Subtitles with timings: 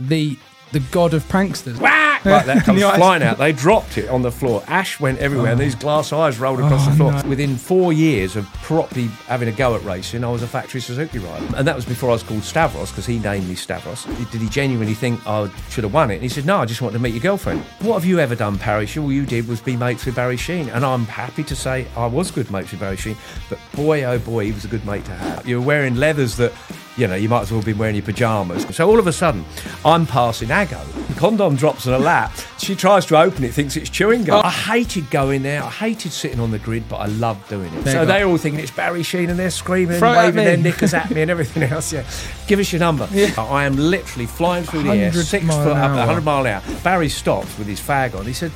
[0.00, 0.38] the
[0.72, 1.78] the god of pranksters.
[1.78, 2.24] Whack!
[2.24, 3.38] Like that comes flying out.
[3.38, 4.64] They dropped it on the floor.
[4.66, 7.22] Ash went everywhere, and these glass eyes rolled across Oh, the floor.
[7.28, 11.18] Within four years of properly having a go at racing, I was a factory Suzuki
[11.20, 14.04] rider, and that was before I was called Stavros because he named me Stavros.
[14.32, 16.14] Did he genuinely think I should have won it?
[16.14, 18.34] And he said, "No, I just wanted to meet your girlfriend." What have you ever
[18.34, 18.88] done, Parry?
[18.96, 22.06] All you did was be mates with Barry Sheene, and I'm happy to say I
[22.06, 23.16] was good mates with Barry Sheene.
[23.48, 25.46] But boy, oh boy, he was a good mate to have.
[25.46, 26.52] You were wearing leathers that.
[26.96, 28.64] You know, you might as well have been wearing your pajamas.
[28.74, 29.44] So all of a sudden,
[29.84, 30.80] I'm passing Ago.
[31.08, 32.32] The condom drops on her lap.
[32.58, 34.42] She tries to open it, thinks it's chewing gum.
[34.44, 35.62] I hated going there.
[35.62, 37.84] I hated sitting on the grid, but I loved doing it.
[37.84, 40.56] There so they're all thinking it's Barry Sheene and they're screaming Throw and waving their
[40.56, 41.92] knickers at me and everything else.
[41.92, 42.04] Yeah.
[42.46, 43.08] Give us your number.
[43.12, 45.96] I am literally flying through the air, six foot up, hour.
[45.96, 46.62] 100 mile an hour.
[46.84, 48.24] Barry stops with his fag on.
[48.24, 48.52] He said,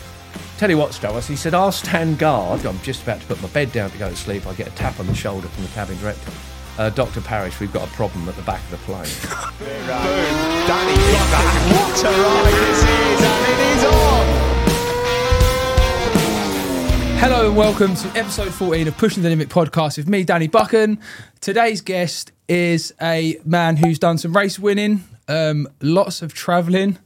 [0.58, 2.66] Tell you what, Stavros, he said, I'll stand guard.
[2.66, 4.46] I'm just about to put my bed down to go to sleep.
[4.46, 6.32] I get a tap on the shoulder from the cabin director.
[6.78, 7.20] Uh, Dr.
[7.20, 9.02] Parrish, we've got a problem at the back of the plane.
[10.68, 10.92] Danny
[11.74, 14.26] what a ride this is, and it is on.
[17.18, 21.00] Hello and welcome to episode 14 of Pushing the Limit podcast with me, Danny Buchan.
[21.40, 26.96] Today's guest is a man who's done some race winning, um, lots of travelling.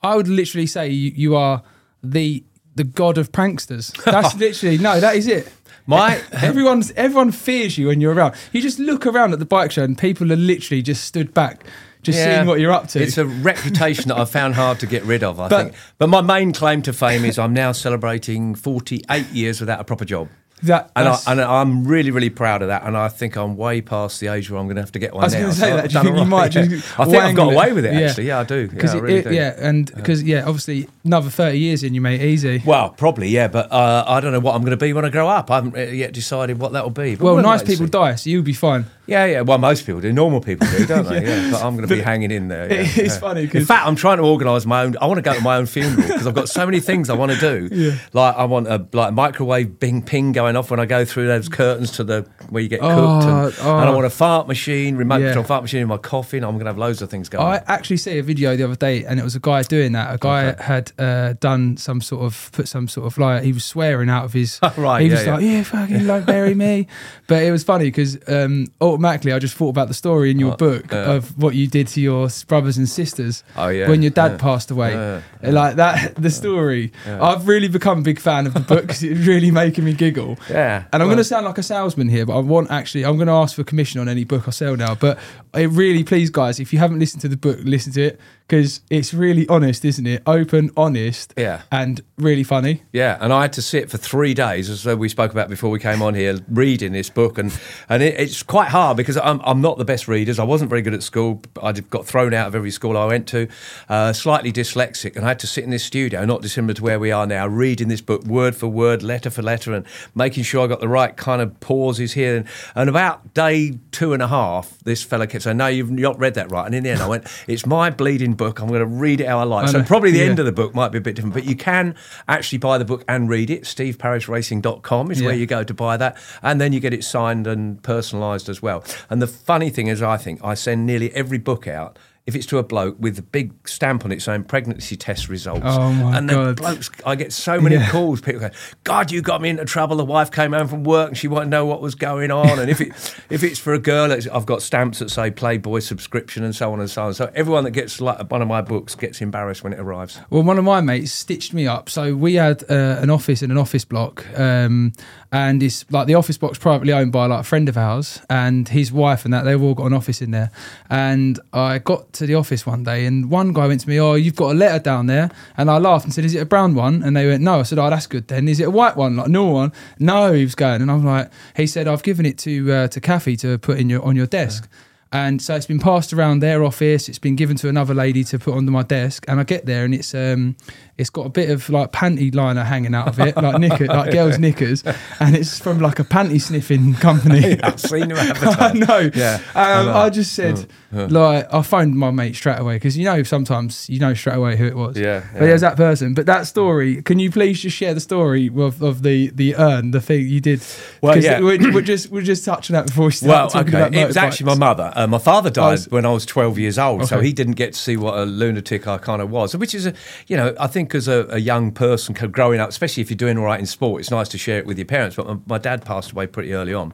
[0.00, 1.64] I would literally say you, you are
[2.04, 2.44] the
[2.76, 3.92] the god of pranksters.
[4.04, 5.52] That's literally no, that is it.
[5.98, 8.34] My- everyone's everyone fears you when you're around.
[8.52, 11.64] You just look around at the bike show and people are literally just stood back,
[12.02, 12.36] just Yeah.
[12.36, 13.02] seeing what you're up to.
[13.02, 15.76] It's a reputation that I've found hard to get rid of, I But- think.
[15.98, 20.04] But my main claim to fame is I'm now celebrating 48 years without a proper
[20.04, 20.28] job.
[20.62, 22.84] That, And, I, and I'm really, really proud of that.
[22.84, 25.12] And I think I'm way past the age where I'm going to have to get
[25.14, 25.40] one I was now.
[25.40, 25.90] going to say I've that.
[25.90, 26.80] Do you think you all might right, yeah.
[26.98, 27.74] I think I've got away it?
[27.74, 28.26] with it, actually.
[28.26, 28.60] Yeah, I do.
[28.60, 29.34] Yeah, Because I really it, do.
[29.34, 32.62] yeah, and because yeah, obviously another thirty years in you, mate, easy.
[32.64, 35.08] Well, probably, yeah, but uh, I don't know what I'm going to be when I
[35.08, 35.50] grow up.
[35.50, 37.16] I haven't yet decided what that will be.
[37.16, 37.90] But well, nice people see.
[37.90, 38.86] die, so you'll be fine.
[39.06, 39.40] Yeah, yeah.
[39.40, 40.12] Well, most people do.
[40.12, 41.24] Normal people do, don't they?
[41.26, 41.50] yeah.
[41.50, 42.72] But I'm going to be hanging in there.
[42.72, 43.18] yeah, It's yeah.
[43.18, 44.96] funny In fact, I'm trying to organise my own.
[45.00, 47.14] I want to go to my own funeral because I've got so many things I
[47.14, 47.68] want to do.
[47.74, 47.98] Yeah.
[48.12, 51.26] Like I want a like a microwave bing ping going off when I go through
[51.26, 53.46] those curtains to the where you get cooked, and, Oh,
[53.78, 53.94] and I oh.
[53.94, 55.26] want a fart machine, remote Yeah.
[55.28, 56.44] control fart machine in my coffin.
[56.44, 57.44] I'm going to have loads of things going.
[57.44, 57.64] I on.
[57.66, 60.14] actually see a video the other day, and it was a guy doing that.
[60.14, 60.62] A guy Okay.
[60.62, 64.24] had uh, done some sort of put some sort of like he was swearing out
[64.24, 64.60] of his.
[64.76, 65.34] Right, He yeah, was yeah.
[65.34, 66.86] like, "Yeah, fucking like bury me,"
[67.26, 70.52] but it was funny because um, automatically I just thought about the story in your
[70.52, 71.12] Oh, book yeah.
[71.12, 73.42] of what you did to your brothers and sisters.
[73.56, 74.36] Oh, yeah, when your dad yeah.
[74.38, 76.14] passed away, Yeah, uh, like that.
[76.22, 76.92] The story.
[77.06, 80.38] I've really become a big fan of the book because it's really making me giggle.
[80.50, 83.04] Yeah, And I'm well- going to sound like a salesman here, but I want actually,
[83.04, 84.94] I'm going to ask for commission on any book I sell now.
[84.94, 85.18] But
[85.54, 88.80] it really, please, guys, if you haven't listened to the book, listen to it because
[88.90, 90.22] it's really honest, isn't it?
[90.26, 91.62] Open, honest, Yeah.
[91.70, 92.82] and really funny.
[92.92, 95.78] Yeah, and I had to sit for three days, as we spoke about before we
[95.78, 97.52] came on here, reading this book, and
[97.88, 100.38] and it, it's quite hard because I'm I'm not the best readers.
[100.38, 101.42] I wasn't very good at school.
[101.62, 103.48] I got thrown out of every school I went to.
[103.88, 106.98] Uh, slightly dyslexic, and I had to sit in this studio, not dissimilar to where
[106.98, 110.62] we are now, reading this book word for word, letter for letter, and making sure
[110.64, 112.36] I got the right kind of pauses here.
[112.36, 116.18] And, and about day two and a half, this fella kept saying, "No, you've not
[116.18, 118.60] read that right." And in the end, I went, "It's my bleeding book.
[118.60, 120.24] I'm going to read it how I like." I so probably the Yeah.
[120.26, 121.94] end of the book might be a bit different, but you can
[122.28, 123.64] actually buy the book and read it.
[123.64, 127.82] SteveParishRacing.com is where you go to buy that, and then you get it signed and
[127.82, 128.84] personalised as well.
[129.10, 131.98] And the funny thing is, I think I send nearly every book out.
[132.24, 135.66] If it's to a bloke with a big stamp on it saying pregnancy test results,
[135.66, 136.56] Oh, my and the God.
[136.56, 137.90] blokes, I get so many Yeah.
[137.90, 138.20] calls.
[138.20, 138.50] People go,
[138.84, 141.46] "God, you got me into trouble." The wife came home from work and she wanted
[141.46, 142.60] to know what was going on.
[142.60, 142.92] And if it
[143.30, 146.78] if it's for a girl, I've got stamps that say Playboy subscription and so on
[146.78, 147.14] and so on.
[147.14, 150.20] So everyone that gets like one of my books gets embarrassed when it arrives.
[150.30, 151.88] Well, one of my mates stitched me up.
[151.88, 154.92] So we had uh, an office in an office block, um,
[155.32, 158.68] and it's like the office block's privately owned by like a friend of ours and
[158.68, 159.42] his wife and that.
[159.44, 160.52] They've all got an office in there.
[160.88, 164.14] And I got to the office one day, and one guy went to me, "Oh,
[164.14, 166.74] you've got a letter down there," and I laughed and said, "Is it a brown
[166.74, 168.48] one?" And they went, "No." I said, "Oh, that's good then.
[168.48, 171.04] Is it a white one, like a normal one?" No, he was going, and I'm
[171.04, 174.16] like, he said, "I've given it to uh, to Kathy to put in your on
[174.16, 174.68] your desk."
[175.14, 177.06] And so it's been passed around their office.
[177.06, 179.26] It's been given to another lady to put under my desk.
[179.28, 180.56] And I get there, and it's um,
[181.02, 184.12] it's got a bit of like panty liner hanging out of it, like knicker, like
[184.12, 184.82] girls' knickers,
[185.20, 187.60] and it's from like a panty sniffing company.
[187.62, 188.88] I've seen them I advertised.
[188.88, 189.10] know.
[189.14, 193.04] Yeah, Um, I I, just said, like, I phoned my mate straight away because you
[193.04, 194.96] know sometimes you know straight away who it was.
[194.96, 195.46] Yeah, But yeah.
[195.46, 196.14] there's that person.
[196.14, 199.90] But that story, can you please just share the story of, of the the urn,
[199.90, 200.62] the thing you did?
[201.00, 201.40] Well, yeah.
[201.40, 203.78] We're, we're just we're just touching that before we start Well, talking okay.
[203.88, 204.92] about It was actually my mother.
[204.94, 207.72] Uh, my father died was- when I was 12 years old, so he didn't get
[207.72, 209.56] to see what a lunatic I kind of was.
[209.56, 209.94] Which is, a,
[210.28, 213.38] you know, I think as a, a young person growing up, especially if you're doing
[213.38, 215.16] all right in sport, it's nice to share it with your parents.
[215.16, 216.92] But my, my dad passed away pretty early on.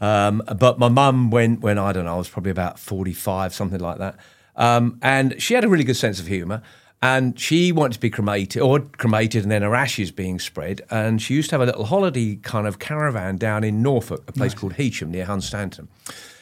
[0.00, 3.80] Um, but my mum went when I don't know, I was probably about 45, something
[3.80, 4.16] like that.
[4.56, 6.62] Um, and she had a really good sense of humour.
[7.02, 10.80] And she wanted to be cremated, or cremated, and then her ashes being spread.
[10.90, 14.32] And she used to have a little holiday kind of caravan down in Norfolk, a
[14.32, 15.88] place called Heacham near Hunstanton.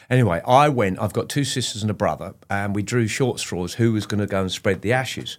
[0.08, 1.00] Anyway, I went.
[1.00, 4.20] I've got two sisters and a brother, and we drew short straws who was going
[4.20, 5.36] to go and spread the ashes.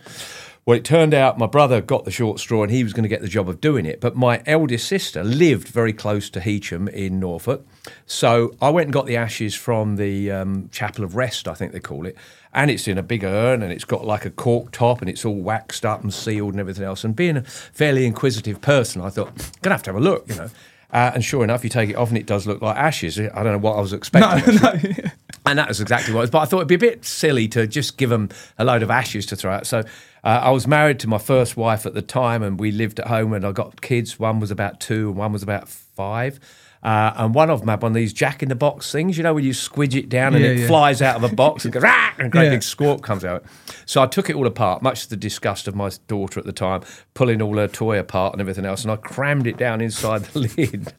[0.65, 3.09] Well, it turned out my brother got the short straw and he was going to
[3.09, 3.99] get the job of doing it.
[3.99, 7.67] But my eldest sister lived very close to Heacham in Norfolk.
[8.05, 11.73] So I went and got the ashes from the um, Chapel of Rest, I think
[11.73, 12.15] they call it.
[12.53, 15.25] And it's in a big urn and it's got like a cork top and it's
[15.25, 17.03] all waxed up and sealed and everything else.
[17.03, 20.03] And being a fairly inquisitive person, I thought, I'm going to have to have a
[20.03, 20.49] look, you know.
[20.93, 23.19] Uh, and sure enough, you take it off and it does look like ashes.
[23.19, 24.55] I don't know what I was expecting.
[24.55, 24.79] No, no.
[25.45, 26.29] And that was exactly what it was.
[26.29, 28.89] But I thought it'd be a bit silly to just give them a load of
[28.89, 29.67] ashes to throw out.
[29.67, 29.83] So
[30.23, 33.07] uh, I was married to my first wife at the time, and we lived at
[33.07, 33.33] home.
[33.33, 34.17] And I got kids.
[34.19, 36.39] One was about two, and one was about five.
[36.83, 39.23] Uh, and one of them had one of these jack in the box things, you
[39.23, 40.67] know, where you squidge it down and Yeah, it yeah.
[40.67, 42.49] flies out of a box and goes, ah, and a great Yeah.
[42.49, 43.45] big squawk comes out.
[43.85, 46.51] So I took it all apart, much to the disgust of my daughter at the
[46.51, 46.81] time,
[47.13, 48.83] pulling all her toy apart and everything else.
[48.83, 50.93] And I crammed it down inside the lid.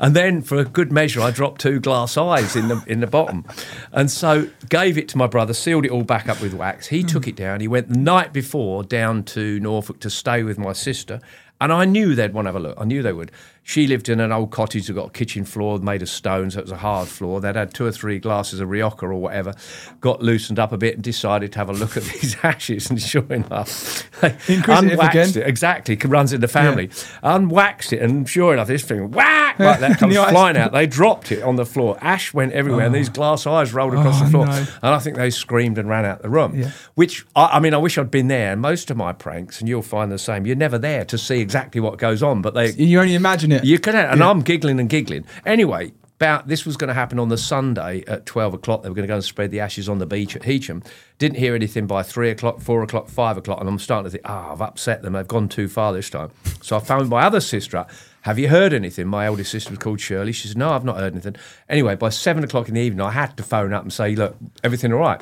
[0.00, 3.06] And then, for a good measure, I dropped two glass eyes in the in the
[3.06, 3.44] bottom.
[3.92, 6.86] And so gave it to my brother, sealed it all back up with wax.
[6.86, 7.60] He took it down.
[7.60, 11.20] He went the night before down to Norfolk to stay with my sister.
[11.60, 12.78] And I knew they'd want to have a look.
[12.80, 13.30] I knew they would.
[13.68, 16.60] She lived in an old cottage that got a kitchen floor made of stone, so
[16.60, 17.40] it was a hard floor.
[17.40, 19.54] They'd had two or three glasses of Rioja or whatever,
[20.00, 22.88] got loosened up a bit and decided to have a look at these ashes.
[22.90, 25.42] And sure enough, they unwaxed again.
[25.42, 25.48] it.
[25.48, 26.90] Exactly, it runs in the family.
[27.24, 30.70] Unwaxed it, and sure enough, this thing, whack, like that comes flying out.
[30.70, 31.98] They dropped it on the floor.
[32.00, 32.98] Ash went everywhere, and oh.
[32.98, 34.46] these glass eyes rolled across Oh, the floor.
[34.46, 34.52] no.
[34.52, 36.54] And I think they screamed and ran out the room.
[36.54, 36.70] Yeah.
[36.94, 38.52] Which, I, I mean, I wish I'd been there.
[38.52, 41.40] And most of my pranks, and you'll find the same, you're never there to see
[41.40, 43.55] exactly what goes on, but they, You only imagine it.
[43.62, 45.24] You can, and I'm giggling and giggling.
[45.44, 48.82] Anyway, about this was going to happen on the Sunday at 12 o'clock.
[48.82, 50.84] They were going to go and spread the ashes on the beach at Heacham.
[51.18, 54.22] Didn't hear anything by three o'clock, four o'clock, five o'clock, and I'm starting to think,
[54.24, 55.12] ah, I've upset them.
[55.12, 56.30] They've gone too far this time.
[56.62, 57.90] So I found my other sister up.
[58.22, 59.06] Have you heard anything?
[59.06, 60.32] My eldest sister was called Shirley.
[60.32, 61.36] She said, No, I've not heard anything.
[61.68, 64.36] Anyway, by seven o'clock in the evening, I had to phone up and say, Look,
[64.64, 65.20] everything all right?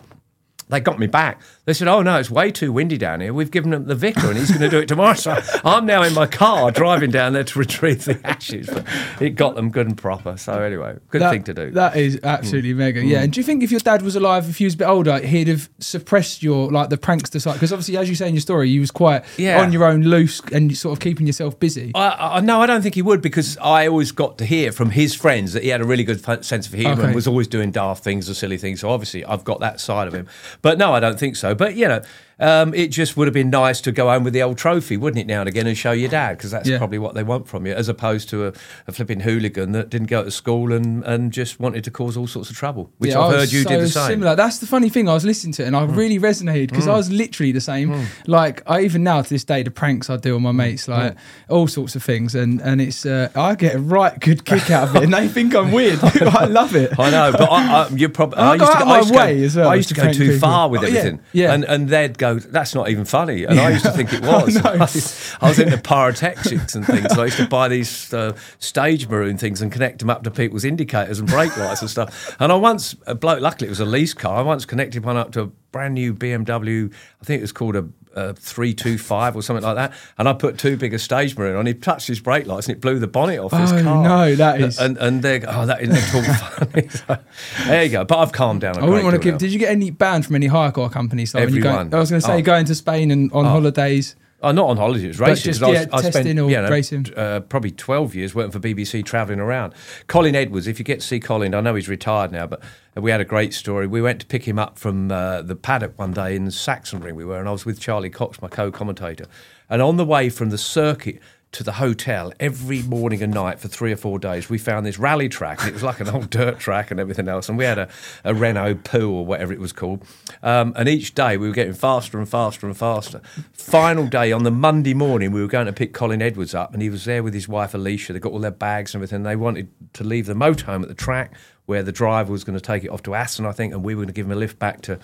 [0.68, 1.40] They got me back.
[1.66, 3.32] They said, "Oh no, it's way too windy down here.
[3.32, 6.02] We've given them the vicar, and he's going to do it tomorrow." So I'm now
[6.02, 8.68] in my car driving down there to retrieve the ashes.
[8.68, 8.84] But
[9.20, 10.36] it got them good and proper.
[10.36, 11.70] So anyway, good That- thing to do.
[11.70, 11.74] Mm.
[11.74, 13.02] That is absolutely mega.
[13.04, 13.22] Yeah.
[13.22, 15.18] And do you think if your dad was alive, if he was a bit older,
[15.20, 17.54] he'd have suppressed your like the prankster side?
[17.54, 19.60] Because obviously, as you say in your story, you was quite Yeah.
[19.62, 21.92] on your own, loose, and sort of keeping yourself busy.
[21.94, 24.90] I, I, no, I don't think he would because I always got to hear from
[24.90, 27.04] his friends that he had a really good sense of humour Okay.
[27.04, 28.80] and was always doing daft things or silly things.
[28.80, 30.26] So obviously, I've got that side of him.
[30.60, 31.53] But no, I don't think so.
[31.54, 32.02] But you know,
[32.40, 35.20] um, it just would have been nice to go home with the old trophy, wouldn't
[35.20, 36.78] it, now and again, and show your dad because that's Yeah.
[36.78, 38.52] probably what they want from you, as opposed to a,
[38.86, 42.26] a flipping hooligan that didn't go to school and, and just wanted to cause all
[42.26, 42.90] sorts of trouble.
[42.98, 44.08] Which Yeah, I've heard you did the same.
[44.08, 44.36] Similar.
[44.36, 45.08] That's the funny thing.
[45.08, 48.06] I was listening to it and I really resonated because I was literally the same.
[48.26, 51.16] Like I even now to this day, the pranks I do on my mates, like
[51.48, 54.88] all sorts of things, and and it's uh, I get a right good kick out
[54.88, 55.98] of it, and they think I'm weird.
[56.02, 56.98] I love it.
[56.98, 58.38] I know, but I, I, you probably.
[58.38, 59.88] I I, used to, out I my used to go, way as well I used
[59.90, 60.38] to to go too people.
[60.38, 61.52] far with Oh, yeah, everything, yeah.
[61.52, 64.56] and and they'd go, "That's not even funny," and I used to think it was.
[65.40, 67.12] I was into pyrotechnics and things.
[67.14, 70.30] So I used to buy these uh, stage maroon things and connect them up to
[70.30, 72.34] people's indicators and brake lights and stuff.
[72.40, 74.38] And I once, a bloke, luckily it was a lease car.
[74.38, 76.92] I once connected one up to a brand new BMW.
[77.20, 77.88] I think it was called a.
[78.14, 81.66] Uh, 325 or something like that, and I put too big a stage maroon on.
[81.66, 84.04] He touched his brake lights and it blew the bonnet off his Oh, car.
[84.04, 86.88] no, that is- And, and they're, oh, that isn't at all funny.
[86.88, 87.18] So,
[87.66, 88.04] there you go.
[88.04, 88.78] But I've calmed down.
[88.78, 89.38] I I wouldn't want to give.
[89.38, 91.34] Did you get any banned from any hire car companies?
[91.34, 91.94] Like you go, Everyone.
[91.94, 92.42] I was going to say Oh.
[92.42, 94.14] going to Spain and on holidays.
[94.44, 95.44] Oh, not on holiday, it was But racing.
[95.52, 97.06] just, 'cause I, yeah, I spent or you know, racing.
[97.16, 99.72] Uh, probably 12 years working for BBC, travelling around.
[100.06, 102.60] Colin Edwards, if you get to see Colin, I know he's retired now, but
[102.94, 103.86] we had a great story.
[103.86, 107.24] We went to pick him up from uh, the paddock one day in Sachsenring, we
[107.24, 109.24] were, and I was with Charlie Cox, my co commentator.
[109.70, 111.20] And on the way from the circuit,
[111.54, 114.50] to the hotel every morning and night for three or four days.
[114.50, 117.28] We found this rally track, and it was like an old dirt track and everything
[117.28, 117.48] else.
[117.48, 117.88] And we had a,
[118.24, 120.04] a Renault Poo or whatever it was called.
[120.42, 123.20] Um, and each day we were getting faster and faster and faster.
[123.52, 126.82] Final day on the Monday morning, we were going to pick Colin Edwards up, and
[126.82, 128.12] he was there with his wife Alicia.
[128.12, 129.22] They got all their bags and everything.
[129.22, 131.34] They wanted to leave the motorhome at the track
[131.66, 133.94] where the driver was going to take it off to Assen, I think, and we
[133.94, 134.98] were going to give him a lift back to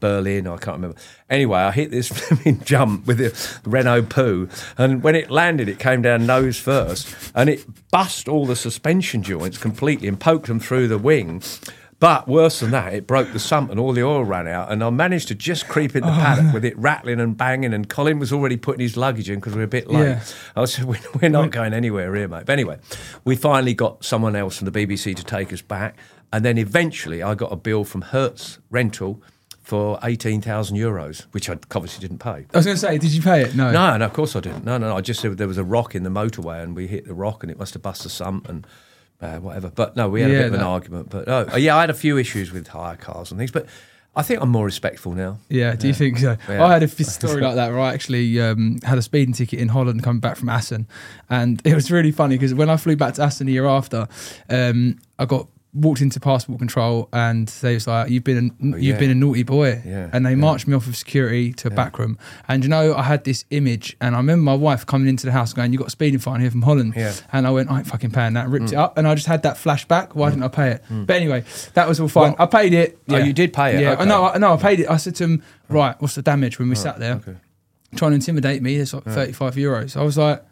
[0.00, 0.46] Berlin.
[0.46, 0.96] I can't remember.
[1.28, 2.10] Anyway, I hit this
[2.64, 7.50] jump with the Renault Poo, and when it landed, it came down nose first, and
[7.50, 11.42] it bust all the suspension joints completely and poked them through the wing.
[12.00, 14.70] But worse than that, it broke the sump and all the oil ran out.
[14.70, 17.72] And I managed to just creep in the oh, paddock with it rattling and banging.
[17.72, 20.00] And Colin was already putting his luggage in because we were a bit late.
[20.04, 20.22] Yeah.
[20.56, 22.46] I said, "We- we're not going anywhere here, mate.
[22.46, 22.78] But anyway,
[23.24, 25.96] we finally got someone else from the BBC to take us back.
[26.32, 29.22] And then eventually I got a bill from Hertz Rental
[29.62, 32.44] for 18,000 euros, which I obviously didn't pay.
[32.52, 33.54] I was going to say, did you pay it?
[33.54, 33.72] No.
[33.72, 34.64] No, no, of course I didn't.
[34.64, 34.96] No, no, no.
[34.96, 37.42] I just said there was a rock in the motorway and we hit the rock
[37.42, 38.66] and it must have busted sump and
[39.20, 39.70] uh, whatever.
[39.70, 41.10] But no, we had Yeah, a bit of an that- argument.
[41.10, 43.50] But oh, yeah, I had a few issues with hire cars and things.
[43.50, 43.66] But
[44.16, 45.38] I think I'm more respectful now.
[45.48, 46.36] Yeah, do you think so?
[46.48, 46.64] Yeah.
[46.64, 49.68] I had a story like that where I actually um, had a speeding ticket in
[49.68, 50.86] Holland coming back from Assen.
[51.30, 54.06] And it was really funny because when I flew back to Assen the year after,
[54.48, 58.74] um, I got walked into passport control and they was like, "You've been a, you've
[58.74, 58.98] Oh, yeah.
[58.98, 60.36] been a naughty boy," Yeah, and they yeah.
[60.36, 62.16] marched me off of security to a back room.
[62.46, 65.32] And you know, I had this image, and I remember my wife coming into the
[65.32, 67.12] house going, "You got a speeding fine here from Holland," Yeah.
[67.32, 68.72] and I went, "I ain't fucking paying that." Ripped Mm.
[68.72, 70.14] it up, and I just had that flashback.
[70.14, 70.84] Why didn't I pay it?
[70.90, 72.32] But anyway, that was all fine.
[72.32, 72.98] Well- I paid it.
[73.08, 73.80] Oh, you did pay it?
[73.82, 74.04] Yeah, Okay.
[74.04, 74.88] no, I, no, I paid it.
[74.88, 77.34] I said to him, "Right, what's the damage?" When we sat there, okay.
[77.96, 79.96] trying to intimidate me, it's like thirty-five euros.
[79.96, 80.42] I was like,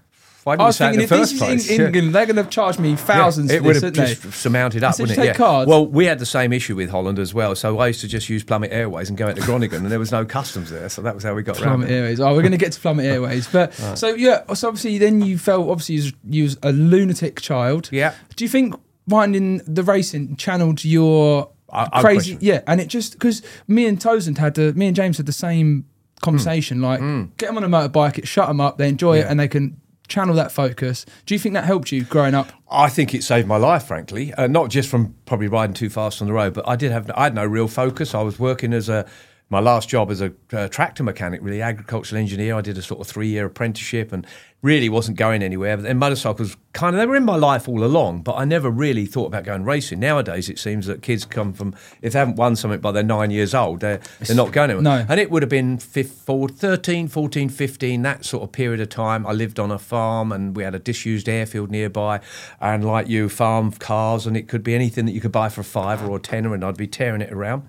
[0.45, 1.65] Why I didn't you was say it in thinking, the if first this place?
[1.65, 1.87] is in Yeah.
[1.87, 3.51] England, they're going to charge me thousands.
[3.51, 4.29] Yeah, it for would this, have wouldn't they?
[4.31, 5.29] just surmounted up, wouldn't "Just it?
[5.29, 7.55] take cards." Well, we had the same issue with Holland as well.
[7.55, 10.11] So I used to just use Plummet Airways and go into Groningen, and there was
[10.11, 10.89] no customs there.
[10.89, 11.95] So that was how we got around Plummet it.
[11.95, 12.21] Airways.
[12.21, 14.43] Oh, we're going to get to Plummet Airways, but so yeah.
[14.55, 17.89] So obviously, then you felt obviously you was, you was a lunatic child.
[17.93, 18.15] Yeah.
[18.37, 18.75] Do you think
[19.09, 22.33] finding the racing channeled your I- I crazy?
[22.33, 22.39] question.
[22.41, 25.33] Yeah, and it just because me and Tozend had the me and James had the
[25.33, 25.85] same
[26.21, 26.81] conversation.
[26.81, 27.01] Like,
[27.37, 29.27] get them on a motorbike, it shut them up, they enjoy it, Hmm.
[29.27, 29.31] Yeah.
[29.31, 29.77] and they can
[30.09, 31.07] channel that focus.
[31.27, 32.53] Do you think that helped you growing up?
[32.71, 34.33] I think it saved my life, frankly.
[34.35, 37.11] Uh, not just from probably riding too fast on the road, but I did have
[37.15, 38.15] I had no real focus.
[38.15, 39.07] I was working as a
[39.53, 42.57] my last job as a uh, tractor mechanic, really agricultural engineer.
[42.57, 44.27] I did a sort of three year apprenticeship and
[44.63, 45.77] really wasn't going anywhere.
[45.77, 48.71] But then motorcycles kind of they were in my life all along, but I never
[48.71, 50.01] really thought about going racing.
[50.01, 53.31] Nowadays, it seems that kids come from if they haven't won something by they're nine
[53.31, 54.83] years old, they're they're not going anywhere.
[54.83, 55.07] No.
[55.07, 58.89] And it would have been fif- four- 13, 14, 15, that sort of period of
[58.89, 59.27] time.
[59.27, 62.21] I lived on a farm and we had a disused airfield nearby.
[62.59, 65.61] And like you, farm cars, and it could be anything that you could buy for
[65.61, 67.69] a fiver or a tenner, and I'd be tearing it around.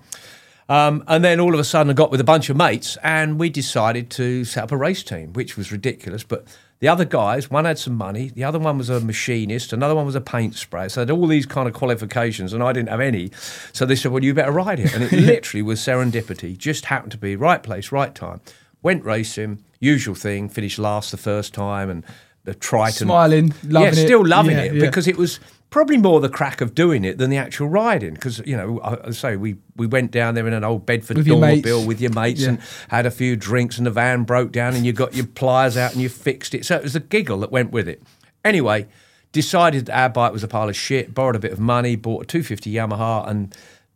[0.68, 3.38] Um, and then all of a sudden, I got with a bunch of mates, and
[3.38, 6.24] we decided to set up a race team, which was ridiculous.
[6.24, 6.46] But
[6.80, 10.06] the other guys, one had some money, the other one was a machinist, another one
[10.06, 10.88] was a paint sprayer.
[10.88, 13.30] So they had all these kind of qualifications, and I didn't have any.
[13.72, 16.56] So they said, "Well, you better ride it." And it literally was serendipity.
[16.56, 18.40] Just happened to be right place, right time.
[18.82, 20.48] Went racing, usual thing.
[20.48, 22.04] Finished last the first time, and
[22.44, 24.80] the Triton Smiling, loving yeah, still loving Yeah, it yeah.
[24.86, 25.40] because it was
[25.74, 28.14] probably more the crack of doing it than the actual riding.
[28.14, 31.16] Because you know, I, I say we we went down there in an old Bedford
[31.16, 31.66] With your mates.
[31.66, 32.50] Dormobile with your mates Yeah.
[32.50, 35.76] and had a few drinks, and the van broke down, and you got your pliers
[35.76, 36.64] out and you fixed it.
[36.64, 38.00] So it was the giggle that went with it.
[38.44, 38.86] Anyway,
[39.32, 41.12] decided that our bike was a pile of shit.
[41.12, 43.52] Borrowed a bit of money, bought a 250 Yamaha, and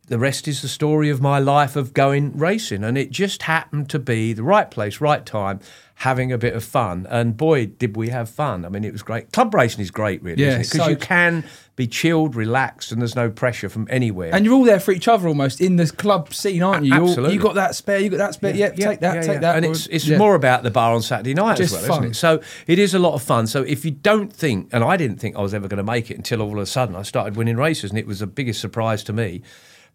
[0.07, 2.83] the rest is the story of my life of going racing.
[2.83, 5.61] And it just happened to be the right place, right time,
[5.99, 7.05] having a bit of fun.
[7.09, 8.63] And boy, did we have fun.
[8.63, 9.33] I mean, it was great.
[9.33, 11.43] Club racing is great, really, Yeah, Because so- you can
[11.75, 14.33] be chilled, relaxed, and there's no pressure from anywhere.
[14.33, 16.93] And you're all there for each other almost in the club scene, aren't you?
[16.93, 17.33] Absolutely.
[17.33, 18.55] You got that spare, you got that spare.
[18.55, 19.39] Yeah, take that, yeah, take yeah.
[19.39, 19.57] that.
[19.57, 20.17] And or- it's it's yeah.
[20.17, 22.03] more about the bar on Saturday night Just as well, fun.
[22.05, 22.15] isn't it?
[22.15, 23.45] So it is a lot of fun.
[23.47, 26.09] So if you don't think, and I didn't think I was ever going to make
[26.09, 28.61] it until all of a sudden I started winning races, and it was the biggest
[28.61, 29.41] surprise to me.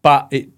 [0.02, 0.50] But it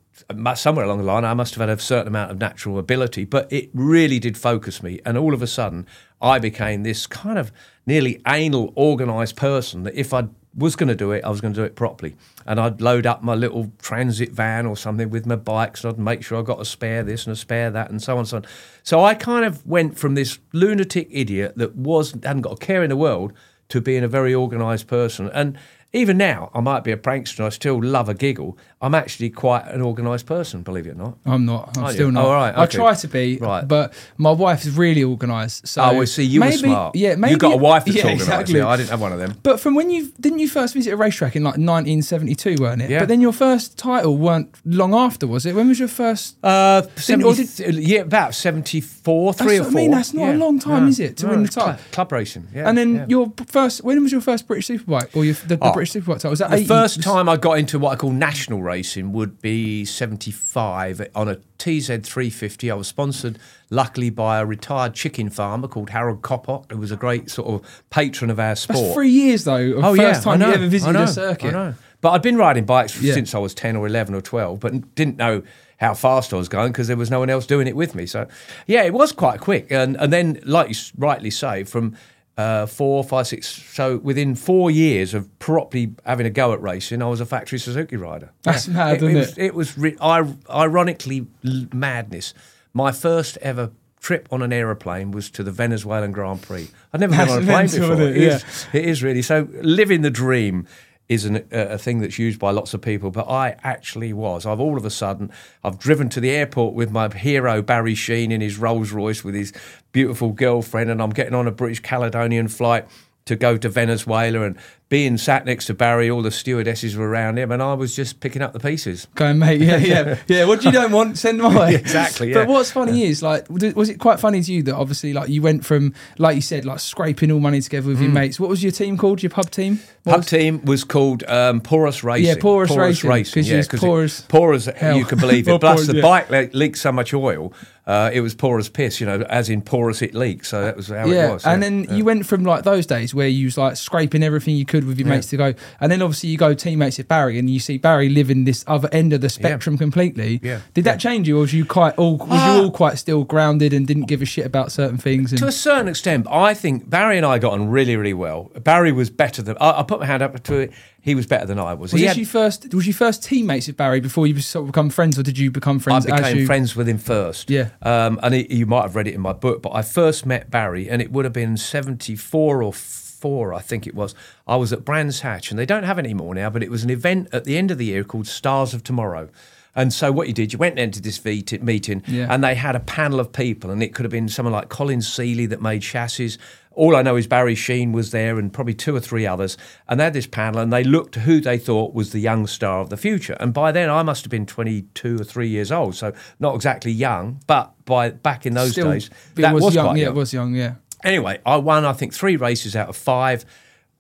[0.55, 3.53] somewhere along the line, I must have had a certain amount of natural ability, but
[3.53, 5.01] it really did focus me.
[5.05, 5.87] And all of a sudden,
[6.21, 7.53] I became this kind of
[7.87, 11.53] nearly anal, organised person that if I was going to do it, I was going
[11.53, 12.17] to do it properly.
[12.47, 15.99] And I'd load up my little transit van or something with my bikes, and I'd
[15.99, 18.29] make sure I got a spare this and a spare that, and so on and
[18.29, 18.47] so on.
[18.83, 22.83] So I kind of went from this lunatic idiot that was hadn't got a care
[22.83, 23.33] in the world
[23.69, 25.29] to being a very organised person.
[25.35, 25.59] And
[25.97, 27.39] even now, I might be a prankster.
[27.39, 28.57] and I still love a giggle.
[28.81, 31.19] I'm actually quite an organised person, believe it or not.
[31.25, 31.77] I'm not.
[31.79, 31.95] I'm Are you?
[31.95, 32.25] still not.
[32.27, 32.77] Oh, right, I okay.
[32.77, 33.67] try to be, Right.
[33.67, 35.67] but my wife is really organised.
[35.67, 36.95] So oh, well, see, you maybe, were smart.
[36.97, 38.23] Yeah, maybe you got a wife that's yeah, organised.
[38.29, 38.59] Exactly.
[38.59, 39.35] Yeah, I didn't have one of them.
[39.43, 42.91] But from when you didn't you first visit a racetrack in like 1972, weren't it?
[42.91, 43.01] Yeah.
[43.01, 45.55] But then your first title weren't long after, was it?
[45.55, 46.37] When was your first?
[46.45, 49.81] Uh, Didn't- or 70, yeah, about 74, three or what I four.
[49.81, 51.81] mean, that's not a long time, No, is it, to no, win the title?
[51.93, 52.69] Club racing, yeah.
[52.69, 53.07] and then yeah.
[53.09, 53.83] your first.
[53.85, 56.57] When was your first British Superbike or your, the, the Oh, British Was that The
[56.57, 56.67] 80?
[56.67, 61.37] first time I got into what I call national racing would be 75 on a
[61.59, 62.71] TZ 350.
[62.71, 63.39] I was sponsored,
[63.71, 67.83] luckily, by a retired chicken farmer called Harold Coppock, who was a great sort of
[67.91, 68.79] patron of our sport.
[68.81, 69.73] That's three years though.
[69.79, 71.49] Of Oh, first yeah, time I know, you ever visited a circuit.
[71.49, 71.75] I know.
[72.01, 73.15] But I'd been riding bikes Yeah.
[73.15, 75.43] since I was 10 or 11 or 12, but didn't know
[75.79, 78.07] how fast I was going because there was no one else doing it with me.
[78.07, 78.27] So,
[78.67, 79.71] yeah, it was quite quick.
[79.71, 81.97] And, and then, like you rightly say, from
[82.37, 87.01] uh, four, five, six, so within four years of properly having a go at racing,
[87.03, 88.31] I was a factory Suzuki rider.
[88.43, 89.15] That's mad, isn't it?
[89.19, 89.39] Was, it?
[89.45, 92.35] it was ri- ir- ironically l- madness.
[92.75, 96.69] My first ever trip on an aeroplane was to the Venezuelan Grand Prix.
[96.93, 98.03] I'd never That's been on a plane before.
[98.03, 98.17] it?
[98.17, 99.49] It is- it is really so.
[99.63, 100.67] Living the dream
[101.09, 104.45] is an, a, thing that's used by lots of people, but I actually was.
[104.45, 105.31] I've all of a sudden
[105.63, 109.35] I've driven to the airport with my hero Barry Sheene in his Rolls Royce with
[109.35, 109.53] his
[109.93, 112.87] beautiful girlfriend, and I'm getting on a British Caledonian flight
[113.27, 114.57] to go to Venezuela and
[114.89, 118.21] being sat next to Barry, all the stewardesses were around him, and I was just
[118.21, 119.09] picking up the pieces.
[119.17, 120.45] Going, mate, yeah, yeah, yeah.
[120.45, 121.75] What you don't want, send my way.
[121.87, 125.29] Exactly, But what's funny is, like, was it- quite funny to you that obviously, like,
[125.29, 128.39] you went from, like you said, like scraping all money together with your mates.
[128.39, 129.23] What was your team called?
[129.25, 129.81] Your pub team?
[130.05, 130.15] What Mm.
[130.15, 132.27] Pub was- team was called um, Porous Racing.
[132.27, 134.97] Yeah, Porous Racing, 'cause you was it- poor as poor as hell.
[134.97, 135.61] you can believe it.
[135.61, 136.03] Plus, poor, the yeah.
[136.03, 137.53] bike le- leaked so much oil,
[137.89, 139.01] uh, it was porous piss.
[139.01, 140.47] You know, as in porous it leaked.
[140.47, 141.45] So that was how yeah, it was.
[141.45, 141.95] and then yeah.
[141.97, 144.99] you went from like those days where you was like scraping everything you could with
[144.99, 147.79] your mates to go, and then obviously you go teammates with Barry, and you see
[147.79, 150.41] Barry living this other end of the spectrum completely.
[150.43, 152.57] Yeah, Did that change you, or was you quite all was Ah.
[152.57, 155.33] you all quite still grounded and didn't give a shit about certain things?
[155.33, 158.51] And To a certain extent, I think Barry and I got on really, really well.
[158.63, 160.73] Barry was better than I, I put my hand up to it.
[161.01, 161.93] He was better than I was.
[161.93, 162.75] was he had- you first?
[162.75, 165.53] Was you first teammates with Barry before you sort of become friends, or did you
[165.53, 166.47] become I friends as became you?
[166.47, 167.49] friends with him first.
[167.49, 167.69] Yeah.
[167.83, 170.51] Um, and he, you might have read it in my book, but I first met
[170.51, 174.15] Barry, and it would have been 74 or 4, I think it was.
[174.47, 176.85] I was at Brands Hatch, and they don't have any more now, but it was
[176.85, 179.29] an event at the end of the year called Stars of Tomorrow.
[179.75, 182.29] And so what you did, you went into this VT meeting, Yeah.
[182.31, 185.03] and they had a panel of people, and it could have been someone like Colin
[185.03, 186.37] Seeley that made chassis.
[186.73, 189.57] All I know is Barry Sheene was there, and probably two or three others.
[189.89, 192.81] And they had this panel, and they looked who they thought was the young star
[192.81, 193.37] of the future.
[193.41, 196.93] And by then, I must have been twenty-two or three years old, so not exactly
[196.93, 199.97] young, but by back in those Still, days, that was, was, young.
[199.97, 200.13] yeah, young.
[200.13, 200.55] it was young.
[200.55, 200.75] Yeah.
[201.07, 203.47] Anyway, I won, I think, three races out of five.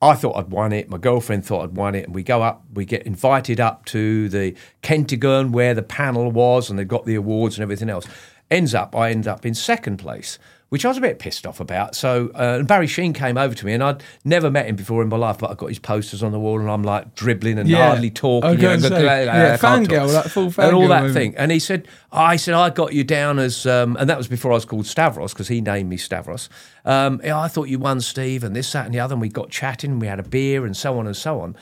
[0.03, 0.91] I thought I'd won it.
[0.91, 2.07] My girlfriend thought I'd won it.
[2.07, 6.69] And we go up, we get invited up to the Kentagon where the panel was
[6.69, 8.07] and they got the awards and everything else.
[8.51, 11.61] Ends up, I end up in second place, which I was a bit pissed off
[11.61, 11.95] about.
[11.95, 15.09] So uh, Barry Sheene came over to me and I'd never met him before in
[15.09, 17.69] my life, but I got his posters on the wall and I'm like dribbling and
[17.69, 17.87] Yeah.
[17.89, 18.51] hardly talking.
[18.51, 20.99] Was you know, gonna but- say, uh, yeah, can't fangirl, that full And all that
[21.03, 21.15] moment.
[21.15, 21.35] thing.
[21.37, 24.51] And he said, I said, I got you down as, um, and that was before
[24.51, 26.49] I was called Stavros because he named me Stavros.
[26.85, 29.15] Um, yeah, I thought you won, Steve, and this, that, and the other.
[29.15, 31.55] And we got chatting, and we had a beer, and so on and so on.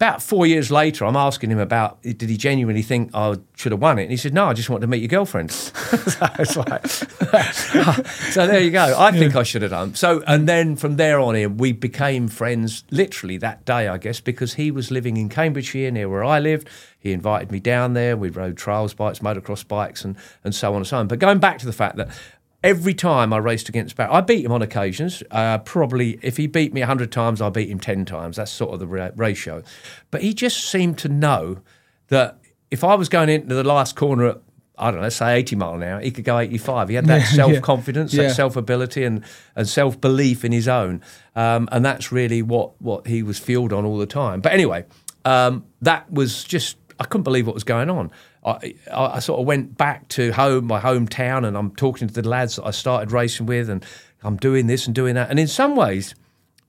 [0.00, 3.82] About four years later, I'm asking him about did he genuinely think I should have
[3.82, 4.04] won it?
[4.04, 5.52] And he said, No, I just wanted to meet your girlfriend.
[5.52, 5.76] so
[6.38, 6.86] it's like,
[8.32, 8.94] so there you go.
[8.98, 9.94] I think I should have done.
[9.94, 14.20] So, and then from there on in, we became friends literally that day, I guess,
[14.20, 16.70] because he was living in Cambridgeshire near where I lived.
[16.98, 18.16] He invited me down there.
[18.16, 21.08] We rode trials bikes, motocross bikes, and, and so on and so on.
[21.08, 22.08] But going back to the fact that
[22.62, 25.22] every time I raced against Barry, I beat him on occasions.
[25.30, 28.36] Uh, probably if he beat me 100 times, I beat him 10 times.
[28.36, 29.62] That's sort of the ra- ratio.
[30.10, 31.58] But he just seemed to know
[32.08, 32.38] that
[32.70, 34.38] if I was going into the last corner at
[34.82, 36.88] I don't know, say 80 mile an hour, he could go 85.
[36.88, 37.52] He had that Yeah, yeah.
[37.52, 38.28] self confidence, Yeah.
[38.28, 39.22] that self ability, and,
[39.54, 41.02] and self belief in his own.
[41.36, 44.40] Um, and that's really what, what he was fueled on all the time.
[44.40, 44.86] But anyway,
[45.26, 48.10] um, that was just, I couldn't believe what was going on.
[48.44, 52.14] I, I, I sort of went back to home, my hometown, and I'm talking to
[52.22, 53.84] the lads that I started racing with, and
[54.22, 55.30] I'm doing this and doing that.
[55.30, 56.14] And in some ways,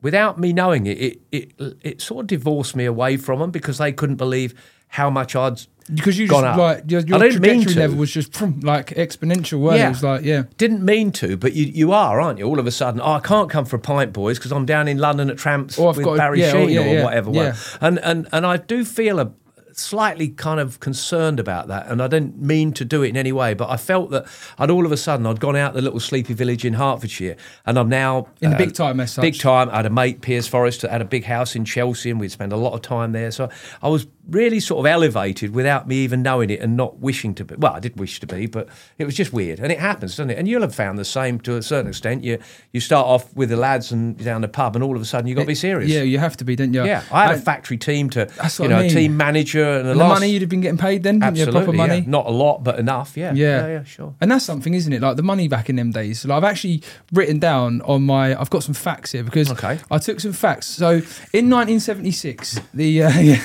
[0.02, 3.78] without me knowing it, it, it, it sort of divorced me away from them because
[3.78, 4.54] they couldn't believe
[4.90, 5.62] how much I'd
[5.94, 6.58] because you gone just up.
[6.58, 7.80] like your, I your trajectory to.
[7.80, 9.60] level was just like exponential.
[9.60, 9.86] Weren't it?
[9.86, 10.44] it was like yeah.
[10.58, 12.46] Didn't mean to, but you, you are, aren't you?
[12.46, 14.88] All of a sudden, oh, I can't come for a pint, boys, because I'm down
[14.90, 17.32] in London at Tramps Or with to- Barry yeah, or- Sheen yeah, or yeah, whatever.
[17.32, 17.56] yeah.
[17.80, 19.32] And, and and I do feel a
[19.74, 23.32] slightly kind of concerned about that, and I didn't mean to do it in any
[23.32, 24.26] way, but I felt that
[24.58, 27.78] I'd all of a sudden I'd gone out the little sleepy village in Hertfordshire, and
[27.78, 29.22] I'm now In the uh, big time as such.
[29.22, 29.70] Big time.
[29.70, 32.54] I had a mate, Piers Forrest, had a big house in Chelsea, and we'd spend
[32.54, 33.32] a lot of time there.
[33.32, 33.50] So
[33.82, 37.44] I was really sort of elevated without me even knowing it and not wishing to
[37.46, 37.56] be.
[37.56, 39.60] Well, I did wish to be, but it was just weird.
[39.60, 40.38] And it happens, doesn't it?
[40.38, 42.24] And you'll have found the same to a certain extent.
[42.24, 42.38] You
[42.72, 45.28] you start off with the lads and down the pub, and all of a sudden
[45.28, 45.90] you've got to be serious.
[45.90, 46.86] Yeah, you have to be, don't you?
[46.86, 48.90] Yeah, I had a factory team to, you what I know, mean.
[48.92, 51.36] team manager and, a and the last- money you'd have been getting paid then, didn't
[51.38, 51.44] you?
[51.44, 51.98] absolutely, Proper money.
[52.00, 52.04] yeah.
[52.10, 53.18] not a lot, but enough.
[53.18, 53.62] Yeah, Yeah.
[53.62, 54.16] yeah, yeah, sure.
[54.22, 55.02] And that's something, isn't it?
[55.02, 56.24] Like the money back in them days.
[56.26, 58.40] Like I've actually written down on my.
[58.40, 59.80] I've got some facts here because Okay.
[59.90, 60.68] I took some facts.
[60.68, 61.02] So
[61.34, 63.42] in 1976, the uh, yeah.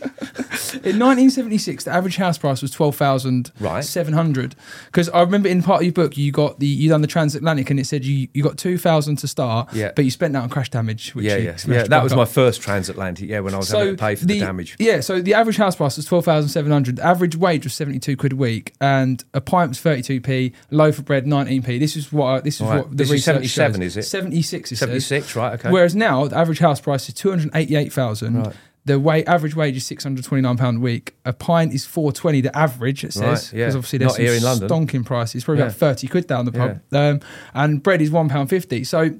[0.84, 3.52] in 1976, the average house price was twelve thousand
[3.82, 4.54] seven hundred.
[4.86, 7.70] Because I remember in part of your book, you got the you done the transatlantic,
[7.70, 9.92] and it said you you got two thousand to start, Yeah.
[9.94, 11.14] but you spent that on crash damage.
[11.14, 11.82] Which Yeah, yeah, yeah.
[11.84, 13.28] That was back my first transatlantic.
[13.28, 14.76] Yeah, when I was having to pay for the, damage.
[14.78, 16.96] Yeah, so the average house price was twelve thousand seven hundred.
[16.96, 20.20] The average wage was seventy two quid a week, and a pint was thirty two
[20.20, 20.52] p.
[20.70, 21.78] loaf of bread nineteen p.
[21.78, 22.78] This is what I, this is Right.
[22.78, 23.86] what the This is 77, shows.
[23.86, 24.02] is it?
[24.04, 24.70] Seventy six.
[24.70, 24.78] Says.
[24.78, 25.70] 76, right, okay.
[25.70, 28.38] Whereas now the average house price is two hundred eighty eight thousand.
[28.42, 28.54] Right.
[28.86, 31.14] The wa- average wage is six hundred twenty nine pound a week.
[31.24, 32.40] A pint is four twenty.
[32.42, 33.64] The average it says Right, yeah.
[33.64, 34.68] because obviously there's Not some here in London.
[34.68, 35.44] stonking prices.
[35.44, 36.80] Probably about thirty quid down the pub.
[36.92, 37.20] Um,
[37.54, 38.84] and bread is one pound fifty.
[38.84, 39.10] So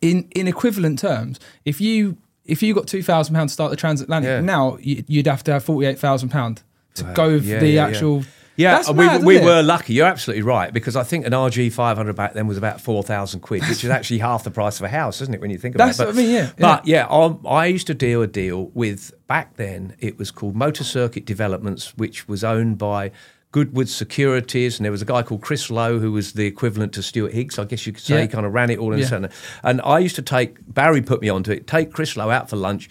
[0.00, 3.76] in in equivalent terms, if you if you got two thousand pounds to start the
[3.76, 4.40] transatlantic, Yeah.
[4.40, 6.62] now you, you'd have to have forty eight thousand pound
[6.94, 7.86] to go with Yeah, the yeah, yeah.
[7.88, 8.24] actual.
[8.56, 9.94] Yeah, That's we, mad, we were lucky.
[9.94, 13.62] You're absolutely right because I think an RG 500 back then was about 4,000 quid,
[13.68, 15.86] which is actually half the price of a house, isn't it, when you think about
[15.86, 16.06] That's it?
[16.06, 19.12] what I mean, yeah, But yeah, I, um, I used to deal a deal with,
[19.26, 23.10] back then, it was called Motor Circuit Developments, which was owned by
[23.52, 27.02] Grovewood Securities, and there was a guy called Chris Lowe who was the equivalent to
[27.02, 27.58] Stuart Higgs.
[27.58, 28.22] I guess you could say Yeah.
[28.22, 29.04] he kind of ran it all in Yeah.
[29.04, 29.30] a sudden.
[29.62, 31.66] And I used to take Barry put me onto it.
[31.66, 32.88] Take Chris Lowe out for lunch,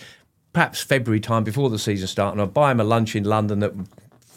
[0.53, 3.59] perhaps February time before the season started, and I'd buy him a lunch in London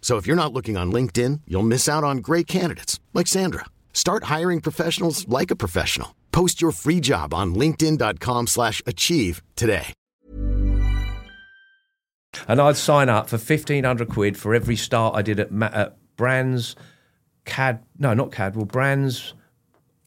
[0.00, 3.66] So if you're not looking on LinkedIn, you'll miss out on great candidates like Sandra.
[3.92, 6.16] Start hiring professionals like a professional.
[6.32, 9.92] Post your free job on linkedin.com slash achieve today.
[12.48, 15.70] and I'd sign up for fifteen hundred quid for every start I did at, Ma-
[15.72, 16.76] at Brands,
[17.44, 17.82] Cad.
[17.98, 18.66] No, not Cadwell.
[18.66, 19.34] Brands.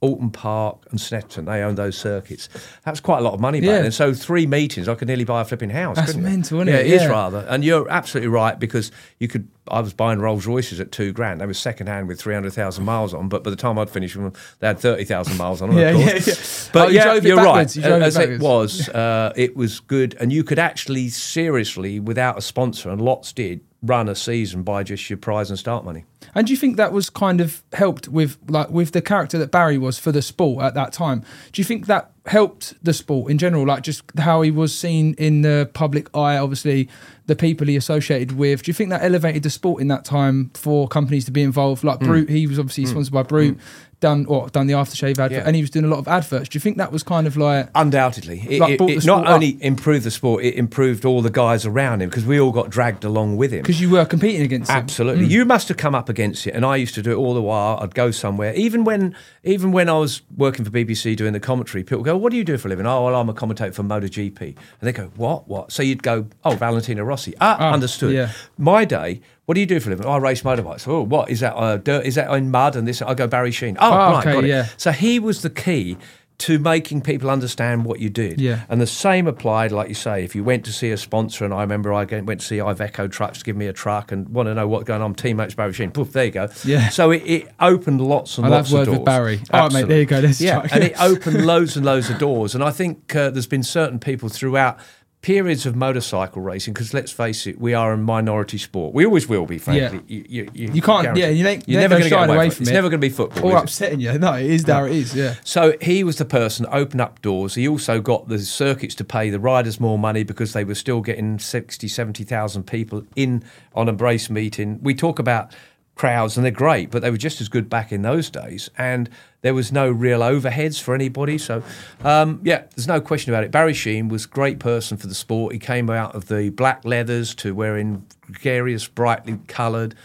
[0.03, 2.49] Oulton Park and Snetterton, they owned those circuits.
[2.83, 3.81] That's quite a lot of money back Yeah.
[3.83, 3.91] then.
[3.93, 5.95] So three meetings, I could nearly buy a flipping house.
[5.95, 6.29] That's couldn't you?
[6.29, 6.87] mental, isn't yeah, it?
[6.87, 7.07] it is Yeah.
[7.07, 7.45] rather.
[7.49, 9.47] And you're absolutely right because you could.
[9.69, 11.39] I was buying Rolls Royces at two grand.
[11.39, 13.89] They were second hand with three hundred thousand miles on, but by the time I'd
[13.89, 15.77] finished them, they had thirty thousand miles on them.
[15.79, 16.65] Yeah, of yeah, course.
[16.65, 16.69] yeah.
[16.73, 17.77] But Oh, you yeah, drove it you're backwards.
[17.77, 17.83] right.
[17.83, 18.43] You drove it As it backwards.
[18.43, 23.31] was, uh, it was good, and you could actually seriously, without a sponsor, and lots
[23.31, 26.05] did, run a season by just your prize and start money.
[26.33, 29.51] And do you think that was kind of helped with like with the character that
[29.51, 31.23] Barry was for the sport at that time?
[31.51, 35.13] Do you think that helped the sport in general, like just how he was seen
[35.15, 36.37] in the public eye?
[36.37, 36.89] Obviously,
[37.25, 38.63] the people he associated with.
[38.63, 41.83] Do you think that elevated the sport in that time for companies to be involved?
[41.83, 42.05] Like hmm.
[42.05, 42.91] Brut, he was obviously hmm.
[42.91, 43.53] sponsored by Brut.
[43.53, 43.59] Hmm.
[44.03, 45.43] Done or done the aftershave advert, Yeah.
[45.45, 46.49] and he was doing a lot of adverts.
[46.49, 49.31] Do you think that was kind of like Undoubtedly, it, Like, it- it not up.
[49.35, 52.69] only improved the sport, it improved all the guys around him because we all got
[52.69, 53.61] dragged along with him.
[53.61, 54.75] because you were competing against him?
[54.75, 57.33] Absolutely, you must have come up against it, and I used to do it all
[57.33, 57.79] the while.
[57.81, 61.81] I'd go somewhere, even when, even when I was working for BBC doing the commentary.
[61.85, 63.83] People go, "What do you do for a living?" Oh, well, I'm a commentator for
[63.83, 65.47] MotoGP, and they go, "What?
[65.47, 68.11] What?" So you'd go, "Oh, Valentino Rossi." Ah, Ah, understood.
[68.13, 68.31] yeah.
[68.57, 69.21] My day.
[69.45, 70.05] What do you do for a living?
[70.05, 70.87] Oh, I race motorbikes.
[70.87, 71.53] Oh, what is that?
[71.55, 72.05] Uh, dirt?
[72.05, 72.75] Is that in mud?
[72.75, 73.01] And this?
[73.01, 73.75] I go Barry Sheene.
[73.79, 74.47] Oh, Oh, right, okay, got it.
[74.47, 74.67] yeah.
[74.77, 75.97] So he was the key
[76.39, 78.41] to making people understand what you did.
[78.41, 78.61] Yeah.
[78.67, 81.53] And the same applied, like you say, if you went to see a sponsor, and
[81.53, 84.47] I remember I went to see Iveco Trucks to give me a truck and want
[84.47, 86.47] to know what's going on, teammates Barry Sheen, poof, there you go.
[86.65, 86.89] Yeah.
[86.89, 88.97] So it, it opened lots and I'll lots of word doors.
[88.97, 89.41] with Barry.
[89.51, 92.55] All right, mate, there you go, yeah, and it opened loads and loads of doors.
[92.55, 94.79] And I think uh, there's been certain people throughout
[95.23, 98.93] periods of motorcycle racing because let's face it, we are a minority sport.
[98.93, 100.01] We always will be, frankly.
[100.07, 102.35] You, you, You can't- guarantee- yeah, you ain't- you're you never going to get away
[102.35, 102.67] away from it.
[102.67, 103.45] It's never going to be football.
[103.45, 103.63] Or is it?
[103.63, 104.19] upsetting you.
[104.19, 105.15] No, it is how it is.
[105.15, 105.35] Yeah.
[105.45, 107.55] So he was the person that opened up doors.
[107.55, 110.99] He also got the circuits to pay the riders more money because they were still
[110.99, 114.79] getting 60, 70,000 people in on a race meeting.
[114.83, 115.55] We talk about
[115.95, 118.69] crowds and they're great, but they were just as good back in those days.
[118.77, 119.09] And
[119.41, 121.37] there was no real overheads for anybody.
[121.37, 121.61] So,
[122.03, 123.51] um, yeah, there's no question about it.
[123.51, 125.53] Barry Sheene was a great person for the sport.
[125.53, 129.95] He came out of the black leathers to wearing gregarious, brightly coloured.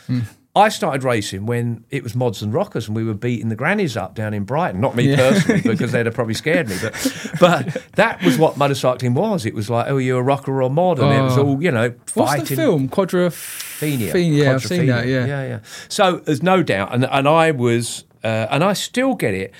[0.59, 3.97] I started racing when it was mods and rockers, and we were beating the grannies
[3.97, 4.81] up down in Brighton.
[4.81, 5.17] Not me Yeah.
[5.17, 6.77] personally, because they'd have probably scared me.
[6.83, 6.93] But,
[7.41, 9.47] but that was what motorcycling was.
[9.47, 11.47] It was like, oh, you're a rocker or a mod, and it was Oh.
[11.47, 12.89] all you know, What's the film?
[12.89, 13.31] Quadra.
[13.31, 14.13] Phenia.
[14.37, 15.07] Yeah, I've seen that.
[15.07, 15.25] Yeah.
[15.27, 15.59] yeah, yeah.
[15.89, 19.53] So there's no doubt, and and I was, uh, and I still get it.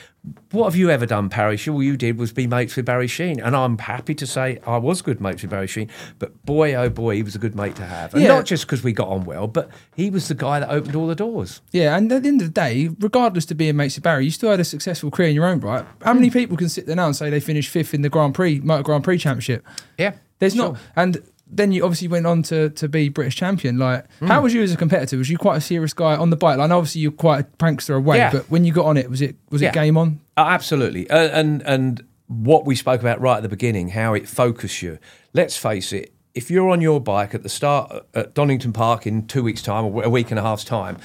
[0.51, 1.59] What have you ever done, Parry?
[1.69, 4.77] All you did was be mates with Barry Sheene, and I'm happy to say I
[4.77, 5.89] was good mates with Barry Sheene.
[6.19, 8.29] But boy, oh boy, he was a good mate to have, and Yeah.
[8.29, 11.07] not just because we got on well, but he was the guy that opened all
[11.07, 11.63] the doors.
[11.73, 14.31] Yeah, and at the end of the day, regardless to being mates with Barry, you
[14.31, 15.87] still had a successful career in your own right.
[16.03, 18.35] How many people can sit there now and say they finished fifth in the Grand
[18.35, 19.65] Prix, Motor Grand Prix Championship?
[19.97, 20.73] Yeah, There's sure.
[20.73, 23.79] not, and then you obviously went on to, to be British champion.
[23.79, 25.17] Like, how was you as a competitor?
[25.17, 26.59] Was you quite a serious guy on the bike?
[26.59, 28.33] Like, obviously you're quite a prankster away, Yeah.
[28.33, 29.69] but when you got on it, was it was Yeah.
[29.69, 30.21] it game on?
[30.37, 31.09] Oh, absolutely.
[31.11, 34.99] Uh, and and what we spoke about right at the beginning, how it focused you.
[35.33, 39.27] Let's face it, if you're on your bike at the start at Donington Park in
[39.27, 40.99] two weeks' time or a week and a half's time,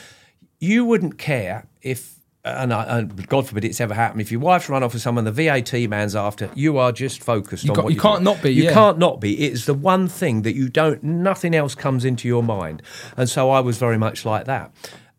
[0.60, 2.13] you wouldn't care if.
[2.46, 4.20] And, I, and God forbid it's ever happened.
[4.20, 7.64] If your wife's run off with someone, the VAT man's after you are just focused
[7.64, 8.74] You on can't- what you can't not be, You yeah.
[8.74, 9.46] can't not be.
[9.46, 11.02] It's the one thing that you don't.
[11.04, 12.82] Nothing else comes into your mind,
[13.16, 14.72] and so I was very much like that.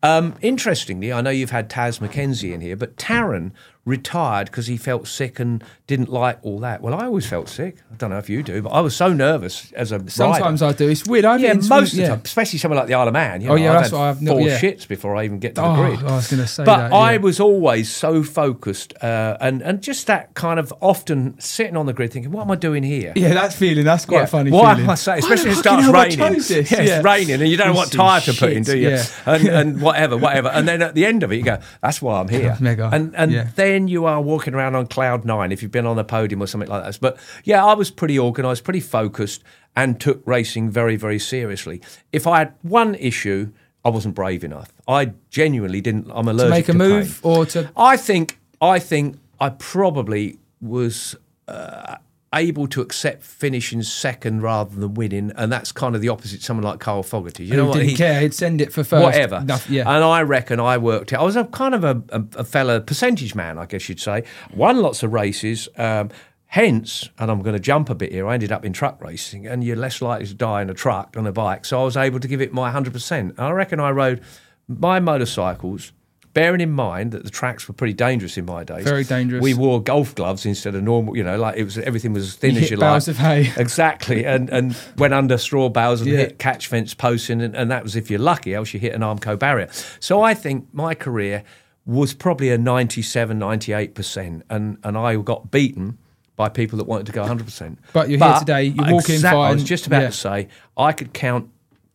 [0.03, 3.53] Um, interestingly, I know you've had Taz Mackenzie in here, but Tarran
[3.85, 6.81] retired because he felt sick and didn't like all that.
[6.81, 7.77] Well, I always felt sick.
[7.91, 10.73] I don't know if you do, but I was so nervous as a Sometimes rider.
[10.73, 10.89] I do.
[10.89, 11.23] It's weird.
[11.25, 12.07] I yeah, most of yeah.
[12.07, 13.41] the time, especially somewhere like the Isle of Man.
[13.41, 14.59] You Oh, yeah, I've that's had what I've four yeah.
[14.59, 15.99] shits before I even get to the Oh, grid.
[15.99, 20.07] I was gonna say but that, I was always so focused, uh, and and just
[20.07, 23.35] that kind of often sitting on the grid thinking, "What am I doing here?" Yeah,
[23.35, 23.85] that feeling.
[23.85, 24.25] That's quite Yeah.
[24.25, 24.49] funny.
[24.51, 24.83] Why feeling.
[24.85, 26.19] am I saying, especially if it starts raining.
[26.19, 26.95] Yeah, Yeah.
[26.97, 28.89] it's raining and you don't know what tyre to put in, do you?
[28.89, 29.05] yeah.
[29.27, 30.47] And, and whatever, whatever.
[30.49, 32.89] And then at the end of it, you go, "That's why I'm here." Mega.
[32.91, 33.47] And and Yeah.
[33.75, 36.47] Then you are walking around on cloud nine if you've been on the podium or
[36.47, 36.97] something like that.
[37.01, 39.43] But yeah, I was pretty organised, pretty focused,
[39.75, 41.81] and took racing very, very seriously.
[42.13, 43.51] If I had one issue,
[43.83, 44.71] I wasn't brave enough.
[44.87, 46.09] I genuinely didn't.
[46.09, 47.31] I'm allergic to make a to move pain.
[47.31, 51.15] or to I think I think I probably was
[51.47, 51.97] uh,
[52.35, 56.39] able to accept finishing second rather than winning, and that's kind of the opposite.
[56.39, 58.19] to Someone like Carl Fogarty, you know who what didn't he care.
[58.21, 59.03] He'd send it for first.
[59.03, 59.43] whatever.
[59.69, 59.89] Yeah.
[59.89, 61.15] And I reckon I worked it.
[61.17, 64.23] I was a kind of a, a, a fella percentage man, I guess you'd say.
[64.53, 65.69] Won lots of races.
[65.77, 66.09] Um,
[66.47, 68.27] hence, and I'm going to jump a bit here.
[68.27, 71.13] I ended up in truck racing, and you're less likely to die in a truck
[71.13, 71.65] than a bike.
[71.65, 73.11] So I was able to give it my 100%.
[73.11, 74.21] And I reckon I rode
[74.67, 75.91] my motorcycles.
[76.35, 79.41] Bearing in mind that the tracks were pretty dangerous in my days, Very dangerous.
[79.41, 81.17] We wore golf gloves instead of normal.
[81.17, 83.07] You know, like it was everything was as thin You as you like.
[83.07, 83.51] of hay.
[83.57, 86.17] Exactly, and and went under straw bales and Yeah.
[86.17, 89.01] hit catch fence posting, and, and that was if you're lucky, else you hit an
[89.01, 89.69] Armco barrier.
[89.99, 91.43] So I think my career
[91.85, 95.97] was probably a 97, 98%, and, and I got beaten
[96.35, 97.77] by people that wanted to go 100%.
[97.93, 99.35] But you're here today, you're walking fine.
[99.35, 100.07] I was just about yeah.
[100.07, 101.49] to say, I could count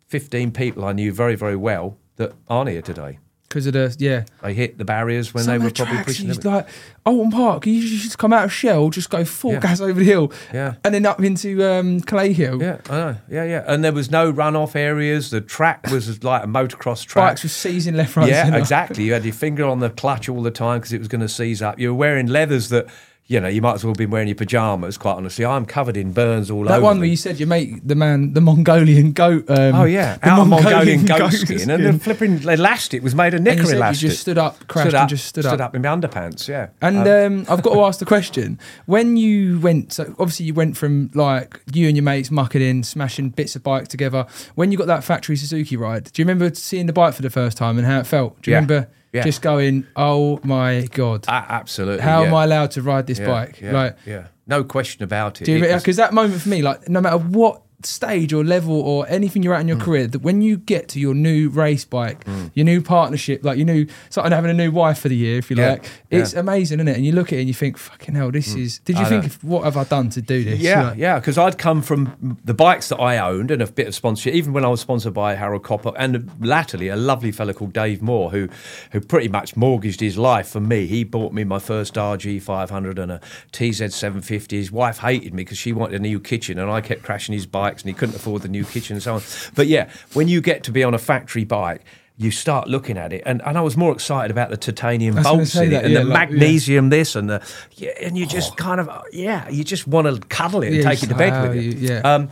[0.06, 3.18] 15 people I knew very, very well that aren't here today.
[3.50, 4.24] Because of the yeah.
[4.42, 6.38] They hit the barriers when Some they were probably pushing them.
[6.44, 6.68] like
[7.04, 7.66] Oulton Park.
[7.66, 9.58] You used to just come out of Shell, just go full Yeah.
[9.58, 10.74] gas over the hill, Yeah.
[10.84, 12.62] and then up into um, Clay Hill.
[12.62, 13.16] Yeah, I know.
[13.28, 13.64] Yeah, yeah.
[13.66, 15.30] And there was no runoff areas.
[15.30, 17.30] The track was like a motocross track.
[17.32, 19.02] Bikes were seizing left, right, yeah, exactly.
[19.02, 21.28] You had your finger on the clutch all the time because it was going to
[21.28, 21.80] seize up.
[21.80, 22.86] You were wearing leathers that,
[23.30, 24.98] you know, you might as well have been wearing your pajamas.
[24.98, 26.80] Quite honestly, I'm covered in burns all That over.
[26.80, 27.02] That one me.
[27.02, 29.48] where you said you make the man, the Mongolian goat.
[29.48, 31.70] Um, Oh yeah, the out of Mongolian goat skin, skin.
[31.70, 34.94] and the flipping elastic was made of knicker you said you just stood up, crashed,
[34.94, 35.76] and just stood, up.
[35.76, 36.48] in my underpants.
[36.48, 40.46] Yeah, And Um, um, I've got to ask the question: When you went, so obviously
[40.46, 44.26] you went from like you and your mates mucking in, smashing bits of bike together.
[44.56, 47.30] When you got that factory Suzuki ride, do you remember seeing the bike for the
[47.30, 48.42] first time and how it felt?
[48.42, 48.58] Do you Yeah.
[48.58, 49.22] remember Yeah.
[49.24, 52.00] just going, "Oh my god, a- absolutely.
[52.02, 52.34] how am.
[52.34, 55.44] I allowed to ride this Yeah, bike?" Yeah, like, yeah, no question about it.
[55.46, 55.64] do you?
[55.64, 59.06] It was- Because that moment for me, like, no matter what stage or level or
[59.08, 59.82] anything you're at in your mm.
[59.82, 62.50] career that when you get to your new race bike, mm.
[62.54, 65.50] your new partnership, like your new starting having a new wife for the year, if
[65.50, 66.40] you Yeah, like, it's yeah.
[66.40, 66.96] amazing, isn't it?
[66.96, 68.60] And you look at it and you think, fucking hell, this mm.
[68.60, 68.78] is.
[68.80, 70.60] Did you I think, if, what have I done to do this?
[70.60, 73.88] Yeah, Like, yeah, because I'd come from the bikes that I owned and a bit
[73.88, 77.52] of sponsorship, even when I was sponsored by Harold Copper and latterly a lovely fellow
[77.52, 78.48] called Dave Moore, who
[78.92, 80.86] who pretty much mortgaged his life for me.
[80.86, 83.20] He bought me my first RG 500 and a
[83.52, 84.56] TZ 750.
[84.56, 87.46] His wife hated me because she wanted a new kitchen and I kept crashing his
[87.70, 89.22] bikes and he couldn't afford the new kitchen and so on.
[89.54, 91.82] But yeah, when you get to be on a factory bike,
[92.16, 95.18] you start looking at it, and, and I was more excited about the titanium I
[95.20, 96.34] was gonna bolts in that, and yeah, the like, yeah.
[96.34, 97.42] magnesium this and the
[97.76, 100.90] yeah, and you just kind of yeah, you just want to cuddle it and Yeah,
[100.90, 101.70] take it to bed oh, with you.
[101.70, 102.00] you- yeah.
[102.00, 102.28] Um,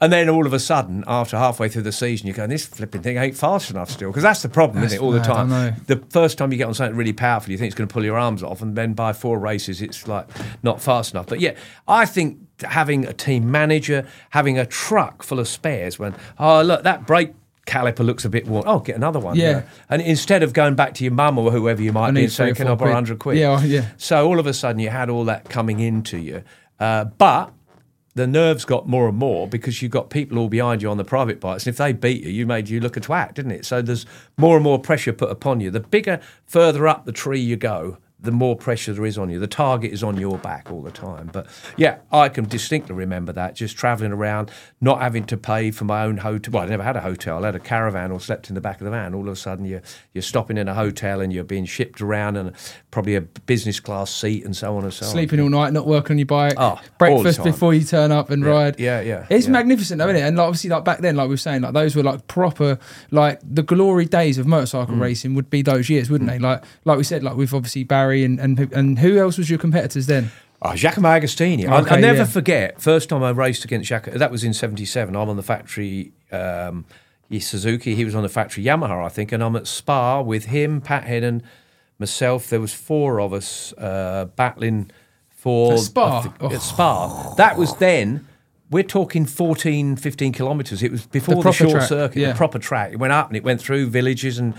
[0.00, 3.00] and then all of a sudden, after halfway through the season, you're going, this flipping
[3.00, 4.10] thing ain't fast enough still.
[4.10, 5.74] Because that's the problem, That's isn't it, all the mad, time?
[5.86, 8.04] The first time you get on something really powerful, you think it's going to pull
[8.04, 8.60] your arms off.
[8.60, 10.28] And then by four races, it's like
[10.62, 11.26] not fast enough.
[11.28, 11.56] But yeah,
[11.88, 16.82] I think having a team manager, having a truck full of spares when, oh, look,
[16.82, 17.32] that brake
[17.66, 18.64] caliper looks a bit worn.
[18.66, 19.36] Oh, get another one.
[19.36, 19.48] Yeah.
[19.48, 19.62] you know.
[19.88, 22.32] And instead of going back to your mum or whoever you might I be and
[22.32, 23.38] saying, can I borrow 100 quid?
[23.38, 23.88] Yeah, oh, yeah.
[23.96, 26.44] So all of a sudden you had all that coming into you.
[26.78, 27.52] Uh, but
[28.16, 31.04] the nerves got more and more because you've got people all behind you on the
[31.04, 31.66] private bikes.
[31.66, 33.66] And if they beat you, you made you look a twat, didn't it?
[33.66, 34.06] So there's
[34.38, 35.70] more and more pressure put upon you.
[35.70, 39.38] The bigger, further up the tree you go, the more pressure there is on you.
[39.38, 41.28] The target is on your back all the time.
[41.32, 44.50] But yeah, I can distinctly remember that just traveling around,
[44.80, 46.52] not having to pay for my own hotel.
[46.54, 47.42] Well, I never had a hotel.
[47.44, 49.14] I had a caravan or slept in the back of the van.
[49.14, 49.82] All of a sudden, you're,
[50.14, 52.52] you're stopping in a hotel and you're being shipped around and
[52.90, 55.12] probably a business class seat and so on and so on.
[55.12, 58.42] Sleeping all night, not working on your bike, Oh, breakfast before you turn up and
[58.42, 58.80] Yeah, ride.
[58.80, 59.52] yeah, yeah, It's yeah.
[59.52, 60.26] magnificent, though, isn't it?
[60.26, 62.78] And like, obviously, like back then, like we were saying, like those were like proper,
[63.10, 65.00] like the glory days of motorcycle Mm.
[65.00, 66.38] racing would be those years, wouldn't they?
[66.38, 69.48] Like, like we said, like we've obviously Barry and and who- and who else was
[69.50, 70.30] your competitors then?
[70.62, 71.68] Oh, Giacomo Agostini.
[71.68, 72.24] I, I Okay, never yeah.
[72.24, 72.80] forget.
[72.80, 75.14] First time I raced against Giacomo, that was in '77.
[75.14, 76.84] I'm on the factory um,
[77.38, 77.94] Suzuki.
[77.94, 81.04] He was on the factory Yamaha, I think, and I'm at Spa with him, Pat
[81.04, 81.42] Hennen,
[81.98, 82.48] myself.
[82.48, 84.90] There was four of us uh, battling
[85.28, 86.32] for At Spa?
[86.40, 86.52] Oh.
[86.52, 87.34] At Spa.
[87.36, 88.26] That was then.
[88.68, 90.82] We're talking 14, 15 kilometres.
[90.82, 92.32] It was before the, proper short track, circuit, yeah.
[92.32, 92.92] the proper track.
[92.92, 94.54] It went up and it went through villages and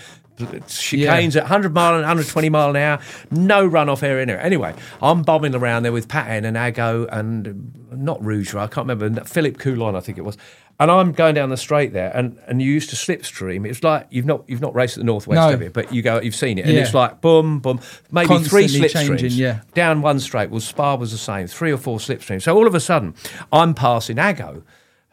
[0.45, 2.99] chicanes at 100 mile and 120 mile an hour,
[3.31, 4.39] no runoff area in there.
[4.41, 8.87] Anyway, I'm bombing around there with Pat Hen and Ago and not Rouge, I can't
[8.87, 10.37] remember, Philip Coulon, I think it was.
[10.79, 13.67] And I'm going down the straight there, and, and you used to slipstream.
[13.67, 15.49] It's like you've not you've not raced at the northwest, No.
[15.49, 15.71] have you?
[15.71, 16.81] But you go, you've seen it, and Yeah.
[16.81, 17.79] it's like boom, boom,
[18.11, 19.61] maybe three Constantly slipstreams changing, yeah.
[19.73, 20.51] down one straight.
[20.51, 22.43] Well, Spa was the same, three or four slipstreams.
[22.43, 23.15] So all of a sudden,
[23.51, 24.61] I'm passing Ago.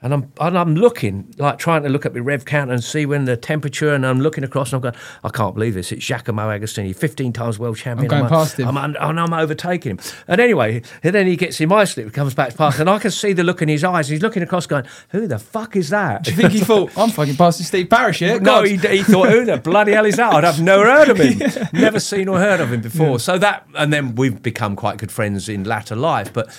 [0.04, 3.06] And I'm, and I'm looking, like trying to look at my rev counter and see
[3.06, 5.90] when the temperature, and I'm looking across and I'm going, I can't believe this.
[5.92, 8.12] It's Giacomo Agostini, 15 times world champion.
[8.12, 8.68] I'm going I'm, past him.
[8.68, 10.00] I'm, and I'm overtaking him.
[10.28, 13.12] And anyway, and then he gets in my slip, comes back past, and I can
[13.12, 14.08] see the look in his eyes.
[14.08, 16.24] He's looking across going, Who the fuck is that?
[16.24, 18.38] Do you think he thought I'm fucking passing Steve Parrish here?
[18.38, 20.34] No, he, he thought, who the bloody hell is that?
[20.34, 21.38] I'd have never heard of him.
[21.72, 23.18] Never seen or heard of him before.
[23.18, 26.32] So that, and then we've become quite good friends in latter life.
[26.32, 26.54] But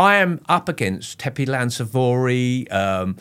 [0.00, 2.72] I am up against Tepi Länsivuori.
[2.72, 3.16] Um,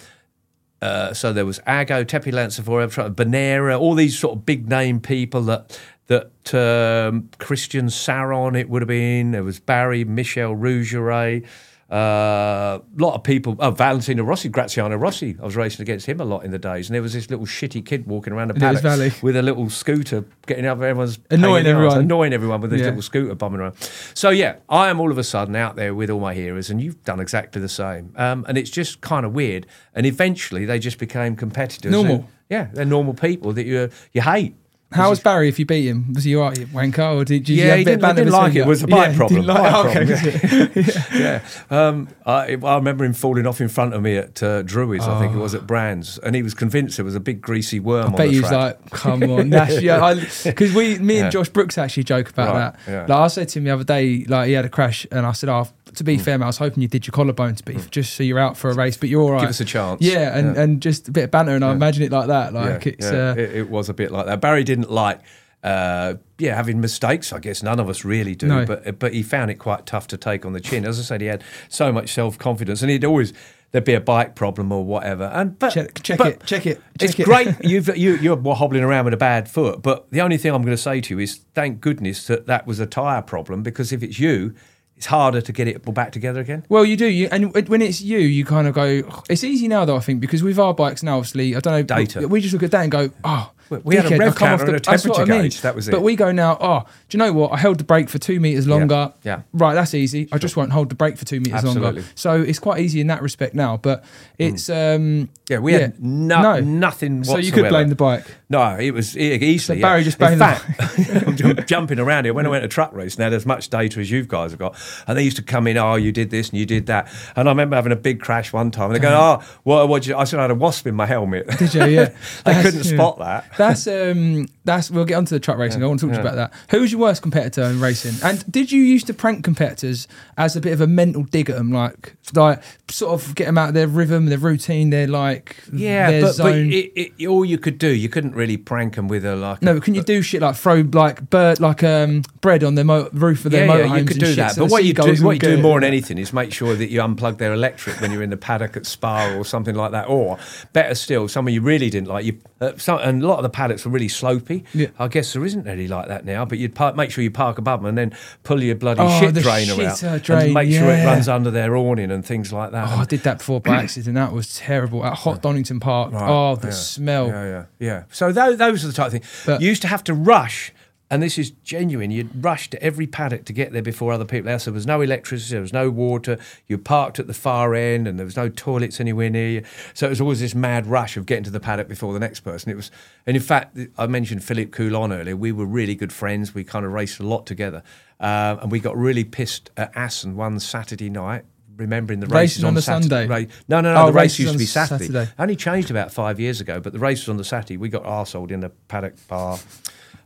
[0.82, 5.42] uh, so there was Ago, Tepi Länsivuori, Bonera, all these sort of big name people
[5.42, 9.32] that that um, Christian Sarron it would have been.
[9.32, 11.46] There was Barry, Michel Rougerie.
[11.92, 13.56] A lot of people.
[13.60, 15.36] Oh, Valentino Rossi, Graziano Rossi.
[15.42, 17.46] I was racing against him a lot in the days, and there was this little
[17.46, 19.12] shitty kid walking around the paddock Valley.
[19.22, 22.00] with a little scooter, getting up everyone's Annoying everyone.
[22.00, 22.88] annoying everyone with this Yeah.
[22.88, 23.76] little scooter bombing around.
[24.14, 26.80] So yeah, I am all of a sudden out there with all my heroes, and
[26.82, 28.14] you've done exactly the same.
[28.16, 29.66] Um, and it's just kind of weird.
[29.96, 31.92] And eventually, they just became competitors.
[31.92, 32.16] Normal.
[32.16, 34.56] And, yeah, they're normal people that you you hate.
[34.92, 36.14] How was Barry if you beat him?
[36.14, 37.94] Was he all right, you wanker, or did, did you Yeah, have he a bit
[37.94, 38.60] of didn't- banter didn't like it.
[38.62, 39.46] It was a bike yeah, problem.
[39.46, 40.70] Like, Bike oh, okay.
[40.74, 41.42] problem, yeah.
[41.70, 45.20] Um, I, I remember him falling off in front of me at uh, Druids, I
[45.20, 48.00] think it was at Brands, and he was convinced there was a big greasy worm
[48.00, 48.02] Oh.
[48.02, 51.26] I on bet the he was like, "Come on, Nash." Yeah, because we, me and
[51.26, 51.30] Yeah.
[51.30, 52.92] Josh Brooks actually joke about Right, that.
[52.92, 53.02] yeah.
[53.16, 55.34] Like I said to him the other day, like he had a crash, and I
[55.34, 58.14] said, "Oh, to be fair, mate, I was hoping you did your collarbones, but just
[58.16, 59.42] so you're out for a race, but you're all right.
[59.42, 60.02] Give us a chance.
[60.02, 60.62] Yeah, and Yeah.
[60.64, 62.54] and just a bit of banter, and I imagine it like that.
[62.54, 64.42] Like yeah, it's yeah, uh, it, it was a bit like that.
[64.42, 65.20] Barry didn't like,
[65.64, 67.34] uh, yeah, having mistakes.
[67.34, 68.66] I guess none of us really do, No.
[68.66, 70.86] but but he found it quite tough to take on the chin.
[70.86, 73.34] As I said, he had so much self confidence, and he'd always
[73.72, 75.26] there'd be a bike problem or whatever.
[75.26, 76.82] And but check, check but it, check it.
[77.00, 77.24] It's it.
[77.24, 80.62] great you've you, you're hobbling around with a bad foot, but the only thing I'm
[80.64, 83.92] going to say to you is thank goodness that that was a tyre problem because
[83.92, 84.56] if it's you,
[85.00, 86.66] it's harder to get it back together again.
[86.68, 89.24] Well, you do, you, and when it's you, you kind of go.
[89.30, 89.96] It's easy now, though.
[89.96, 91.84] I think because with our bikes now, obviously, I don't know.
[91.84, 92.28] Data.
[92.28, 94.68] We just look at that and go, oh, we had a rev come off the-
[94.68, 95.42] and a temperature I mean.
[95.44, 95.92] gauge, that was it.
[95.92, 96.58] But we go now.
[96.60, 97.52] Oh, do you know what?
[97.52, 99.14] I held the brake for two meters longer.
[99.24, 99.42] yeah.
[99.54, 100.28] Right, that's easy.
[100.32, 101.80] I just won't hold the brake for two meters longer.
[101.80, 102.04] Absolutely.
[102.16, 103.78] So it's quite easy in that respect now.
[103.78, 104.04] But
[104.38, 107.42] it's um, Yeah, we had no, nothing Whatsoever.
[107.42, 108.26] So you could blame the bike.
[108.50, 109.58] No, it was easily.
[109.58, 110.04] So Barry yeah.
[110.04, 112.34] just blamed the fact, I'm jumping around here.
[112.34, 114.60] When I went to truck race, now there's as much data as you guys have
[114.60, 114.76] got,
[115.08, 115.78] and they used to come in.
[115.78, 118.52] Oh, you did this and you did that, and I remember having a big crash
[118.52, 118.92] one time.
[118.92, 119.88] And they go, "Oh, what?
[119.88, 121.48] What?" I said I had a wasp in my helmet.
[121.58, 121.86] Did you?
[121.86, 122.14] Yeah.
[122.46, 122.96] they couldn't yeah.
[122.96, 123.58] spot that.
[123.60, 125.84] That's um that's we'll get onto the truck racing.
[125.84, 126.54] I want to talk to you about that.
[126.72, 128.16] Who's your worst competitor in racing?
[128.24, 130.08] And did you used to prank competitors
[130.38, 133.58] as a bit of a mental dig at them, like like sort of get them
[133.58, 137.44] out of their rhythm, their routine, their like Yeah, their but, but it, it, all
[137.44, 139.62] you could do, you couldn't really prank them with a like.
[139.62, 142.86] no, a, can you do shit like throw like bird like um bread on their
[142.86, 144.56] mo- roof of their yeah, motorhomes yeah, you could do that.
[144.56, 146.90] so But what you do, what you do more than anything is make sure that
[146.90, 150.08] you unplug their electric when you're in the paddock at Spa or something like that.
[150.08, 150.38] Or
[150.72, 152.26] better still, someone you really didn't like.
[152.26, 154.64] You uh, some, and a lot of the paddocks were really slopey.
[154.74, 154.88] Yeah.
[155.00, 156.46] I guess there isn't any like that now.
[156.46, 159.20] But you'd park, make sure you park above them and then pull your bloody Oh,
[159.20, 162.12] shit the drainer out shitter uh, and drain, make sure it runs under their awning
[162.12, 162.88] and things like that.
[162.90, 164.16] Oh, I did that before by accident.
[164.16, 166.14] That was terrible at Hot Donington Park.
[166.14, 167.28] Right, Oh, the yeah, smell.
[167.28, 168.04] Yeah, yeah, yeah.
[168.12, 169.24] So those, those are the type of thing.
[169.46, 170.72] But- you used to have to rush,
[171.12, 172.12] and this is genuine.
[172.12, 174.66] You'd rush to every paddock to get there before other people else.
[174.66, 176.38] There was no electricity, there was no water.
[176.68, 179.64] You parked at the far end, and there was no toilets anywhere near you.
[179.94, 182.42] So it was always this mad rush of getting to the paddock before the next
[182.42, 182.72] person.
[182.72, 182.92] It was,
[183.26, 185.36] and in fact, I mentioned Philippe Coulon earlier.
[185.36, 186.54] We were really good friends.
[186.54, 187.82] We kind of raced a lot together,
[188.20, 191.46] um, and we got really pissed at Assen one Saturday night.
[191.76, 193.26] Remembering the races Racing on a Saturday.
[193.26, 193.48] Sunday?
[193.70, 194.02] No, no, no.
[194.02, 195.06] Oh, the race used to be Saturday.
[195.06, 195.32] Saturday.
[195.40, 197.78] Only changed about five years ago, but the race was on the Saturday.
[197.78, 199.58] We got arseholed in the paddock bar.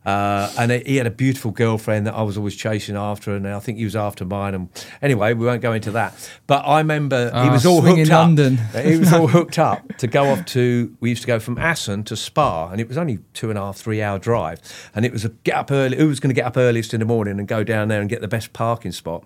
[0.06, 3.60] Uh, and he had a beautiful girlfriend that I was always chasing after, and I
[3.60, 4.54] think he was after mine.
[4.54, 6.14] And anyway, we won't go into that.
[6.46, 8.20] But I remember he Ah, was all hooked up.
[8.20, 8.58] London.
[8.84, 10.96] he was all hooked up to go off to.
[11.00, 13.62] We used to go from Assen to Spa, and it was only two and a
[13.62, 14.60] half, three hour drive.
[14.94, 15.98] And it was a get up early.
[15.98, 18.10] Who was going to get up earliest in the morning and go down there and
[18.10, 19.24] get the best parking spot?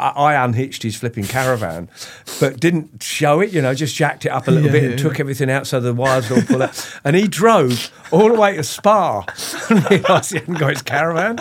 [0.00, 1.88] I, unhitched his flipping caravan,
[2.40, 3.52] but didn't show it.
[3.52, 4.96] You know, just jacked it up a little Yeah, bit and yeah.
[4.98, 6.98] took everything out so the wires would all pull out.
[7.04, 9.24] And he drove all the way to Spa
[9.70, 11.38] and realised he hadn't got his caravan.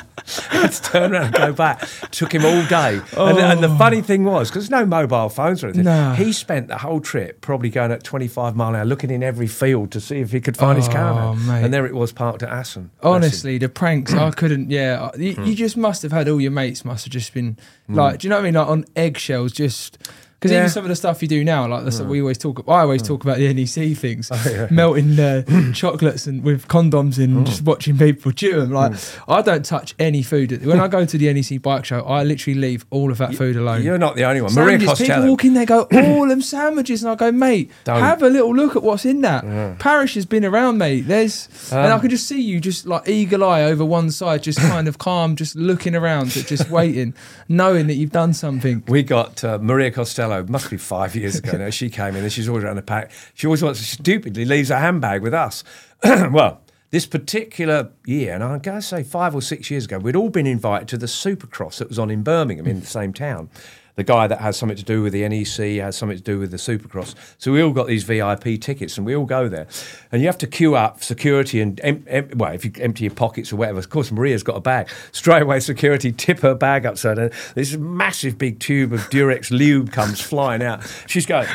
[0.49, 1.87] had to turn around and go back.
[2.11, 2.99] Took him all day.
[3.15, 6.13] And, and the funny thing was, because there's no mobile phones or anything, No.
[6.13, 9.47] he spent the whole trip probably going at 25 mile an hour, looking in every
[9.47, 11.45] field to see if he could find his Oh, caravan.
[11.47, 11.63] mate.
[11.63, 12.89] And there it was parked at Assen.
[13.03, 14.71] Honestly, the pranks, I couldn't.
[14.71, 15.43] Yeah, you, Hmm.
[15.45, 18.29] you just must have had all your mates must have just been like, do you
[18.29, 18.46] know what I mean?
[18.55, 19.97] Like on eggshells, just
[20.39, 20.59] because Yeah.
[20.59, 22.63] Even some of the stuff you do now, like the stuff we always talk.
[22.67, 27.37] I always talk about the NEC things, Oh, melting uh, chocolates and with condoms and
[27.37, 27.43] Hmm.
[27.45, 28.71] just watching people chew them.
[28.71, 28.93] Like
[29.27, 32.01] I don't touch any food when I go to the NEC bike show.
[32.01, 33.83] I literally leave all of that food alone.
[33.83, 34.53] You're not the only one.
[34.53, 37.99] Maria Sandwiches, people walk in there, go all them sandwiches, and I go, mate, Don't.
[37.99, 39.79] have a little look at what's in that.
[39.79, 41.01] Parrish has been around, mate.
[41.07, 44.43] There's, and I Um, could just see you just like eagle eye over one side,
[44.43, 47.13] just kind of calm, just looking around, just waiting,
[47.49, 48.83] knowing that you've done something.
[48.87, 51.69] We got uh, Maria Costello, must be five years ago now.
[51.69, 53.11] She came in and she's always around the pack.
[53.33, 55.63] She always wants, to stupidly leaves her handbag with us.
[56.03, 60.15] well, this particular year, and I'm going to say five or six years ago, we'd
[60.15, 63.49] all been invited to the Supercross that was on in Birmingham in the same town.
[63.97, 66.51] The guy that has something to do with the NEC has something to do with
[66.51, 67.15] the Supercross.
[67.39, 69.67] So we all got these VIP tickets and we all go there.
[70.11, 73.13] And you have to queue up security and, em- em- well, if you empty your
[73.15, 73.79] pockets or whatever.
[73.79, 74.87] Of course, Maria's got a bag.
[75.11, 77.31] Straight away, security tip her bag upside down.
[77.55, 80.81] This massive big tube of Durex lube comes flying out.
[81.07, 81.47] She's going,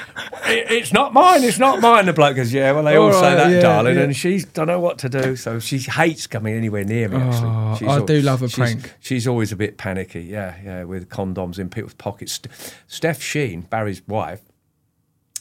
[0.45, 2.07] It's not mine, it's not mine.
[2.07, 3.97] The bloke goes, Yeah, well, they all, All say that, yeah, darling.
[3.97, 4.03] yeah.
[4.03, 5.36] And she's don't know what to do.
[5.36, 7.49] So she hates coming anywhere near me, actually.
[7.49, 8.95] Oh, She's I al- do love a she's- prank.
[9.01, 12.32] She's always a bit panicky, yeah, yeah, with condoms in people's pockets.
[12.33, 14.43] St- Steph Sheene, Barry's wife,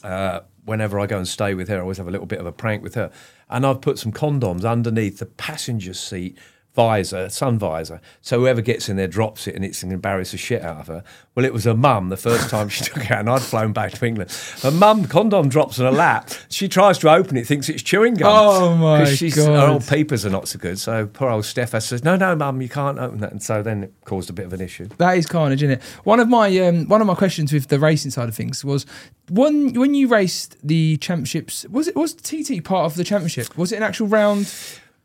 [0.02, 2.46] uh, whenever I go and stay with her, I always have a little bit of
[2.46, 3.10] a prank with her.
[3.48, 6.38] And I've put some condoms underneath the passenger seat
[6.74, 8.00] visor, sun visor.
[8.20, 10.78] So whoever gets in there drops it and it's going to embarrass the shit out
[10.78, 11.04] of her.
[11.34, 13.72] Well, it was her mum the first time she took it out and I'd flown
[13.72, 14.30] back to England.
[14.62, 16.30] Her mum, condom drops on her lap.
[16.48, 18.28] She tries to open it, thinks it's chewing gum.
[18.30, 20.78] Oh, my she's, Her old peepers are not so good.
[20.78, 23.32] So poor old Steph says, no, no, mum, you can't open that.
[23.32, 24.88] And so then it caused a bit of an issue.
[24.98, 25.82] That is carnage, isn't it?
[26.04, 28.86] One of my um, one of my questions with the racing side of things was
[29.28, 33.56] when when you raced the championships, was it was TT part of the championship?
[33.56, 34.52] Was it an actual round?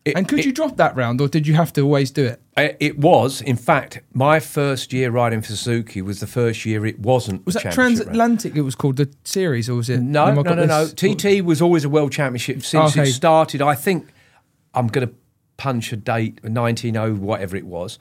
[0.08, 2.26] It- and could it- you drop that round, or did you have to always do
[2.26, 2.42] it?
[2.80, 7.00] It was, in fact, my first year riding for Suzuki was the first year it
[7.00, 7.46] wasn't.
[7.46, 8.16] Was that championship round.
[8.16, 8.56] transatlantic?
[8.56, 10.00] It was called the series, or was it?
[10.02, 10.88] No, no, no, no.
[10.88, 13.10] TT was always a world championship since Okay.
[13.10, 13.62] it started.
[13.62, 14.08] I think
[14.74, 15.14] I'm going to
[15.58, 18.00] punch a date, 190, whatever it was.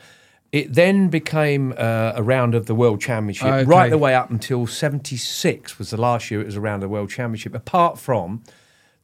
[0.52, 3.64] It then became uh, a round of the world championship, Okay.
[3.64, 6.88] right the way up until 76 was the last year it was a round of
[6.88, 7.54] the world championship.
[7.54, 8.42] Apart from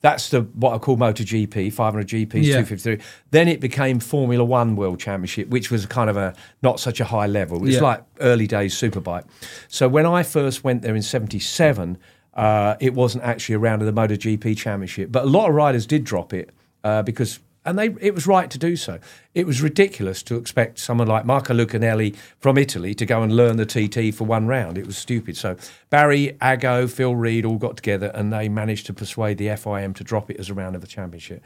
[0.03, 2.62] That's the what I call MotoGP, 500 GPs, Yeah.
[2.62, 2.98] 253.
[3.30, 7.05] Then it became Formula One World Championship, which was kind of a not such a
[7.05, 7.64] high level.
[7.64, 7.82] It's Yeah.
[7.82, 9.24] like early days Superbike.
[9.68, 11.98] So when I first went there in '77,
[12.34, 15.86] uh, it wasn't actually a round of the MotoGP Championship, but a lot of riders
[15.86, 16.50] did drop it
[16.84, 17.38] uh, because.
[17.64, 18.98] And they, it was right to do so.
[19.34, 23.56] It was ridiculous to expect someone like Marco Lucchinelli from Italy to go and learn
[23.56, 24.76] the TT for one round.
[24.76, 25.36] It was stupid.
[25.36, 25.56] So
[25.88, 30.04] Barry, Ago, Phil Read all got together and they managed to persuade the FIM to
[30.04, 31.42] drop it as a round of the championship.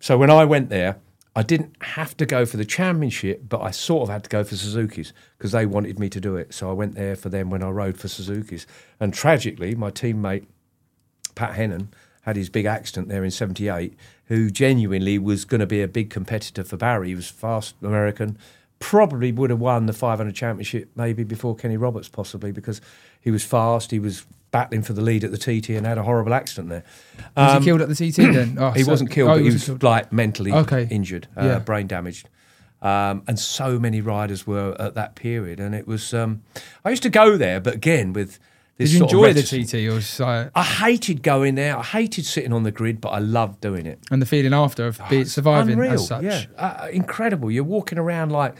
[0.00, 0.96] So when I went there,
[1.36, 4.42] I didn't have to go for the championship, but I sort of had to go
[4.42, 6.54] for Suzuki's because they wanted me to do it.
[6.54, 8.66] So I went there for them when I rode for Suzuki's.
[8.98, 10.46] And tragically, my teammate
[11.34, 11.88] Pat Hennen
[12.28, 13.94] had his big accident there in 78,
[14.26, 17.08] who genuinely was going to be a big competitor for Barry.
[17.08, 18.36] He was fast American,
[18.80, 22.82] probably would have won the 500 championship maybe before Kenny Roberts, possibly because
[23.18, 26.02] he was fast, he was battling for the lead at the TT and had a
[26.02, 26.84] horrible accident there.
[27.34, 28.56] Was Um, he killed at the TT then?
[28.60, 29.82] Oh, he so- wasn't killed, oh, but he was wasn't killed.
[29.90, 30.86] like mentally Okay.
[30.90, 31.58] injured, uh, Yeah.
[31.60, 32.28] brain damaged.
[32.82, 36.12] Um, and so many riders were at that period, and it was.
[36.14, 36.42] Um,
[36.84, 38.38] I used to go there, but again with
[38.78, 41.76] Did you enjoy the TT or like, I hated going there.
[41.76, 43.98] I hated sitting on the grid, but I loved doing it.
[44.10, 46.22] and the feeling after of be, surviving Unreal, as such?
[46.22, 47.50] yeah, uh, incredible.
[47.50, 48.54] You're walking around like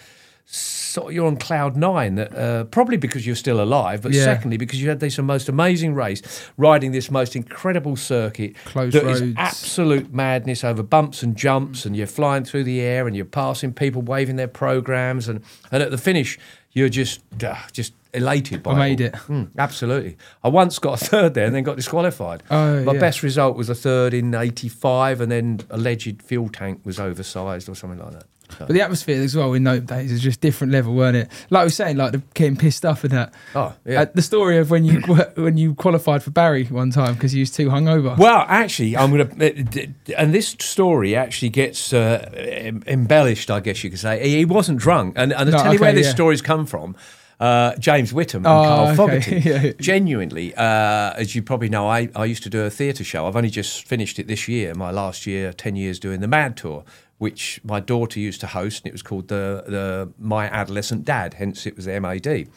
[0.50, 2.14] sort of you're on cloud nine.
[2.16, 4.24] That uh, probably because you're still alive, but Yeah.
[4.24, 6.22] secondly because you had this most amazing race,
[6.56, 9.34] riding this most incredible circuit Close that is roads.
[9.36, 13.72] absolute madness over bumps and jumps, and you're flying through the air and you're passing
[13.74, 16.38] people waving their programs, and and at the finish
[16.72, 19.06] you're just uh, just elated by I made all.
[19.08, 19.12] it.
[19.14, 20.16] Mm, absolutely.
[20.42, 22.42] I once got a third there and then got disqualified.
[22.50, 23.00] Oh, My yeah.
[23.00, 27.74] best result was a third in 85 and then alleged fuel tank was oversized or
[27.74, 28.24] something like that.
[28.58, 31.30] But the atmosphere as well in those days is just different level, weren't it?
[31.50, 33.34] Like I was saying, like the getting pissed off and that.
[33.54, 34.02] Oh, yeah.
[34.02, 35.00] Uh, the story of when you
[35.36, 38.16] when you qualified for Barry one time because you was too hungover.
[38.16, 43.90] Well, actually, I'm going to, and this story actually gets uh, embellished, I guess you
[43.90, 44.28] could say.
[44.28, 46.12] He wasn't drunk, and, and I'll No, tell you where this yeah.
[46.12, 46.96] story's come from.
[47.40, 49.36] Uh, James Whittam and Oh, Carl okay, Fogarty.
[49.48, 49.72] yeah.
[49.78, 53.28] Genuinely, uh, as you probably know, I, I used to do a theatre show.
[53.28, 56.56] I've only just finished it this year, my last year, 10 years doing the Mad
[56.56, 56.82] Tour,
[57.18, 61.34] which my daughter used to host, and it was called the, the My Adolescent Dad,
[61.34, 62.48] hence it was the MAD.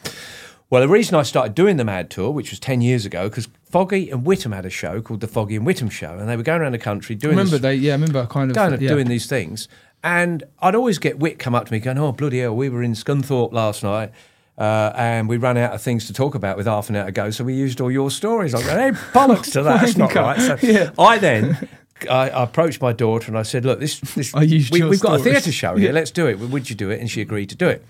[0.70, 3.46] Well, the reason I started doing the Mad Tour, which was 10 years ago, because
[3.64, 6.42] Foggy and Whittam had a show called the Foggy and Whittam Show, and they were
[6.42, 7.74] going around the country I doing remember this, they?
[7.74, 8.88] Yeah, I remember kind of kind of yeah.
[8.88, 9.68] doing these things.
[10.02, 12.82] And I'd always get Whit come up to me going, Oh, bloody hell, we were
[12.82, 14.12] in Scunthorpe last night.
[14.56, 17.12] Uh, and we ran out of things to talk about with half an hour to
[17.12, 18.54] go, so we used all your stories.
[18.54, 19.80] I go, hey, bollocks to that.
[19.82, 20.40] That's not right.
[20.40, 20.90] So Yeah.
[20.98, 21.68] I then
[22.08, 25.22] I, I approached my daughter and I said, look, this, this we, we've got a
[25.22, 25.88] theatre show here.
[25.88, 25.92] Yeah.
[25.94, 26.38] Let's do it.
[26.38, 27.00] Would you do it?
[27.00, 27.84] And she agreed to do it.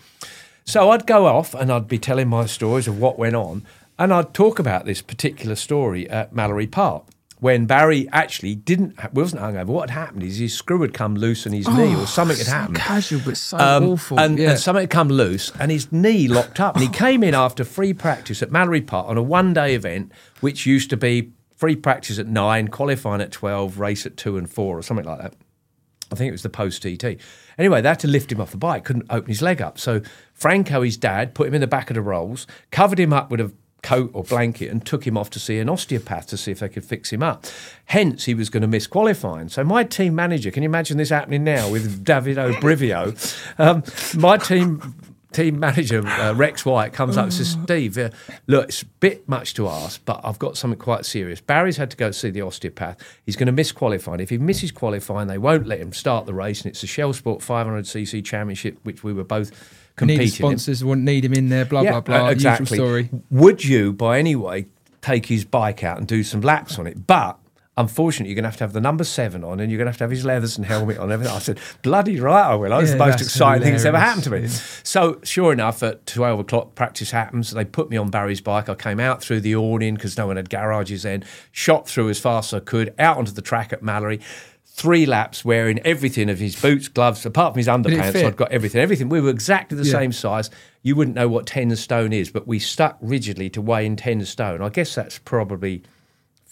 [0.65, 3.65] So I'd go off and I'd be telling my stories of what went on,
[3.99, 7.05] and I'd talk about this particular story at Mallory Park.
[7.41, 9.67] When Barry actually didn't, wasn't hungover.
[9.67, 12.47] What had happened is his screw had come loose in his knee, or something had
[12.47, 12.77] Oh, so happened.
[12.77, 14.21] casual, but so Um, awful.
[14.21, 14.51] And, yeah.
[14.51, 16.77] and something had come loose, and his knee locked up.
[16.77, 20.13] And he came in after free practice at Mallory Park on a one day event,
[20.41, 21.33] which used to be
[21.63, 25.21] free practice at nine, qualifying at 12, race at two and four, or something like
[25.21, 25.33] that.
[26.11, 27.21] I think it was the post TT.
[27.57, 29.79] Anyway, they had to lift him off the bike, couldn't open his leg up.
[29.79, 30.01] So
[30.35, 33.39] Franco, his dad, put him in the back of the rolls, covered him up with
[33.39, 36.59] a coat or blanket, and took him off to see an osteopath to see if
[36.59, 37.47] they could fix him up.
[37.85, 39.49] Hence, he was going to miss qualifying.
[39.49, 43.15] So my team manager, can you imagine this happening now with Davide Brivio?
[43.61, 43.85] Um,
[44.21, 44.97] my team.
[45.33, 48.11] Team manager uh, Rex White comes up and says, "Steve, uh,
[48.47, 51.41] look, it's a bit much to ask, but I've got something quite serious.
[51.41, 52.99] Barry's had to go see the osteopath.
[53.25, 54.21] He's going to miss qualifying.
[54.21, 57.13] If he misses qualifying, they won't let him start the race, and it's the Shell
[57.15, 59.51] Sport 500cc Championship, which we were both
[59.97, 60.31] competing in.
[60.31, 61.65] sponsors, wouldn't need him in there.
[61.65, 62.27] Blah Yeah, blah blah.
[62.27, 62.77] uh, exactly.
[62.77, 63.11] Usual story.
[63.31, 64.67] Would you, by any way,
[65.01, 67.07] take his bike out and do some laps on it?
[67.07, 67.39] But
[67.77, 69.91] unfortunately, you're going to have to have the number seven on, and you're going to
[69.91, 71.05] have to have his leathers and helmet on.
[71.05, 71.35] and Everything.
[71.35, 72.73] I said, bloody right, I will.
[72.79, 74.47] It's Yeah, the most exciting thing that's ever happened to me.
[74.49, 77.51] So, sure enough, at 12 o'clock, practice happens.
[77.51, 78.69] They put me on Barry's bike.
[78.69, 82.19] I came out through the awning because no one had garages then, shot through as
[82.19, 84.21] fast as I could, out onto the track at Mallory.
[84.75, 88.25] Three laps wearing everything of his boots, gloves, apart from his underpants.
[88.25, 88.81] I'd got everything.
[88.81, 89.11] Everything.
[89.11, 89.93] We were exactly the Yeah.
[89.93, 90.49] same size.
[90.83, 94.63] You wouldn't know what 10 stone is, but we stuck rigidly to weighing 10 stone.
[94.63, 95.83] I guess that's probably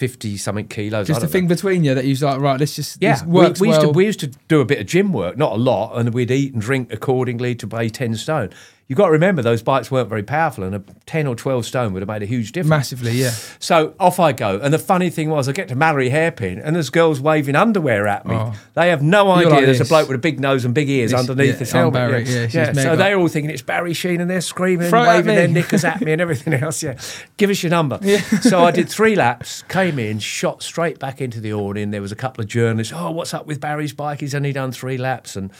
[0.00, 1.08] 50 something kilos.
[1.08, 1.50] Just a thing know.
[1.54, 3.82] between you that you was like, right, let's just Yeah, we, we used well.
[3.82, 6.30] to we used to do a bit of gym work, not a lot, and we'd
[6.30, 8.48] eat and drink accordingly to weigh ten stone.
[8.90, 11.92] You've got to remember those bikes weren't very powerful, and a 10 or 12 stone
[11.92, 12.70] would have made a huge difference.
[12.70, 13.30] Massively, yeah.
[13.60, 14.58] So off I go.
[14.58, 18.08] And the funny thing was, I get to Mallory Hairpin, and there's girls waving underwear
[18.08, 18.34] at me.
[18.34, 18.52] Oh.
[18.74, 19.86] They have no idea like there's this.
[19.86, 21.92] a bloke with a big nose and big ears This- underneath yeah, this helmet.
[21.92, 25.08] Barry, yeah, she's So they're all thinking it's Barry Sheene, and they're screaming, Throw and
[25.08, 26.82] waving their knickers at me, and everything else.
[26.82, 26.98] Yeah,
[27.36, 28.00] give us your number.
[28.40, 31.92] so I did three laps, came in, shot straight back into the awning.
[31.92, 32.92] There was a couple of journalists.
[32.92, 34.18] Oh, what's up with Barry's bike?
[34.18, 35.52] He's only done three laps, and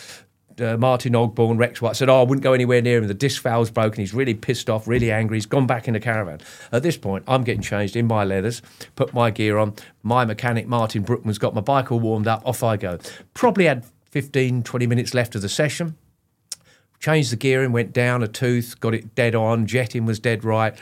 [0.58, 3.06] uh, Martin Ogborn, Rex White said, Oh, I wouldn't go anywhere near him.
[3.06, 4.00] The disc valve's broken.
[4.00, 5.36] He's really pissed off, really angry.
[5.36, 6.40] He's gone back in the caravan.
[6.72, 8.62] At this point, I'm getting changed in my leathers,
[8.96, 9.74] put my gear on.
[10.02, 12.42] My mechanic, Martin Brookman's got my bike all warmed up.
[12.46, 12.98] Off I go.
[13.34, 15.96] Probably had 15, 20 minutes left of the session.
[16.98, 19.66] Changed the gearing, went down a tooth, got it dead on.
[19.66, 20.76] Jetting was dead right.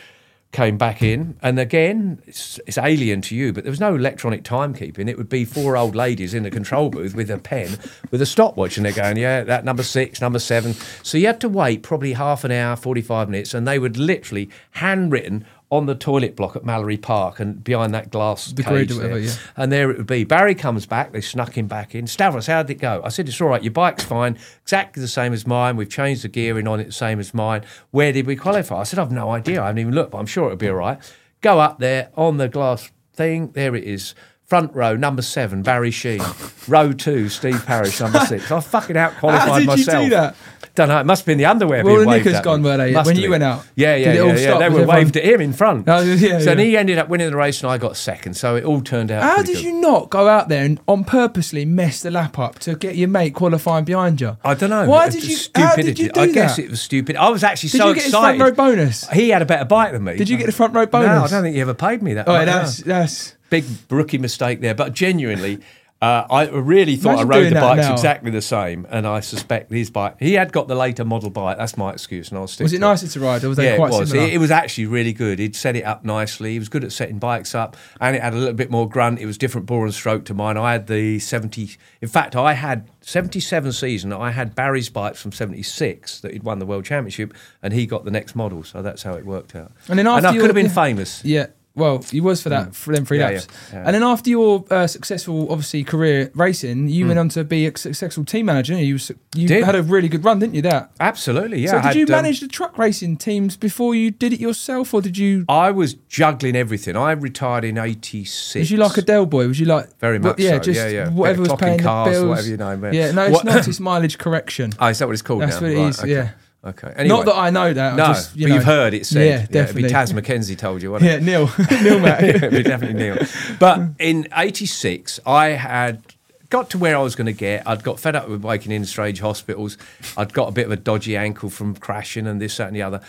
[0.51, 4.45] Came back in, and again, it's, it's alien to you, but there was no electronic
[4.45, 5.07] timekeeping.
[5.07, 7.79] It would be four old ladies in the control booth with a pen,
[8.11, 10.75] with a stopwatch, and they're going, "Yeah, that number six, number seven.
[11.03, 14.49] So you had to wait probably half an hour, forty-five minutes, and they would literally
[14.71, 19.19] handwritten on the toilet block at Mallory Park and behind that glass The cage whatever,
[19.19, 19.33] yeah.
[19.57, 20.25] And there it would be.
[20.25, 21.13] Barry comes back.
[21.13, 22.07] They snuck him back in.
[22.07, 23.03] Stavros, how did it go?
[23.05, 23.63] I said, it's all right.
[23.63, 24.39] Your bike's fine.
[24.63, 25.77] Exactly the same as mine.
[25.77, 27.65] We've changed the gearing on it the same as mine.
[27.91, 28.81] Where did we qualify?
[28.81, 29.61] I said, I've no idea.
[29.63, 30.99] I haven't even looked, but I'm sure it'll be all right.
[31.43, 33.51] Go up there on the glass thing.
[33.53, 34.15] There it is.
[34.45, 36.23] Front row, number seven, Barry Sheene.
[36.69, 38.51] row two, Steve Parrish, number six.
[38.51, 40.05] I fucking out qualified How did you myself.
[40.05, 40.37] do that?
[40.79, 41.01] Don't know.
[41.01, 41.85] It must have been the underwear.
[41.85, 43.31] Well, the knickers gone, were they, Must when you been.
[43.33, 43.67] went out?
[43.75, 44.25] Yeah, yeah, Did it yeah.
[44.27, 44.35] yeah.
[44.35, 45.89] They were everyone- waved at him in front.
[45.89, 46.61] Oh, yeah, so yeah.
[46.63, 48.35] he ended up winning the race, and I got second.
[48.35, 49.25] So it all turned out.
[49.25, 49.65] How did good.
[49.65, 53.09] you not go out there and on purposely mess the lap up to get your
[53.09, 54.37] mate qualifying behind you?
[54.45, 54.89] I don't know.
[54.89, 55.35] Why did you?
[55.35, 55.67] Stupidity.
[55.69, 57.17] How did you do I guess it was stupid.
[57.17, 58.39] I was actually Did so you get excited.
[58.39, 59.09] front row bonus?
[59.11, 60.17] He had a better bike than me.
[60.17, 61.09] Did you get the front row bonus?
[61.09, 62.29] No, I don't think he ever paid me that.
[62.29, 63.35] Oh, much, that's that's.
[63.51, 64.75] big rookie mistake there.
[64.75, 65.59] But genuinely,
[66.01, 67.93] uh, I really thought Imagine I rode the bikes now.
[67.93, 70.15] exactly the same, and I suspect his bike.
[70.21, 71.59] He had got the later model bike.
[71.59, 72.67] That's my excuse, and I'll stick.
[72.67, 74.11] Was it nicer to ride, or was they yeah, quite it was.
[74.11, 74.29] similar?
[74.29, 75.41] It, it was actually really good.
[75.41, 76.53] He'd set it up nicely.
[76.53, 79.19] He was good at setting bikes up, and it had a little bit more grunt.
[79.19, 80.57] It was different bore and stroke to mine.
[80.57, 81.71] I had the seventy.
[82.01, 84.13] In fact, I had seventy-seven season.
[84.13, 88.05] I had Barry's bikes from seventy-six that he'd won the world championship, and he got
[88.05, 88.63] the next model.
[88.63, 89.73] So that's how it worked out.
[89.89, 91.25] And then after I could have been famous.
[91.25, 91.49] Yeah.
[91.75, 93.21] Well, he was for that for them three Mm.
[93.21, 93.85] Yeah, laps, yeah, yeah.
[93.87, 97.77] and then after your uh, successful, obviously career racing, you went on to be a
[97.79, 98.75] successful team manager.
[98.77, 99.49] You was- you Mm.
[99.49, 99.65] Did.
[99.65, 100.63] had a really good run, didn't you?
[100.63, 100.91] That.
[100.99, 101.71] Absolutely, yeah.
[101.81, 105.01] so did you um, manage the truck racing teams before you did it yourself, or
[105.01, 105.45] did you?
[105.49, 106.97] I was juggling everything.
[106.97, 108.55] I retired in '86.
[108.57, 109.47] Was you like a Del Boy?
[109.47, 111.09] Was you like Very what- much yeah, so, just yeah, yeah.
[111.11, 112.93] whatever was paying cars, the bills, whatever you know, man.
[112.93, 113.69] Yeah, no, it's What- not.
[113.69, 114.73] It's mileage correction.
[114.81, 115.69] Oh, is that what it's called That's now?
[115.69, 116.11] what it Right, is, okay.
[116.13, 116.31] yeah.
[116.65, 116.93] Okay.
[116.97, 117.17] Anyway.
[117.17, 117.93] Not that I know that.
[117.95, 118.55] I No, just, you but know.
[118.57, 119.27] you've heard it said.
[119.27, 119.83] Yeah, it'd definitely.
[119.85, 121.23] be Taz Mackenzie told you, wouldn't Yeah, it?
[121.23, 121.49] Neil,
[121.83, 122.23] Neil Matt.
[122.25, 123.17] it'd be definitely Neil.
[123.61, 126.03] But in '86, I had
[126.51, 127.67] got to where I was going to get.
[127.67, 129.79] I'd got fed up with waking in strange hospitals.
[130.17, 132.83] I'd got a bit of a dodgy ankle from crashing and this, that, and the
[132.83, 133.01] other.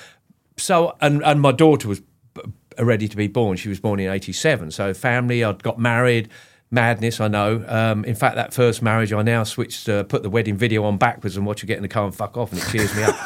[0.58, 2.02] So, and and my daughter was
[2.36, 2.41] b-
[2.78, 3.58] ready to be born.
[3.58, 4.70] She was born in '87.
[4.72, 5.43] So, family.
[5.43, 6.30] I'd got married.
[6.72, 7.64] Madness, I know.
[7.68, 10.98] Um, in fact, that first marriage, I now switched to put the wedding video on
[10.98, 13.04] backwards and watch her get in the car and fuck off, and it cheers me
[13.04, 13.16] up.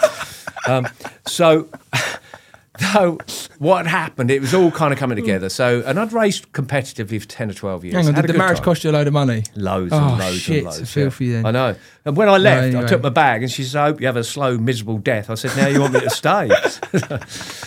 [0.66, 0.88] Um,
[1.28, 1.68] so,
[2.80, 3.18] so
[3.60, 4.32] what happened?
[4.32, 5.50] It was all kind of coming together.
[5.50, 7.96] So, and I'd raced competitively for ten or twelve years.
[7.96, 8.64] Hang on, Had did the marriage time.
[8.64, 9.44] cost you a load of money?
[9.56, 10.82] Loads Oh, and loads shit, and loads.
[10.82, 11.10] I feel yeah.
[11.10, 11.46] for you then.
[11.48, 11.76] I know.
[12.06, 12.86] And when I left, anyway.
[12.86, 15.30] I took my bag and she said, I hope you have a slow, miserable death.
[15.30, 16.50] I said, now you want me to stay.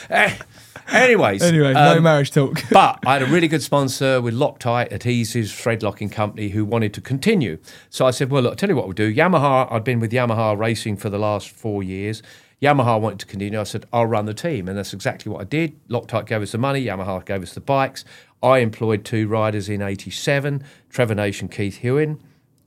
[0.88, 1.42] Anyways.
[1.42, 2.62] Anyway, no um, marriage talk.
[2.70, 6.94] but I had a really good sponsor with Loctite Adhesives, thread locking company, who wanted
[6.94, 7.58] to continue.
[7.90, 9.12] So I said, well, look, I'll tell you what we'll do.
[9.12, 12.22] Yamaha, I'd been with Yamaha racing for the last four years.
[12.62, 13.60] Yamaha wanted to continue.
[13.60, 14.68] I said, I'll run the team.
[14.68, 15.78] And that's exactly what I did.
[15.88, 18.04] Loctite gave us the money, Yamaha gave us the bikes.
[18.42, 22.18] I employed two riders in 87, Trevor Nation, Keith Huewen.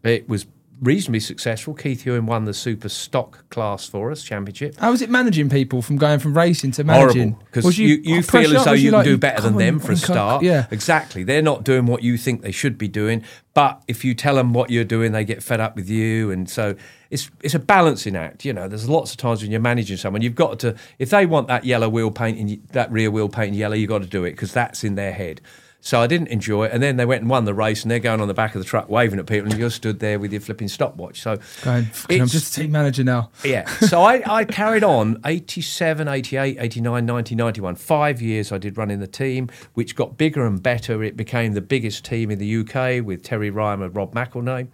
[0.03, 0.45] It was
[0.81, 1.73] reasonably successful.
[1.73, 4.77] Keith Huewen won the super stock class for us, championship.
[4.77, 7.33] How was it managing people from going from racing to managing?
[7.33, 9.79] Horrible because Was you, you, feel as though Was you can do better than them
[9.79, 10.43] for a start.
[10.43, 10.67] Yeah.
[10.71, 11.23] exactly.
[11.23, 13.23] They're not doing what you think they should be doing,
[13.53, 16.49] but if you tell them what you're doing, they get fed up with you, and
[16.49, 16.75] so
[17.09, 18.45] it's it's a balancing act.
[18.45, 21.25] You know, there's lots of times when you're managing someone, you've got to if they
[21.25, 24.23] want that yellow wheel paint in that rear wheel painting yellow, you've got to do
[24.23, 25.41] it because that's in their head.
[25.81, 27.99] So I didn't enjoy it, and then they went and won the race, and they're
[27.99, 30.33] going on the back of the truck waving at people, and you're stood there with
[30.33, 31.21] your flipping stopwatch.
[31.21, 33.31] So Going, I'm just a team manager now.
[33.45, 33.65] yeah.
[33.87, 37.75] So I, I carried on 87, 88, 89, 90, 91.
[37.75, 41.01] Five years I did running the team, which got bigger and better.
[41.01, 44.67] It became the biggest team in the UK with Terry Rymer and Rob McElnea.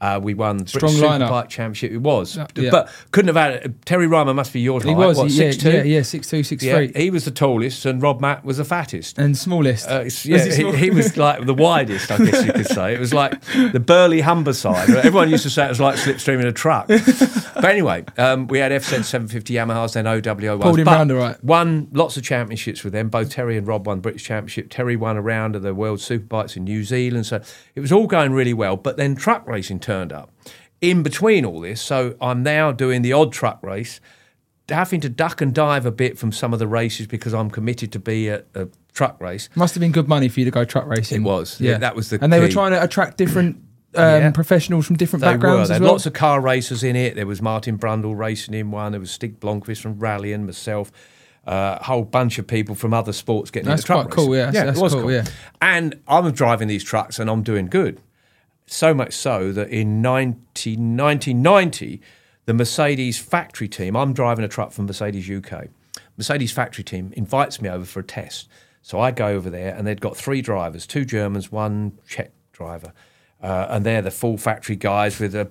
[0.00, 1.28] Uh, we won Strong British lineup.
[1.28, 1.92] Superbike Championship.
[1.92, 2.70] It was, yeah.
[2.70, 3.84] but couldn't have had it.
[3.84, 4.82] Terry Rymer must be yours.
[4.84, 5.72] He was, what, yeah, 6'2"?
[5.72, 8.56] yeah, yeah, six two, six Yeah, three, he was the tallest, and Rob Matt was
[8.56, 9.18] the fattest.
[9.18, 9.86] and smallest.
[9.86, 10.72] Uh, it's- Was yeah, he he, small?
[10.72, 12.94] he was like the widest, I guess you could say.
[12.94, 13.40] It was like
[13.72, 14.88] the burly Humberside.
[14.88, 16.86] Everyone used to say it was like slipstream in a truck.
[16.88, 20.60] but anyway, um, we had FZ 750 Yamahas, then OWO.
[20.60, 21.42] Pulled him round right.
[21.44, 23.08] Won lots of championships with them.
[23.10, 24.68] Both Terry and Rob won British Championship.
[24.70, 27.26] Terry won a round of the World Superbikes in New Zealand.
[27.26, 27.42] So
[27.74, 28.76] it was all going really well.
[28.76, 30.30] But then truck racing turned up
[30.80, 31.80] in between all this.
[31.82, 34.00] So I'm now doing the odd truck race
[34.68, 37.90] having to duck and dive a bit from some of the races because I'm committed
[37.92, 39.48] to be at a truck race.
[39.56, 41.22] Must have been good money for you to go truck racing.
[41.22, 41.60] It was.
[41.60, 43.56] Yeah, that was the And they were trying to attract different
[43.96, 44.30] um, Yeah.
[44.30, 45.90] professionals from different They backgrounds There as well.
[45.92, 47.16] lots of car racers in it.
[47.16, 48.92] There was Martin Brundle racing in one.
[48.92, 50.92] There was Stig Blomqvist from rallying, myself,
[51.48, 54.30] uh, a whole bunch of people from other sports getting That's into truck quite cool,
[54.30, 54.54] racing.
[54.54, 55.24] yeah, that's was cool, yeah.
[55.60, 58.00] And I'm driving these trucks and I'm doing good.
[58.72, 62.00] So much so that in 19, 1990,
[62.46, 65.66] the Mercedes factory team, I'm driving a truck from Mercedes UK.
[66.16, 68.48] Mercedes factory team invites me over for a test.
[68.80, 72.92] So I go over there and they'd got three drivers, two Germans, one Czech driver.
[73.42, 75.50] Uh, and they're the full factory guys with a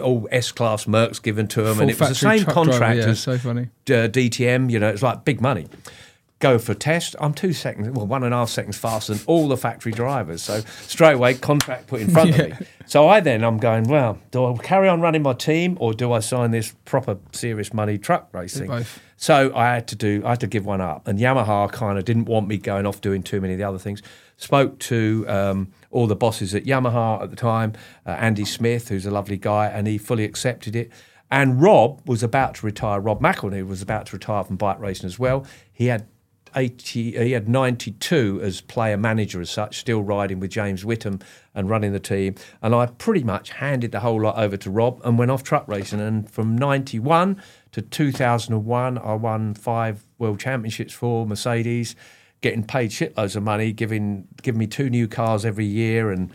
[0.00, 2.98] all S-class Mercs given to them, Full and it was the same truck driver, contract
[2.98, 3.62] yeah, as so funny.
[3.88, 4.70] uh, DTM.
[4.70, 5.66] You know, it's like big money.
[6.40, 7.14] Go for a test.
[7.20, 10.40] I'm two seconds, well, one and a half seconds faster than all the factory drivers.
[10.42, 12.42] So straight away, contract put in front Yeah.
[12.42, 12.66] of me.
[12.86, 16.12] So I then I'm going, well, do I carry on running my team or do
[16.12, 18.84] I sign this proper serious money truck racing?
[19.18, 21.06] So I had to do, I had to give one up.
[21.06, 23.78] And Yamaha kind of didn't want me going off doing too many of the other
[23.78, 24.02] things.
[24.38, 27.74] Spoke to um, all the bosses at Yamaha at the time,
[28.06, 30.90] uh, Andy Smith, who's a lovely guy, and he fully accepted it.
[31.30, 32.98] And Rob was about to retire.
[32.98, 35.44] Rob McElnea was about to retire from bike racing as well.
[35.70, 36.06] He had
[36.54, 41.22] 80, he had 92 as player manager as such, still riding with James Whittam
[41.54, 42.34] and running the team.
[42.62, 45.66] And I pretty much handed the whole lot over to Rob and went off truck
[45.68, 46.00] racing.
[46.00, 47.40] And from 91
[47.72, 51.96] to 2001, I won five world championships for Mercedes,
[52.40, 56.32] getting paid shitloads of money, giving giving me two new cars every year and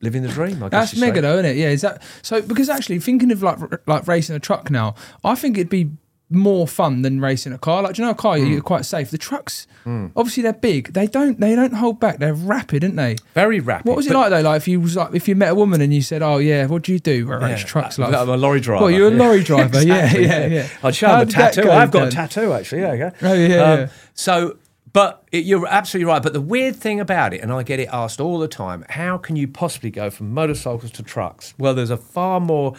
[0.00, 0.62] living the dream.
[0.62, 1.06] I guess That's you say.
[1.06, 1.56] mega though, isn't it?
[1.56, 2.42] Yeah, is that so?
[2.42, 5.90] Because actually, thinking of like like racing a truck now, I think it'd be
[6.32, 7.82] more fun than racing a car.
[7.82, 8.46] Like, do you know, a car Hmm.
[8.46, 9.10] you're quite safe.
[9.10, 10.92] The trucks, obviously, they're big.
[10.92, 12.18] They don't they don't hold back.
[12.18, 13.16] They're rapid, aren't they?
[13.34, 13.86] Very rapid.
[13.88, 14.40] What was it like though?
[14.40, 16.66] Like if you was like if you met a woman and you said, "Oh yeah,
[16.66, 17.66] what do you do?" Well, race Yeah.
[17.66, 17.98] trucks.
[17.98, 18.84] Like I'm a lorry driver.
[18.84, 19.18] Well, you're a Yeah.
[19.18, 19.82] lorry driver.
[19.82, 20.66] Yeah, Exactly, yeah, yeah.
[20.84, 21.62] I'd show them a tattoo.
[21.64, 22.82] Go, I've got a tattoo actually.
[22.82, 23.10] Yeah, yeah.
[23.22, 23.88] Oh, yeah, yeah.
[24.14, 24.56] So,
[24.92, 26.22] but it, you're absolutely right.
[26.22, 29.18] But the weird thing about it, and I get it asked all the time, how
[29.18, 31.54] can you possibly go from motorcycles to trucks?
[31.58, 32.74] Well, there's a far more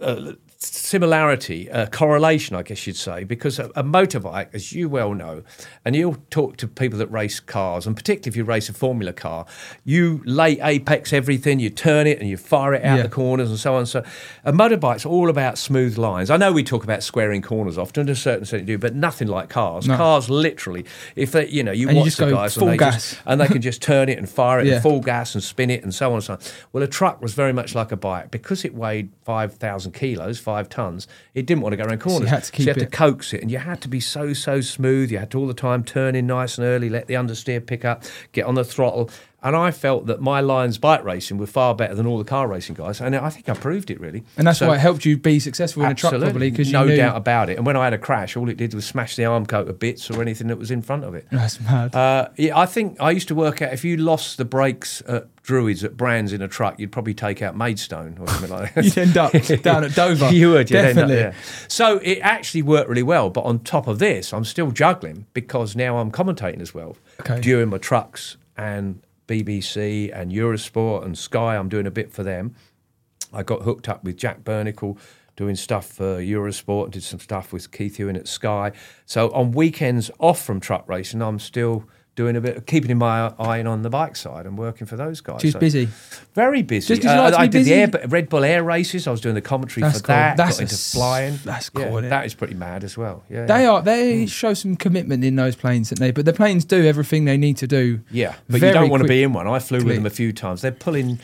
[0.00, 0.32] uh,
[0.62, 5.42] similarity, uh, correlation, I guess you'd say, because a, a motorbike, as you well know,
[5.84, 9.12] and you'll talk to people that race cars, and particularly if you race a Formula
[9.12, 9.46] car,
[9.84, 13.02] you lay apex everything, you turn it and you fire it out Yeah.
[13.04, 13.86] the corners and so on.
[13.86, 14.04] So
[14.44, 16.30] a motorbike's all about smooth lines.
[16.30, 18.94] I know we talk about squaring corners often, to a certain extent you do, but
[18.94, 19.88] nothing like cars.
[19.88, 19.96] No.
[19.96, 20.84] Cars literally,
[21.16, 22.94] if they, you know, you And you watch just the guys and they gas.
[23.10, 24.74] just and they can just turn it and fire it Yeah.
[24.74, 26.38] and full gas and spin it and so on and so on.
[26.72, 30.38] Well, a truck was very much like a bike because it weighed five thousand kilos,
[30.50, 31.06] five tons.
[31.32, 32.28] It didn't want to go around corners.
[32.28, 34.60] had to keep you had to coax it, and you had to be so so
[34.60, 35.12] smooth.
[35.12, 37.84] You had to all the time turn in nice and early, let the understeer pick
[37.84, 39.10] up, get on the throttle.
[39.42, 42.46] And I felt that my Lions bike racing were far better than all the car
[42.46, 44.22] racing guys, and I think I proved it really.
[44.36, 46.74] And that's So- why it helped you be successful in a truck, probably because you
[46.74, 46.96] no knew.
[46.96, 47.56] doubt about it.
[47.56, 50.10] And when I had a crash, all it did was smash the Armco to bits
[50.10, 51.26] or anything that was in front of it.
[51.32, 51.94] That's mad.
[51.94, 55.26] Uh, yeah, I think I used to work out if you lost the brakes at
[55.42, 58.84] Druids at Brands in a truck, you'd probably take out Maidstone or something like that.
[58.84, 59.32] You'd end up
[59.62, 60.28] down at Dover.
[60.32, 61.38] you would, you'd end up Definitely.
[61.66, 63.30] So it actually worked really well.
[63.30, 67.40] But on top of this, I'm still juggling because now I'm commentating as well Okay.
[67.40, 69.00] during my trucks and
[69.30, 71.56] BBC and Eurosport and Sky.
[71.56, 72.56] I'm doing a bit for them.
[73.32, 74.98] I got hooked up with Jack Burnicle
[75.36, 78.72] doing stuff for Eurosport, and did some stuff with Keith Huewen at Sky.
[79.06, 81.84] So on weekends off from truck racing, I'm still
[82.20, 85.40] doing a bit, keeping my eye on the bike side and working for those guys.
[85.40, 85.88] She's So busy.
[86.34, 86.94] Very busy.
[86.96, 89.06] Just Uh, like I did the air, Red Bull Air races.
[89.06, 90.14] I was doing the commentary That's for cool.
[90.16, 90.36] that.
[90.36, 91.38] That's got into s- flying.
[91.44, 92.08] that's Yeah, cool, it?
[92.10, 93.22] that is pretty mad as well.
[93.30, 93.70] Yeah, They yeah.
[93.70, 93.82] are.
[93.82, 96.10] They show some commitment in those planes, don't they?
[96.10, 98.00] But the planes do everything they need to do.
[98.10, 99.46] Yeah, but you don't want to be in one.
[99.48, 100.60] I flew with them a few times.
[100.60, 101.18] They're pulling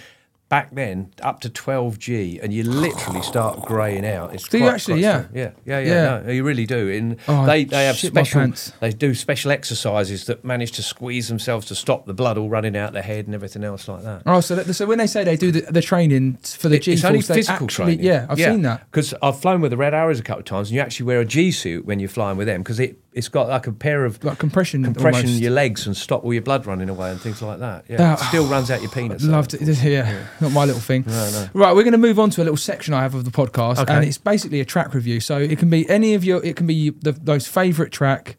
[0.48, 4.32] back then up to 12G, and you literally start greying out.
[4.32, 5.00] It's Do you actually?
[5.02, 5.24] quite Yeah.
[5.34, 5.86] yeah, yeah, yeah,
[6.18, 6.22] Yeah.
[6.24, 6.88] No, you really do.
[6.88, 8.52] And Oh, they they have special.
[8.80, 12.76] They do special exercises that manage to squeeze themselves to stop the blood all running
[12.76, 14.22] out their head and everything else like that.
[14.24, 16.82] Oh, so that, so when they say they do the, the training for the It-
[16.82, 18.04] G it's only physical actually, training.
[18.04, 18.88] yeah, I've seen that.
[18.90, 21.20] Because I've flown with the Red Arrows a couple of times, and you actually wear
[21.20, 24.04] a G suit when you're flying with them because it it's got like a pair
[24.04, 25.40] of like compression, compression almost.
[25.42, 27.84] your legs and stop all your blood running away and things like that.
[27.88, 29.22] Yeah, That- it still runs out your penis.
[29.22, 29.32] though.
[29.32, 29.62] Loved it.
[29.82, 31.04] Yeah, not my little thing.
[31.06, 31.48] No, no.
[31.54, 33.78] Right, we're going to move on to a little section I have of the podcast,
[33.78, 33.92] Okay.
[33.94, 35.18] and it's basically a track review.
[35.20, 38.36] So it can be any of your, it can be the those favourite track,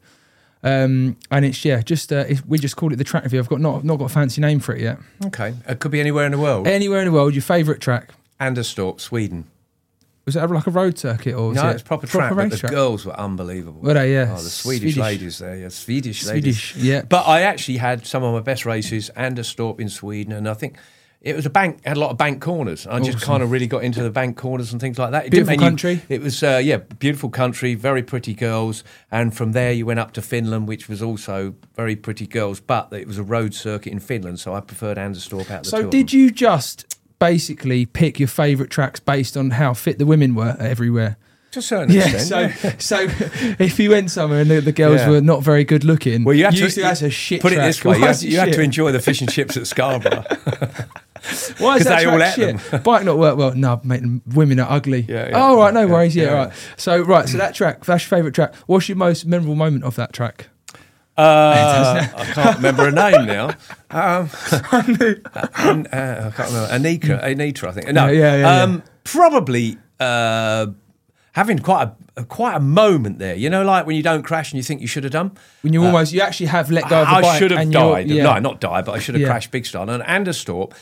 [0.64, 3.40] um, and it's yeah, just uh, it's, we just called it the track review.
[3.40, 5.00] I've got not not got a fancy name for it yet.
[5.26, 6.68] Okay, it could be anywhere in the world.
[6.68, 9.46] Anywhere in the world, your favourite track Anderstorp, Sweden.
[10.28, 12.36] Was it like a road circuit or was No, it it's proper track.
[12.36, 13.80] but the girls were unbelievable.
[13.82, 14.14] Were they?
[14.14, 14.36] Yeah.
[14.38, 14.98] Oh, the Swedish, Swedish.
[14.98, 15.56] ladies there.
[15.56, 16.62] Yeah, Swedish, ladies.
[16.62, 17.02] Swedish, yeah.
[17.02, 20.78] But I actually had some of my best races, Anderstorp in Sweden, and I think
[21.22, 22.86] it was a bank had a lot of bank corners.
[22.86, 25.26] I just kind of really got into the bank corners and things like that.
[25.28, 26.02] It Beautiful country.
[26.10, 30.12] It was uh, yeah, beautiful country, very pretty girls, and from there you went up
[30.14, 32.60] to Finland, which was also very pretty girls.
[32.60, 35.70] But it was a road circuit in Finland, so I preferred Anderstorp out of the
[35.70, 40.36] So did you just basically pick your favourite tracks based on how fit the women
[40.36, 41.18] were everywhere?
[41.52, 42.54] To a certain Yeah, extent.
[42.54, 43.08] so so
[43.60, 45.10] if you went somewhere and the, the girls Yeah.
[45.10, 47.42] were not very good looking, Well, you had used to, that's a shit.
[47.42, 49.66] Put it this way: you Why is you to enjoy the fish and chips at
[49.66, 50.24] Scarborough.
[51.58, 52.84] Why is that they all track shit?
[52.84, 53.54] Bike not work well.
[53.54, 54.04] No, mate,
[54.34, 55.06] women are ugly.
[55.10, 55.32] Yeah, yeah.
[55.36, 56.16] oh right, no Yeah, worries.
[56.16, 56.54] Yeah, yeah, right.
[56.78, 58.54] So right, so that track, that's your favourite track.
[58.68, 60.50] What's your most memorable moment of that track?
[61.18, 63.48] Uh, I can't remember her name now.
[63.90, 64.30] Um,
[64.62, 66.68] An- uh, I can't remember.
[66.72, 67.92] Anita, Anita, I think.
[67.92, 70.68] No, Yeah, yeah, yeah, um, probably uh,
[71.32, 73.36] having quite a, quite a moment there.
[73.36, 75.32] You know, like when you don't crash and you think you should have done.
[75.62, 77.40] When you almost, you actually have let go of the Uh, I bike.
[77.40, 78.08] should have and you're- died.
[78.10, 78.24] Yeah.
[78.24, 79.28] No, not died, but I should have Yeah.
[79.30, 79.90] crashed big style.
[79.90, 80.74] And Anderstorp,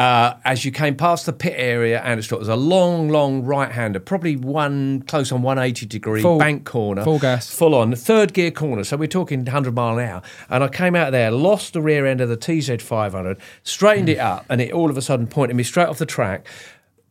[0.00, 4.00] uh, as you came past the pit area, Anderstorp was a long, long right hander,
[4.00, 7.04] probably one close on 180 degree Full- bank corner.
[7.04, 7.50] full gas.
[7.54, 8.82] Full on, third gear corner.
[8.82, 10.22] So we're talking 100 mile an hour.
[10.48, 14.46] And I came out there, lost the rear end of the TZ500, straightened it up,
[14.48, 16.46] and it all of a sudden pointed me straight off the track.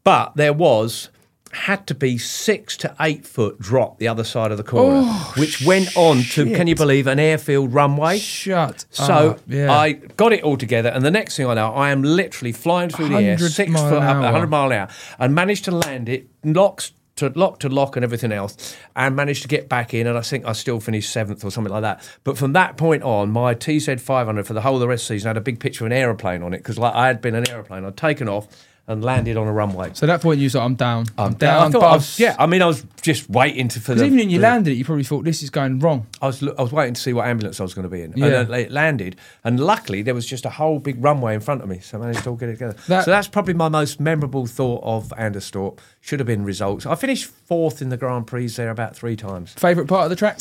[0.03, 1.09] But there was.
[1.52, 5.34] Had to be six to eight foot drop the other side of the corner, Oh,
[5.38, 8.20] which went on to, can you believe, an airfield runway.
[8.20, 8.86] Shut.
[8.91, 9.72] So up, yeah.
[9.72, 12.89] I got it all together, and the next thing I know, I am literally flying
[12.91, 14.22] through the air, six foot up, hour.
[14.22, 14.88] 100 mile an hour,
[15.18, 19.41] and managed to land it, locks to lock to lock, and everything else, and managed
[19.41, 20.06] to get back in.
[20.06, 22.08] And I think I still finished seventh or something like that.
[22.24, 25.08] But from that point on, my TZ 500 for the whole of the rest of
[25.10, 27.22] the season had a big picture of an aeroplane on it because like I had
[27.22, 28.47] been an aeroplane, I'd taken off
[28.89, 29.91] and landed on a runway.
[29.93, 31.05] So at that point, you thought, I'm down.
[31.17, 31.71] I'm, I down.
[31.71, 34.03] thought but I was, yeah, I mean, I was just waiting to for the.
[34.03, 36.07] even when you the- landed it, you probably thought this is going wrong.
[36.21, 38.13] I was I was waiting to see what ambulance I was going to be in.
[38.17, 38.41] Yeah.
[38.41, 41.69] And it landed, and luckily there was just a whole big runway in front of
[41.69, 42.75] me, so I managed to all get it together.
[42.87, 45.77] That- so that's probably my most memorable thought of Anderstorp.
[46.01, 46.85] Should have been results.
[46.87, 49.53] I finished fourth in the Grand Prix there about three times.
[49.53, 50.39] Favourite part of the track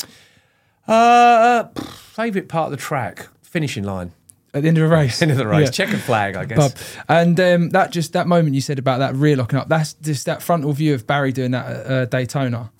[0.87, 1.65] Uh,
[2.15, 4.11] favorite part of the track, finishing line,
[4.53, 5.21] at the end of the race.
[5.21, 5.71] end of the race, Yeah.
[5.71, 6.57] checkered flag, I guess.
[6.57, 6.71] Bub.
[7.07, 9.69] And um, that just that moment you said about that rear locking up.
[9.69, 12.71] That's just that frontal view of Barry doing that at uh, Daytona.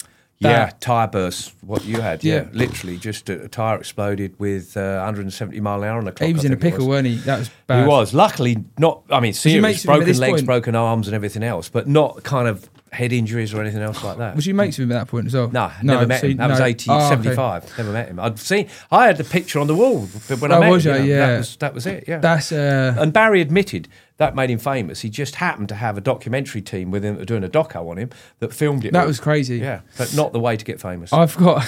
[0.42, 1.54] Yeah, tyre burst.
[1.62, 2.46] What you had, yeah, Yeah.
[2.54, 6.28] literally, just a, a tyre exploded with uh, 170 mile an hour on the clock.
[6.28, 6.88] he was in a pickle, was.
[6.88, 7.16] weren't he?
[7.16, 7.82] That was bad.
[7.84, 8.14] He was.
[8.14, 9.04] Luckily, not.
[9.10, 10.46] I mean, serious, broken legs, point?
[10.46, 14.18] broken arms, and everything else, but not kind of head injuries or anything else like
[14.18, 14.36] that.
[14.36, 15.50] Was you mates with him at that point as well?
[15.52, 16.38] no, never met so him.
[16.38, 16.66] That was no.
[16.66, 17.10] 80, Oh, okay.
[17.10, 17.78] 75.
[17.78, 18.20] Never met him.
[18.20, 18.68] I'd seen.
[18.92, 20.02] I had the picture on the wall
[20.40, 20.94] when I Oh, met was him.
[20.96, 21.28] you know, Yeah.
[21.28, 22.06] that was that was it.
[22.08, 22.18] Yeah.
[22.20, 23.88] That's uh, and Barry admitted
[24.20, 25.02] that made him famous.
[25.02, 27.90] He just happened to have a documentary team with him that were doing a doco
[27.90, 28.10] on him
[28.40, 28.94] that filmed it.
[28.94, 29.08] That all.
[29.08, 29.58] was crazy.
[29.58, 31.12] Yeah, but not the way to get famous.
[31.12, 31.66] I've got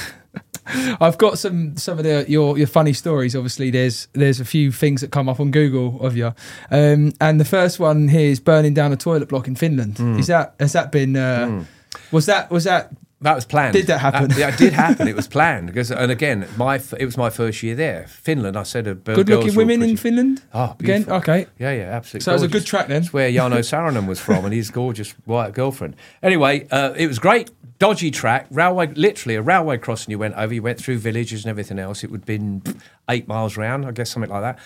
[1.01, 3.35] I've got some some of the your your funny stories.
[3.35, 6.33] Obviously, there's there's a few things that come up on Google of you,
[6.69, 9.97] um, and the first one here is burning down a toilet block in Finland.
[9.97, 10.19] Hmm.
[10.19, 11.15] Is that has that been?
[11.15, 11.63] Uh,
[12.11, 12.91] Was that was that?
[13.22, 13.74] That was planned.
[13.74, 14.32] Did that happen?
[14.36, 15.07] yeah, it did happen.
[15.07, 18.07] It was planned because, and again, my f- it was my first year there.
[18.07, 20.41] Finland, I said, uh, good-looking women in Finland.
[20.53, 21.05] Oh, again.
[21.07, 21.45] Okay.
[21.59, 22.22] Yeah, yeah, absolutely.
[22.24, 23.03] So it was a good track then?
[23.03, 25.95] It's where Jarno Saarinen was from and his gorgeous white girlfriend.
[26.24, 27.51] Anyway, uh, it was great.
[27.78, 30.53] Dodgy track, railway, literally a railway crossing you went over.
[30.53, 32.03] You went through villages and everything else.
[32.03, 32.61] It would have been
[33.09, 34.59] eight miles round, I guess, something like that.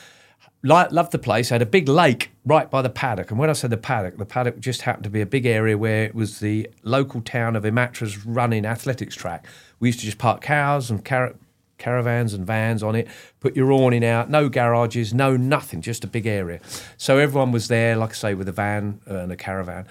[0.63, 1.49] Like, loved the place.
[1.49, 3.29] Had a big lake right by the paddock.
[3.29, 5.77] And when I said the paddock, the paddock just happened to be a big area
[5.77, 9.45] where it was the local town of Imatra's running athletics track.
[9.79, 11.35] We used to just park cows and car-
[11.77, 13.07] caravans and vans on it,
[13.39, 16.59] put your awning out, no garages, no nothing, just a big area.
[16.97, 19.87] So everyone was there, like I say, with a van and a caravan.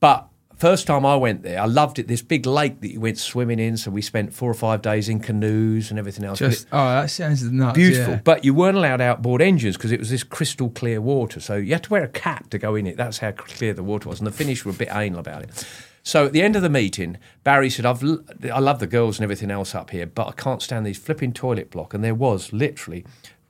[0.00, 0.28] But
[0.60, 2.06] first time I went there, I loved it.
[2.06, 3.76] This big lake that you went swimming in.
[3.76, 6.38] So we spent four or five days in canoes and everything else.
[6.38, 7.76] Just oh, that sounds nuts.
[7.76, 8.14] beautiful.
[8.14, 8.20] yeah.
[8.22, 11.40] But you weren't allowed outboard engines because it was this crystal clear water.
[11.40, 12.96] So you had to wear a cap to go in it.
[12.96, 14.20] That's how clear the water was.
[14.20, 15.66] And the Finnish were a bit anal about it.
[16.02, 19.18] So at the end of the meeting, Barry said, I've, l- I love the girls
[19.18, 21.92] and everything else up here, but I can't stand these flipping toilet block.
[21.94, 23.04] And there was literally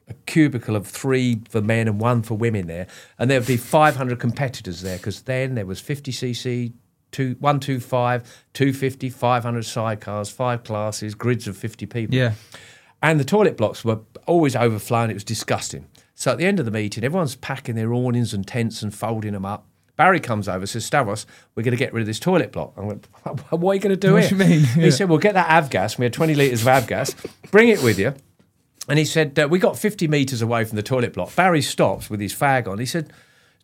[0.09, 2.87] a cubicle of three for men and one for women there.
[3.19, 6.73] And there would be 500 competitors there because then there was 50cc,
[7.13, 12.15] two, 125, 250, 500 sidecars, five classes, grids of 50 people.
[12.15, 12.35] Yeah.
[13.03, 15.11] And the toilet blocks were always overflowing.
[15.11, 15.87] It was disgusting.
[16.15, 19.33] So at the end of the meeting, everyone's packing their awnings and tents and folding
[19.33, 19.67] them up.
[19.97, 22.73] Barry comes over, says, Stavros, we're going to get rid of this toilet block.
[22.77, 23.07] I went,
[23.51, 24.61] what are you going to do What do you mean?
[24.65, 24.91] He Yeah.
[24.91, 25.99] said, well, get that avgas.
[25.99, 27.15] We had 20 litres of avgas.
[27.51, 28.15] Bring it with you.
[28.89, 31.35] And he said, uh, we got 50 metres away from the toilet block.
[31.37, 32.79] Barry stops with his fag on.
[32.79, 33.13] He said,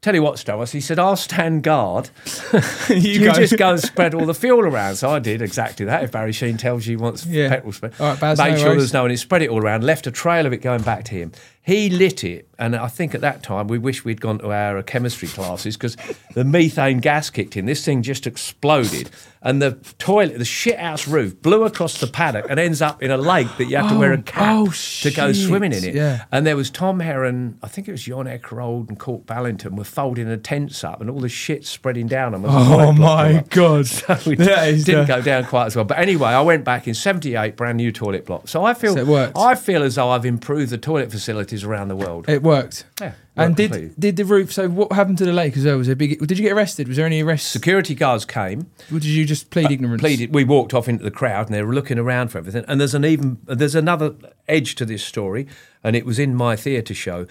[0.00, 2.10] tell you what, Stavros, he said, I'll stand guard.
[2.88, 3.32] you go.
[3.32, 4.96] just go and spread all the fuel around.
[4.96, 6.04] So I did exactly that.
[6.04, 7.48] If Barry Sheene tells you he wants Yeah.
[7.48, 8.82] petrol spread, right, Baz, make no sure worries.
[8.82, 9.10] there's no one.
[9.10, 11.32] He spread it all around, left a trail of it going back to him.
[11.66, 14.80] He lit it, and I think at that time we wish we'd gone to our
[14.84, 15.96] chemistry classes because
[16.34, 17.66] the methane gas kicked in.
[17.66, 19.10] This thing just exploded,
[19.42, 23.16] and the toilet, the shithouse roof, blew across the paddock and ends up in a
[23.16, 25.94] lake that you have to wear a Oh, cap oh, to go swimming in it.
[25.96, 26.24] Yeah.
[26.30, 29.82] And there was Tom Herron, I think it was Jon Ekerold and Kork Ballington were
[29.84, 32.44] folding the tents up, and all the shit spreading down them.
[32.46, 33.86] Oh my god!
[33.96, 35.84] So is didn't the- go down quite as well.
[35.84, 38.46] But anyway, I went back in '78, brand new toilet block.
[38.46, 39.32] So I feel So.
[39.34, 42.28] I feel as though I've improved the toilet facilities around the world.
[42.28, 42.84] It worked.
[43.00, 43.94] Yeah, And did completely.
[43.98, 44.52] did the roof?
[44.52, 45.78] So what happened to the lake as well?
[45.78, 46.18] Was there big?
[46.26, 46.88] Did you get arrested?
[46.88, 47.48] Was there any arrests?
[47.48, 48.70] Security guards came.
[48.90, 50.00] Or did you just plead ignorance?
[50.00, 50.34] Pleaded.
[50.34, 52.64] We walked off into the crowd, and they were looking around for everything.
[52.68, 54.14] And there's an even there's another
[54.48, 55.46] edge to this story,
[55.84, 57.26] and it was in my theatre show.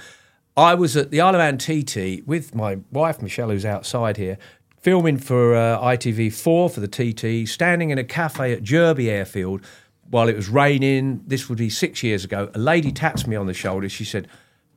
[0.58, 4.38] I was at the Isle of Man TT with my wife Michelle, who's outside here,
[4.80, 9.62] filming for uh, ITV4 for the TT, standing in a cafe at Jurby Airfield
[10.10, 11.22] while it was raining.
[11.26, 12.50] This would be six years ago.
[12.54, 13.90] A lady taps me on the shoulder.
[13.90, 14.28] She said,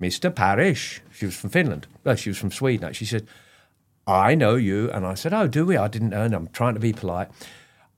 [0.00, 0.34] "Mr.
[0.34, 1.86] Parrish." She was from Finland.
[2.04, 2.92] Well, she was from Sweden.
[2.92, 3.26] She said,
[4.08, 4.90] I know you.
[4.90, 5.76] And I said, Oh, do we?
[5.76, 6.22] I didn't know.
[6.22, 7.28] And I'm trying to be polite.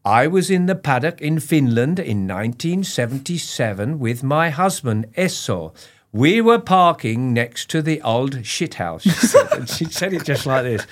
[0.05, 5.73] I was in the paddock in Finland in 1977 with my husband, Esso.
[6.13, 9.03] We were parking next to the old shithouse.
[9.03, 10.87] She said, she said it just like this.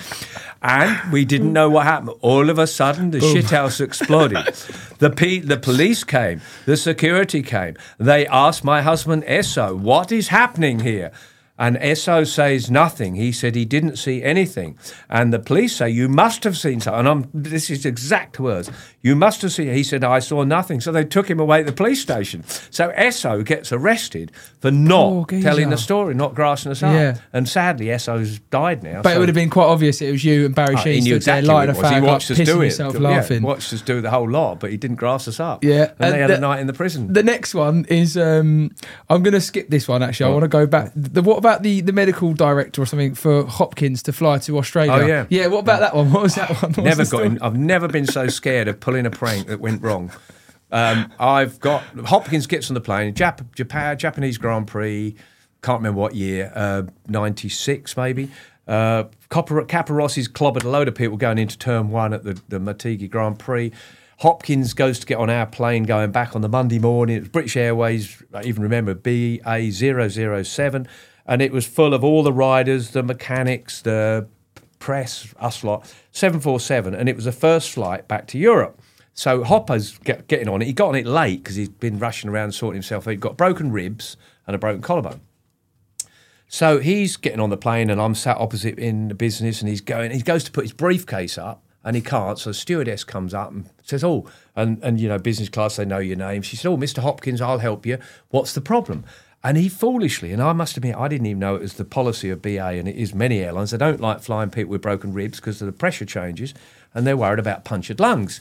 [0.61, 2.11] And we didn't know what happened.
[2.21, 4.39] All of a sudden, the shithouse exploded.
[4.99, 7.77] The, pe- the police came, the security came.
[7.99, 11.13] They asked my husband, Esso, what is happening here?
[11.59, 13.17] And Esso says nothing.
[13.17, 14.79] He said he didn't see anything.
[15.11, 17.01] And the police say, You must have seen something.
[17.01, 18.71] And I'm, this is exact words.
[19.03, 19.73] You must have seen.
[19.75, 20.81] He said, I saw nothing.
[20.81, 22.45] So they took him away to the police station.
[22.71, 24.31] So Esso gets arrested
[24.61, 26.93] for not telling the story, not grassing us up.
[26.93, 27.19] Yeah.
[27.33, 29.03] And sadly, Esso's died now.
[29.03, 31.01] But it would have been quite obvious it was you and Barry Oh, Sheene he
[31.01, 32.01] knew stood there exactly what lighting it.
[32.03, 32.65] He watched us do it.
[32.65, 33.43] himself Yeah, laughing.
[33.43, 35.65] watched us do the whole lot, but he didn't grass us up.
[35.65, 37.13] Yeah, And, they had the, a night in the prison.
[37.13, 38.71] The next one is um,
[39.11, 40.03] I'm going to skip this one.
[40.03, 40.33] Actually, I Oh.
[40.35, 40.93] want to go back.
[40.95, 44.93] The, what about the the medical director or something for Hopkins to fly to Australia?
[44.93, 45.27] Oh, yeah.
[45.31, 45.47] yeah.
[45.47, 46.13] What about that one?
[46.13, 46.73] What was that one?
[46.73, 47.25] What never got.
[47.25, 50.13] In, I've never been so scared of pulling a prank that went wrong.
[50.71, 53.15] Um, I've got Hopkins gets on the plane.
[53.15, 55.17] Jap, Japan, Japanese Grand Prix.
[55.63, 56.53] Can't remember what year.
[56.55, 58.31] Uh, Ninety six maybe.
[58.67, 62.59] Uh, Copper, Capirossi's clobbered a load of people going into turn one at the, the
[62.59, 63.73] Motegi Grand Prix.
[64.19, 67.17] Hopkins goes to get on our plane going back on the Monday morning.
[67.17, 70.87] It was British Airways, I even remember BA007,
[71.29, 74.27] and it was full of all the riders, the mechanics, the
[74.79, 78.81] press, us lot, 747, and it was the first flight back to Europe.
[79.13, 80.67] So Hopper's get, getting on it.
[80.67, 83.11] He got on it late because he'd been rushing around sorting himself out.
[83.11, 84.17] He got broken ribs
[84.47, 85.21] and a broken collarbone.
[86.47, 89.83] So he's getting on the plane, and I'm sat opposite in the business, and he's
[89.83, 90.13] going.
[90.13, 92.39] He goes to put his briefcase up, and he can't.
[92.39, 94.27] So the stewardess comes up and says, "Oh,
[94.57, 97.03] and and you know, business class, they know your name." She said, "Oh, Mr.
[97.03, 97.99] Hopkins, I'll help you.
[98.31, 99.05] What's the problem?"
[99.45, 102.29] And he foolishly, and I must admit, I didn't even know it was the policy
[102.31, 103.71] of BA, and it is many airlines.
[103.71, 106.55] They don't like flying people with broken ribs because of the pressure changes,
[106.93, 108.41] and they're worried about punctured lungs.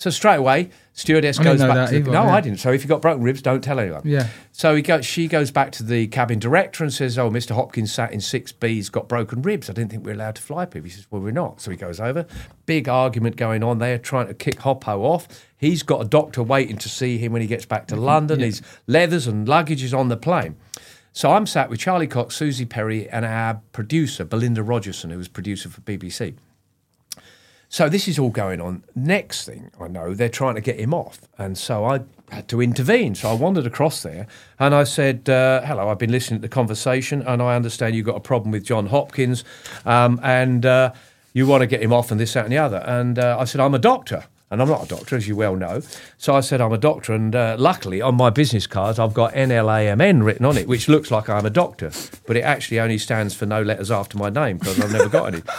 [0.00, 2.34] So straight away, stewardess I goes back to the, either, no, yeah.
[2.34, 2.58] I didn't.
[2.58, 4.00] So if you've got broken ribs, don't tell anyone.
[4.02, 4.28] Yeah.
[4.50, 7.54] So he goes, she goes back to the cabin director and says, "Oh, Mr.
[7.54, 8.76] Hopkins sat in six B.
[8.76, 9.68] He's got broken ribs.
[9.68, 11.70] I didn't think we were allowed to fly people." He says, "Well, we're not." So
[11.70, 12.24] he goes over.
[12.64, 13.76] Big argument going on.
[13.76, 15.28] They are trying to kick Hoppo off.
[15.58, 18.04] He's got a doctor waiting to see him when he gets back to mm-hmm.
[18.04, 18.40] London.
[18.40, 20.56] His leathers and luggage is on the plane.
[21.12, 25.28] So I'm sat with Charlie Cox, Suzi Perry, and our producer Belinda Rogerson, who was
[25.28, 26.36] producer for BBC.
[27.72, 28.82] So this is all going on.
[28.96, 32.00] Next thing I know, they're trying to get him off, and so I
[32.32, 33.14] had to intervene.
[33.14, 34.26] So I wandered across there,
[34.58, 38.06] and I said, uh, "Hello, I've been listening to the conversation, and I understand you've
[38.06, 39.44] got a problem with John Hopkins,
[39.86, 40.92] um, and uh,
[41.32, 43.44] you want to get him off, and this, that, and the other." And uh, I
[43.44, 45.80] said, "I'm a doctor." And I'm not a doctor, as you well know.
[46.18, 47.12] So I said, I'm a doctor.
[47.12, 51.10] And uh, luckily, on my business cards, I've got NLAMN written on it, which looks
[51.12, 51.92] like I'm a doctor.
[52.26, 55.34] But it actually only stands for no letters after my name because I've never got
[55.34, 55.42] any.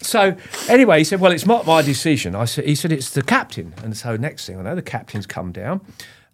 [0.00, 0.36] So
[0.70, 3.74] anyway, he said, "Well, it's not my decision." I said, "He said it's the captain."
[3.82, 5.82] And so next thing I know, the captain's come down,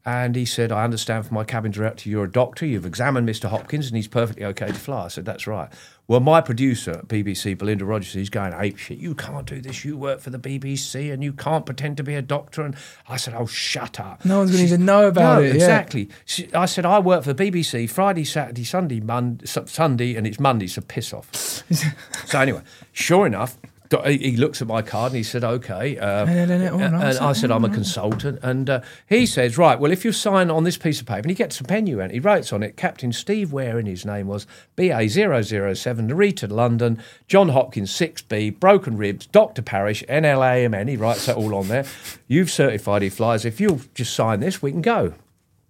[0.06, 3.48] And he said, I understand from my cabin director, you're a doctor, you've examined Mr.
[3.48, 5.06] Hopkins, and he's perfectly okay to fly.
[5.06, 5.70] I said, That's right.
[6.06, 8.98] Well, my producer at BBC, Belinda Rogers, he's going ape shit.
[8.98, 9.86] You can't do this.
[9.86, 12.60] You work for the BBC and you can't pretend to be a doctor.
[12.60, 12.76] And
[13.08, 14.22] I said, Oh, shut up.
[14.22, 15.46] No one's going to even know about No, it.
[15.48, 15.54] yeah.
[15.54, 16.10] exactly.
[16.26, 20.38] She, I said, I work for the BBC Friday, Saturday, Sunday, Monday, Sunday, and it's
[20.38, 21.34] Monday, so piss off.
[22.26, 22.60] so anyway,
[22.92, 23.56] sure enough,
[24.06, 26.74] he he looks at my card and he said, "Okay." Uh, No, no, no, no,
[26.84, 30.12] and and I said, "I'm a consultant," and uh, he says, "Right, well, if you
[30.12, 32.52] sign on this piece of paper," and he gets a pen you and he writes
[32.52, 38.58] on it, Captain Steve Waring, his name was BA 007, Narita, London, John Hopkins 6B,
[38.58, 40.88] Broken Ribs, Doctor Parrish, NLAMN.
[40.88, 41.84] He writes that all on there.
[42.26, 43.44] You've certified he flies.
[43.44, 45.14] If you'll just sign this, we can go.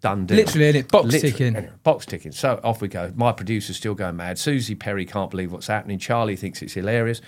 [0.01, 0.37] Done deal.
[0.37, 0.91] Literally, innit?
[0.91, 1.33] Box Literally.
[1.33, 1.57] ticking.
[1.57, 2.33] Anyway, box ticking.
[2.33, 3.11] So off we go.
[3.17, 4.37] My producer's still going mad.
[4.37, 5.99] Suzi Perry can't believe what's happening.
[5.99, 7.23] Charlie thinks it's hilarious.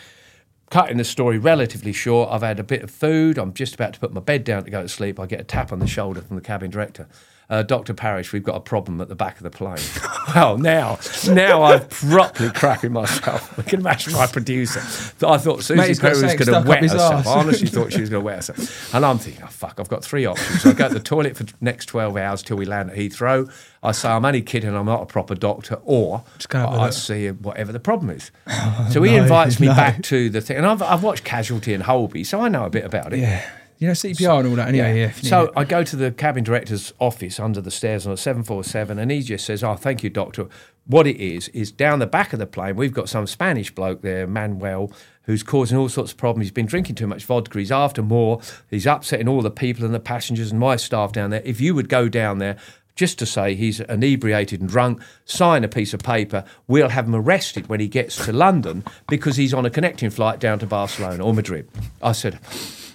[0.69, 3.39] Cutting the story relatively short, I've had a bit of food.
[3.39, 5.21] I'm just about to put my bed down to go to sleep.
[5.21, 7.07] I get a tap on the shoulder from the cabin director.
[7.49, 7.95] Uh, Dr.
[7.95, 9.79] Parrish, we've got a problem at the back of the plane.
[10.35, 13.57] well, now, now I'm properly crapping myself.
[13.59, 14.81] I can imagine my producer.
[14.81, 17.25] I thought Suzi Mate, Perry was going to wet herself.
[17.25, 18.93] I honestly thought she was going to wet herself.
[18.93, 20.63] And I'm thinking, oh, fuck, I've got three options.
[20.63, 22.97] So I go to the toilet for the next 12 hours till we land at
[22.97, 23.49] Heathrow.
[23.81, 25.79] I say, I'm only kidding, I'm not a proper doctor.
[25.85, 28.33] Or Just go have a I see whatever the problem is.
[28.91, 29.75] so he no, invites me no.
[29.75, 30.57] back to the thing.
[30.57, 33.21] And I've, I've watched Casualty and Holby, so I know a bit about it.
[33.21, 33.49] Yeah.
[33.79, 35.01] You know, CPR and all that anyway.
[35.01, 35.13] Yeah.
[35.17, 35.53] you So.
[35.57, 39.23] I go to the cabin director's office under the stairs on a 747, and he
[39.23, 40.49] just says, Oh, thank you, doctor.
[40.87, 44.03] What it is, is down the back of the plane, we've got some Spanish bloke
[44.03, 46.47] there, Manuel, who's causing all sorts of problems.
[46.47, 47.59] He's been drinking too much vodka.
[47.59, 48.41] He's after more.
[48.71, 51.43] He's upsetting all the people and the passengers and my staff down there.
[51.45, 52.57] If you would go down there,
[52.95, 57.15] just to say he's inebriated and drunk, sign a piece of paper, we'll have him
[57.15, 61.25] arrested when he gets to London because he's on a connecting flight down to Barcelona
[61.25, 61.69] or Madrid.
[62.01, 62.39] I said,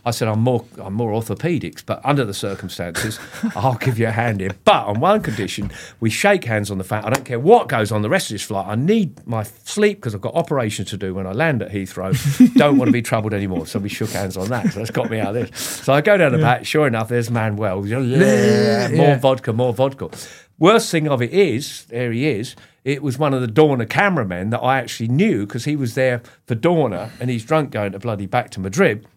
[0.03, 3.19] I said, I'm more, I'm more orthopedics, but under the circumstances,
[3.55, 4.49] I'll give you a hand here.
[4.63, 7.91] But on one condition, we shake hands on the fact I don't care what goes
[7.91, 8.65] on the rest of this flight.
[8.67, 12.11] I need my sleep because I've got operations to do when I land at Heathrow.
[12.55, 13.67] don't want to be troubled anymore.
[13.67, 14.71] So we shook hands on that.
[14.73, 15.59] So that's got me out of this.
[15.59, 16.65] So I go down the back.
[16.65, 17.85] Sure enough, there's Manuel.
[17.85, 19.19] Yeah, more Yeah.
[19.19, 20.09] vodka, more vodka.
[20.57, 22.55] Worst thing of it is, there he is.
[22.83, 26.21] It was one of the Dorna cameramen that I actually knew because he was there
[26.47, 29.07] for Dorna and he's drunk going to bloody back to Madrid.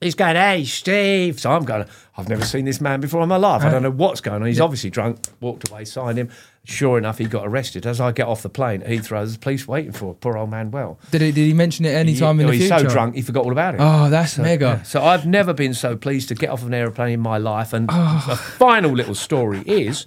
[0.00, 1.38] He's going, hey, Steve.
[1.38, 1.84] So I'm going,
[2.16, 3.62] I've never seen this man before in my life.
[3.62, 4.48] I don't know what's going on.
[4.48, 6.30] He's obviously drunk, walked away, signed him.
[6.64, 7.84] Sure enough, he got arrested.
[7.86, 10.98] As I get off the plane at Heathrow, there's police waiting for poor old Manuel.
[11.10, 12.88] Did he, did he mention it any time in the he's future?
[12.88, 13.80] so drunk, he forgot all about it.
[13.82, 14.64] Oh, that's mega.
[14.64, 14.82] Yeah.
[14.82, 17.72] So I've never been so pleased to get off of an aeroplane in my life.
[17.74, 18.26] And Oh.
[18.30, 20.06] a final little story is.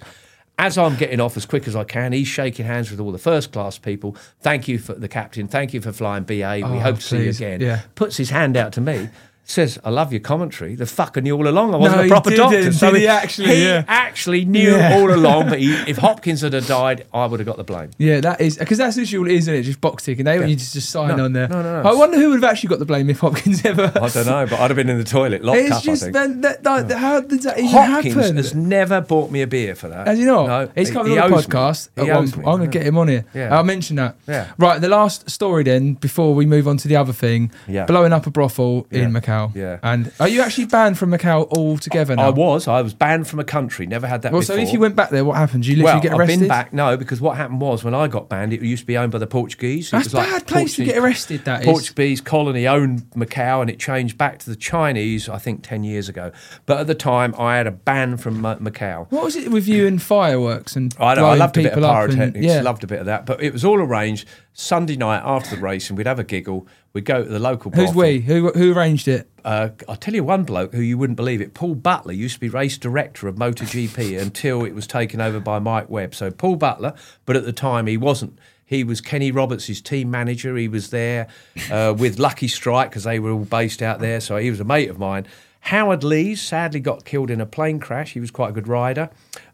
[0.56, 3.18] As I'm getting off as quick as I can, he's shaking hands with all the
[3.18, 4.16] first class people.
[4.40, 5.48] Thank you for the captain.
[5.48, 6.34] Thank you for flying BA.
[6.58, 7.36] we Oh, hope to see you please.
[7.40, 7.60] again.
[7.60, 7.80] Yeah.
[7.96, 9.08] Puts his hand out to me.
[9.46, 10.74] Says, I love your commentary.
[10.74, 12.72] The fucker knew all along I wasn't No, a proper doctor.
[12.72, 13.48] So did he actually?
[13.56, 13.84] he Yeah.
[13.88, 14.94] actually knew Yeah.
[14.96, 15.50] all along.
[15.50, 17.90] But he, if Hopkins had died, I would have got the blame.
[17.98, 19.62] Yeah, that is because that's literally all it is, isn't it?
[19.64, 20.24] Just box ticking.
[20.24, 20.52] They want Yeah.
[20.54, 21.46] you to just sign No, on there.
[21.48, 21.90] no, no, no.
[21.90, 23.92] I wonder who would have actually got the blame if Hopkins ever.
[23.94, 25.82] I don't know, but I'd have been in the toilet locked it's up.
[25.82, 26.14] just I think.
[26.14, 28.36] man, that, that, how does that even Hopkins happen?
[28.38, 30.08] has never bought me a beer for that.
[30.08, 31.90] As you know, No, He's coming he on the podcast.
[31.98, 32.46] At one owes point.
[32.46, 32.50] me.
[32.50, 33.26] I'm going to get him on here.
[33.34, 33.54] Yeah.
[33.54, 34.16] I'll mention that.
[34.26, 34.46] Yeah.
[34.56, 37.84] Right, the last story then, before we move on to the other thing, Yeah.
[37.84, 39.08] blowing up a brothel in Yeah.
[39.34, 39.54] Macau.
[39.54, 39.78] Yeah.
[39.82, 42.26] And are you actually banned from Macau altogether now?
[42.26, 42.68] I was.
[42.68, 43.86] I was banned from a country.
[43.86, 44.56] Never had that Well, before.
[44.56, 45.64] so if you went back there, what happened?
[45.64, 46.72] Did you literally well, get I've been back.
[46.72, 49.18] No, because what happened was when I got banned, it used to be owned by
[49.18, 49.88] the Portuguese.
[49.88, 51.44] It That's was like bad place to get arrested.
[51.44, 51.66] That is.
[51.66, 55.28] Portuguese colony owned Macau, and it changed back to the Chinese.
[55.28, 56.32] I think ten years ago.
[56.66, 59.10] But at the time, I had a ban from Macau.
[59.10, 61.84] What was it with you and fireworks and I, I loved a bit of people
[61.84, 62.60] up and- pyrotechnics, yeah.
[62.62, 63.26] loved a bit of that.
[63.26, 66.66] But it was all arranged Sunday night after the race, and we'd have a giggle.
[66.92, 67.72] We'd go to the local.
[67.72, 68.00] Who's brothel.
[68.00, 68.20] we?
[68.20, 69.28] Who who arranged it?
[69.44, 71.54] Uh, I'll tell you one bloke who you wouldn't believe it.
[71.54, 75.58] Paul Butler used to be race director of MotoGP until it was taken over by
[75.58, 76.14] Mike Webb.
[76.14, 76.94] So Paul Butler,
[77.26, 78.38] but at the time he wasn't.
[78.66, 80.56] He was Kenny Roberts' team manager.
[80.56, 81.26] He was there
[81.70, 84.20] uh, with Lucky Strike because they were all based out there.
[84.20, 85.26] So he was a mate of mine.
[85.60, 88.12] Howard Lees sadly got killed in a plane crash.
[88.12, 89.10] He was quite a good rider,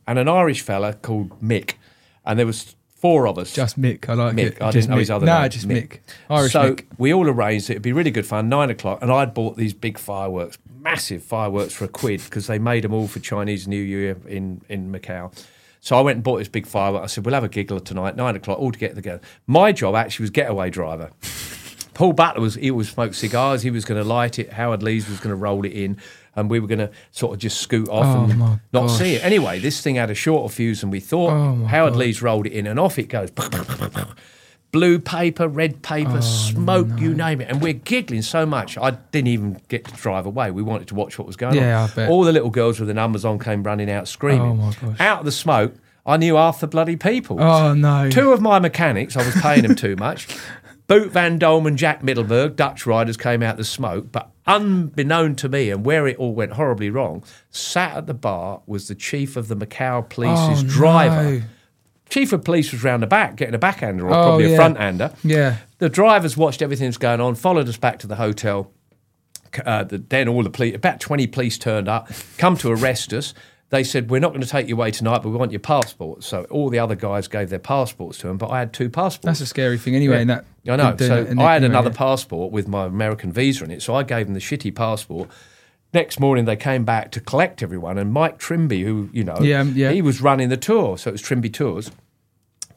[0.07, 1.74] and an Irish fella called Mick.
[2.24, 3.53] And there was four of us.
[3.53, 4.09] Just Mick.
[4.09, 4.46] I like Mick.
[4.53, 4.62] it.
[4.62, 5.01] I just didn't know Mick.
[5.01, 5.42] his other nah, name.
[5.42, 5.98] No, just Mick.
[6.28, 6.84] Irish so Mick.
[6.98, 8.48] we all arranged that it'd be really good fun.
[8.48, 12.59] Nine o'clock, and I'd bought these big fireworks, massive fireworks for a quid because they
[12.59, 15.32] made them all for Chinese New Year in in Macau.
[15.80, 17.03] So I went and bought this big firework.
[17.03, 19.94] I said, "We'll have a giggle tonight, nine o'clock, all to get together." My job
[19.94, 21.11] actually was getaway driver.
[21.94, 23.62] Paul Butler was he was smoked cigars.
[23.62, 24.53] He was going to light it.
[24.53, 25.98] Howard Lees was going to roll it in,
[26.37, 28.99] and we were going to sort of just scoot off Oh, and not gosh.
[28.99, 29.24] see it.
[29.24, 31.33] Anyway, this thing had a shorter fuse than we thought.
[31.33, 31.99] Oh, Howard God.
[31.99, 33.31] Lees rolled it in, and off it goes.
[34.72, 37.49] blue paper, red paper, oh, smoke, you name it.
[37.51, 40.51] And we're giggling so much, I didn't even get to drive away.
[40.53, 41.91] We wanted to watch what was going Yeah, on.
[41.91, 42.09] I bet.
[42.11, 44.61] All the little girls with the numbers on came running out screaming.
[44.62, 44.95] Oh.
[45.01, 45.74] Out of the smoke,
[46.07, 47.43] I knew half the bloody people.
[47.43, 48.09] Oh, no.
[48.11, 50.28] Two of my mechanics, I was paying them too much.
[50.91, 55.49] Boet Van Dulmen and Jack Middelburg, Dutch riders, came out the smoke, but unbeknown to
[55.49, 59.36] me, and where it all went horribly wrong, sat at the bar was the chief
[59.36, 61.22] of the Macau Police's Oh, driver.
[61.38, 61.43] no.
[62.09, 64.57] Chief of police was round the back getting a backhander or Oh, probably a yeah.
[64.57, 65.12] front hander.
[65.22, 65.58] Yeah.
[65.79, 68.72] The drivers watched everything that's going on, followed us back to the hotel.
[69.64, 73.33] Uh, the, then all the police, about 20 police turned up, come to arrest us.
[73.71, 76.26] They said, We're not going to take you away tonight, but we want your passports.
[76.26, 79.25] So all the other guys gave their passports to him, but I had two passports.
[79.25, 80.17] That's a scary thing anyway.
[80.17, 80.21] Yeah.
[80.22, 80.97] in that, I know.
[80.99, 83.83] So it, I had another passport with my American visa in it.
[83.83, 85.30] So I gave them the shitty passport.
[85.92, 89.61] Next morning, they came back to collect everyone, and Mike Trimby, who you know, Yeah,
[89.61, 89.91] um, yeah.
[89.91, 91.91] he was running the tour, so it was Trimby Tours.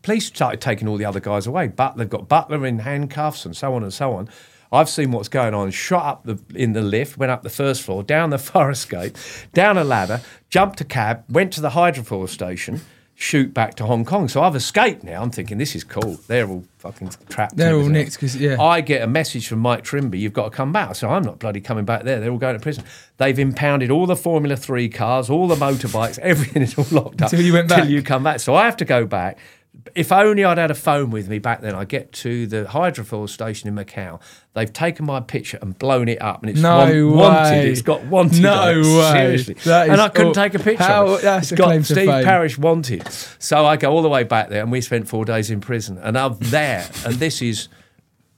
[0.01, 1.67] Police started taking all the other guys away.
[1.69, 4.29] But they've got Butler in handcuffs and so on and so on.
[4.73, 5.71] I've seen what's going on.
[5.71, 9.15] Shot up the in the lift, went up the first floor, down the fire escape,
[9.53, 12.81] down a ladder, jumped a cab, went to the hydrofoil station,
[13.15, 14.27] shoot back to Hong Kong.
[14.27, 15.21] So I've escaped now.
[15.21, 16.17] I'm thinking this is cool.
[16.27, 17.55] They're all fucking trapped.
[17.55, 18.59] They're all nicked 'cause, yeah.
[18.59, 20.95] I get a message from Mike Trimby, you've got to come back.
[20.95, 22.19] So I'm not bloody coming back there.
[22.19, 22.83] They're all going to prison.
[23.17, 27.31] They've impounded all the Formula Three cars, all the motorbikes, everything is all locked up.
[27.31, 27.83] Until you went back.
[27.83, 28.39] Till you come back.
[28.39, 29.37] So I have to go back.
[29.95, 31.75] If only I'd had a phone with me back then.
[31.75, 34.21] I get to the hydrofoil station in Macau.
[34.53, 37.65] They've taken my picture and blown it up, and it's No wan- wanted.
[37.67, 38.41] It's got wanted.
[38.41, 39.37] No it, way.
[39.45, 40.83] Seriously, and I couldn't aw- take a picture.
[40.83, 41.21] How- of it.
[41.23, 42.23] that's It's got Steve fame.
[42.23, 43.07] Parrish wanted.
[43.39, 45.97] So I go all the way back there, and we spent four days in prison.
[45.97, 47.67] And I'm there, and this is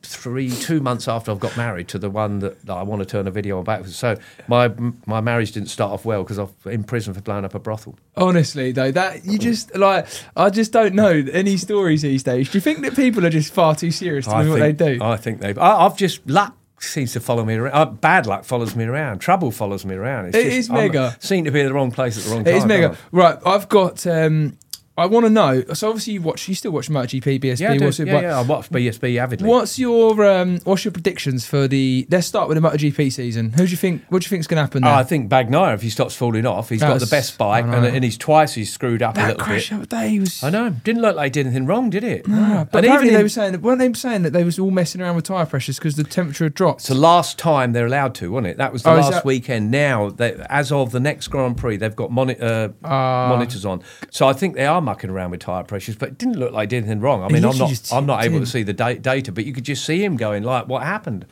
[0.05, 3.05] three, two months after I've got married to the one that, that I want to
[3.05, 3.93] turn a video on back with.
[3.93, 4.17] So
[4.47, 4.73] my
[5.05, 7.97] my marriage didn't start off well because I'm in prison for blowing up a brothel.
[8.15, 12.49] Honestly, though, that you just like, I just don't know any stories these days.
[12.51, 14.71] Do you think that people are just far too serious to I do what they
[14.73, 14.99] do?
[15.01, 15.57] I think they've.
[15.57, 17.73] I, I've just luck seems to follow me around.
[17.73, 19.19] Uh, bad luck follows me around.
[19.19, 20.25] Trouble follows me around.
[20.27, 21.15] It's It just, is I'm- mega.
[21.19, 22.53] seem to be in the wrong place at the wrong time.
[22.53, 22.97] is mega.
[23.11, 24.05] Right, I've got.
[24.05, 24.57] um
[24.97, 25.61] I want to know.
[25.73, 27.59] So obviously you watch, you still watch MotoGP, BSB.
[27.59, 27.85] Yeah, I do.
[27.85, 28.39] what's it- yeah, what- yeah.
[28.39, 29.47] I watch BSB avidly.
[29.49, 32.07] What's your um, what's your predictions for the?
[32.09, 33.51] Let's start with the MotoGP season.
[33.51, 34.03] Who do you think?
[34.09, 34.95] What do you think's going to happen Oh, there?
[34.97, 38.03] I think Bagnaia, if he stops falling off, he's got the best bike, and, and
[38.03, 39.75] he's twice he's screwed up a little crash bit.
[39.87, 40.43] the other day was.
[40.43, 40.69] I know.
[40.69, 42.25] Didn't look like he did anything wrong, did it?
[42.29, 44.71] Ah, but and apparently even they were saying, weren't they saying that they was all
[44.71, 46.81] messing around with tyre pressures because the temperature had dropped?
[46.81, 48.57] It's the last time they're allowed to, wasn't it?
[48.57, 49.71] That was the Oh, last that- weekend.
[49.71, 53.27] Now, they, as of the next Grand Prix, they've got moni- uh, Ah.
[53.29, 53.81] monitors on.
[54.09, 56.69] So I think they are mucking around with tyre pressures, but it didn't look like
[56.71, 57.23] he did anything wrong.
[57.23, 59.51] I mean, I'm not, just I'm not able to see the da- data, but you
[59.53, 61.25] could just see him going like, "What happened?"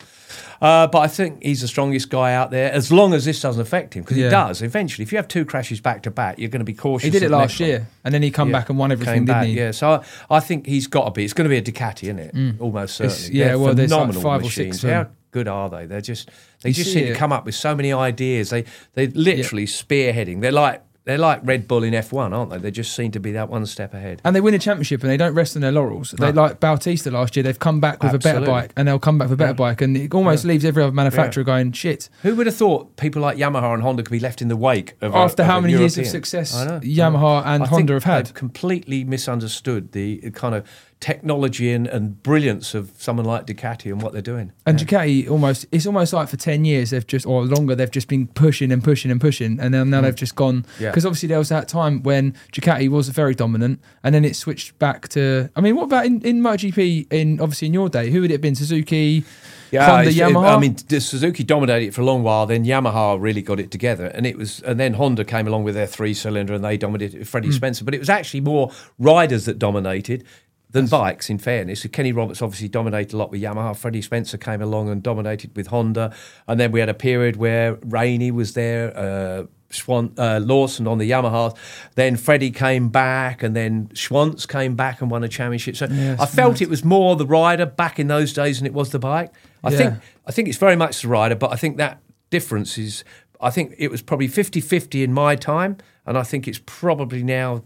[0.61, 3.61] Uh, but I think he's the strongest guy out there, as long as this doesn't
[3.61, 4.27] affect him, because Yeah.
[4.27, 4.61] it does.
[4.61, 7.03] Eventually, if you have two crashes back to back, you're going to be cautious.
[7.05, 7.69] he did it last one.
[7.69, 8.59] year, and then he come Yeah.
[8.59, 9.53] back and won everything, Came didn't back, he?
[9.57, 11.23] Yeah, so I, I think he's got to be.
[11.25, 12.55] It's going to be a Ducati, isn't it?
[12.59, 13.39] Almost It's- certainly.
[13.39, 14.75] yeah, They're well, there's like phenomenal five or machines.
[14.75, 15.05] six of them.
[15.05, 15.85] How good are they?
[15.85, 16.29] They're just
[16.61, 18.49] they You just see seem to come up with so many ideas.
[18.49, 18.63] They
[18.93, 20.39] they literally spearheading.
[20.41, 22.57] They're like they're like Red Bull in F1, aren't they?
[22.57, 24.21] They just seem to be that one step ahead.
[24.23, 26.11] And they win a championship and they don't rest on their laurels.
[26.11, 27.43] They like Bautista last year.
[27.43, 29.81] They've come back with a better bike, and they'll come back with a better bike,
[29.81, 32.09] and it almost leaves every other manufacturer going shit.
[32.21, 34.93] Who would have thought people like Yamaha and Honda could be left in the wake
[35.01, 36.53] of a- After of how a many years of success.
[36.55, 38.33] Yamaha and I Honda have had.
[38.33, 40.65] completely misunderstood the kind of
[41.03, 44.53] technology and, and brilliance of someone like Ducati and what they're doing.
[44.65, 48.07] And Ducati almost it's almost like for ten years they've just or longer they've just
[48.07, 50.65] been pushing and pushing and pushing and then now they've just gone Mm.
[50.79, 50.89] Yeah.
[50.91, 54.77] because obviously there was that time when Ducati was very dominant and then it switched
[54.79, 58.21] back to I mean what about in, in MotoGP in obviously in your day who
[58.21, 59.25] would it have been Suzuki
[59.75, 62.45] Honda it's- Yamaha I mean, Suzuki dominated it for a long while.
[62.45, 65.73] Then Yamaha really got it together, and it was, and then Honda came along with
[65.73, 67.53] their three-cylinder, and they dominated Freddie Hmm.
[67.53, 67.83] Spencer.
[67.83, 70.25] But it was actually more riders that dominated
[70.73, 71.29] than bikes.
[71.29, 73.75] In fairness, Kenny Roberts obviously dominated a lot with Yamaha.
[73.75, 76.13] Freddie Spencer came along and dominated with Honda,
[76.47, 78.95] and then we had a period where Rainey was there.
[78.97, 81.57] Uh, Schwan, uh, Lawson on the Yamaha.
[81.95, 85.75] Then Freddie came back, and then Schwantz came back and won a championship.
[85.75, 88.73] So Yeah, I felt it was more the rider back in those days than it
[88.73, 89.31] was the bike.
[89.63, 89.77] I Yeah.
[89.77, 89.93] think
[90.27, 93.03] I think it's very much the rider, but I think that difference is
[93.41, 97.63] I think it was probably 50-50 in my time, and I think it's probably now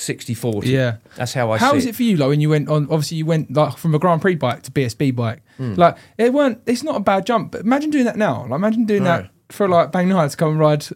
[0.00, 0.64] 60-40.
[0.66, 0.96] Yeah.
[1.16, 2.84] That's how I How was it for you, like when you went on?
[2.84, 5.42] Obviously, you went like from a Grand Prix bike to BSB bike.
[5.58, 6.60] Like it weren't.
[6.66, 7.52] It's not a bad jump.
[7.52, 8.42] But imagine doing that now.
[8.42, 9.18] Like imagine doing No.
[9.22, 10.86] that for like Bang Night to come and ride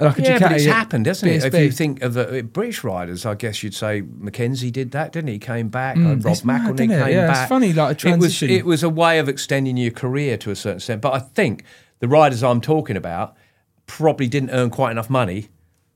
[0.00, 0.40] like a yeah, Ducati.
[0.40, 1.44] but it's happened, hasn't it?
[1.44, 5.12] If you think of the uh, British riders, I guess you'd say Mackenzie did that,
[5.12, 5.38] didn't he?
[5.38, 5.96] Came back.
[5.96, 7.48] Mm, Rob it's McElnea came Yeah, it's back.
[7.48, 8.50] funny, like, a It was, transition.
[8.50, 11.00] it was a way of extending your career to a certain extent.
[11.00, 11.62] But I think
[12.00, 13.36] the riders I'm talking about
[13.86, 15.48] probably didn't earn quite enough money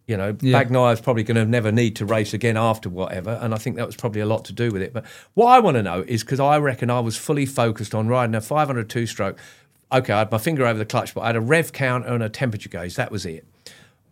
[0.09, 0.65] You know, Yeah.
[0.65, 3.87] Bagnaia's probably going to never need to race again after whatever, and I think that
[3.87, 4.93] was probably a lot to do with it.
[4.95, 5.05] But
[5.35, 8.35] what I want to know is because I reckon I was fully focused on riding
[8.35, 9.39] a 502 stroke.
[9.93, 12.23] Okay, I had my finger over the clutch, but I had a rev counter and
[12.23, 12.97] a temperature gauge.
[12.97, 13.45] That was it.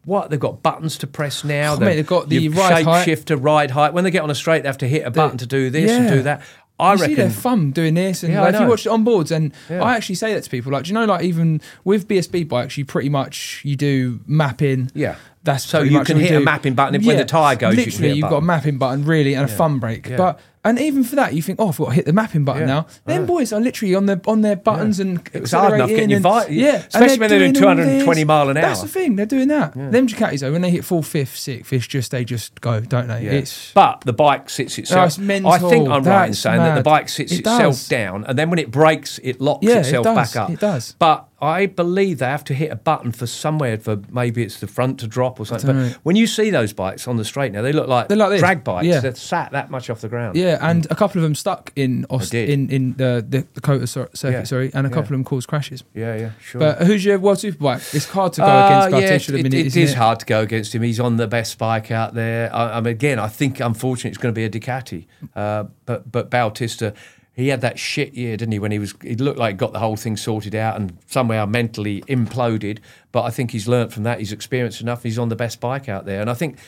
[0.04, 1.74] What they've got buttons to press now.
[1.74, 3.04] Oh, mate, they've got the ride height.
[3.04, 3.92] shifter, ride height.
[3.92, 5.90] When they get on a straight, they have to hit a button to do this
[5.90, 6.42] and do that.
[6.78, 8.90] I you reckon see their thumb doing this, and Yeah, like, if you watch it
[8.90, 9.82] on boards, and Yeah.
[9.82, 12.76] I actually say that to people, like, do you know, like even with BSB bikes,
[12.76, 14.90] you pretty much you do mapping.
[14.94, 15.14] Yeah.
[15.42, 16.96] That's So you much can hit a mapping button.
[16.96, 19.44] If- when the tyre goes, you literally, a have got a mapping button, really, and
[19.44, 20.08] a thumb brake.
[20.08, 20.16] Yeah.
[20.16, 22.62] But and even for that, you think, oh, I've got to hit the mapping button
[22.62, 22.74] Yeah.
[22.74, 22.86] now.
[23.06, 23.26] Them Yeah.
[23.26, 26.16] boys are literally on their on their buttons and It was hard enough getting you
[26.16, 28.26] and- vi- Yeah, and especially when they're doing doing 220 this.
[28.26, 28.62] mile an hour.
[28.62, 29.74] That's the thing, they're doing that.
[29.74, 33.08] Them Ducatis though, when they hit full fifth, sixth, it's just they just go, don't
[33.08, 33.24] they?
[33.24, 33.30] Yeah.
[33.32, 35.06] It's but the bike sits itself.
[35.06, 35.50] it's mental.
[35.52, 38.38] I think I'm right in That's saying that the bike sits It itself down, and
[38.38, 40.14] then when it breaks, it locks Yeah, it itself does.
[40.32, 40.50] back up.
[40.50, 40.94] It does.
[40.98, 44.66] But I believe they have to hit a button for somewhere for maybe it's the
[44.66, 45.76] front to drop or something.
[45.90, 48.30] But when you see those bikes on the straight now, they look like, They're like
[48.30, 48.40] this.
[48.40, 48.86] drag bikes.
[48.86, 49.00] Yeah.
[49.00, 50.36] They're sat that much off the ground.
[50.36, 54.38] Yeah, and a couple of them stuck in in in the the Dakota cir- circuit,
[54.38, 54.44] Yeah.
[54.44, 54.94] sorry, and a Yeah.
[54.94, 55.84] couple of them caused crashes.
[55.94, 56.58] yeah, yeah, sure.
[56.60, 57.94] But who's your world superbike?
[57.94, 59.66] It's hard to go Uh, against yeah, the it, minute.
[59.66, 59.96] it is it?
[59.96, 60.80] hard to go against him.
[60.82, 62.48] He's on the best bike out there.
[62.54, 65.04] I, I mean, again, I think unfortunately it's going to be a Ducati.
[65.34, 66.94] Uh, but but Bautista,
[67.36, 68.58] he had that shit year, didn't he?
[68.58, 71.46] When he was, he looked like he got the whole thing sorted out and somehow
[71.46, 72.78] mentally imploded.
[73.12, 74.18] But I think he's learnt from that.
[74.18, 75.02] He's experienced enough.
[75.02, 76.58] He's on the best bike out there, and I think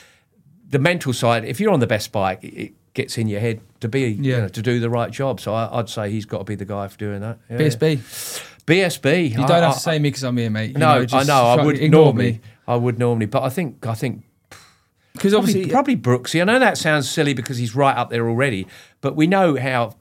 [0.68, 1.44] the mental side.
[1.44, 4.48] If you're on the best bike, it, gets in your head to be, you know,
[4.48, 5.38] to do the right job.
[5.38, 7.38] So I, I'd say he's got to be the guy for doing that.
[7.48, 7.58] Yeah.
[7.58, 7.98] BSB.
[8.66, 9.30] BSB.
[9.30, 10.72] You don't have to say me because I'm here, mate.
[10.72, 11.44] You No, know, I know.
[11.44, 12.32] I would normally.
[12.32, 14.24] me I would normally, but I think I think
[15.12, 16.40] because probably, obviously probably Brooksy.
[16.40, 18.66] I know that sounds silly because he's right up there already,
[19.00, 19.94] but we know how.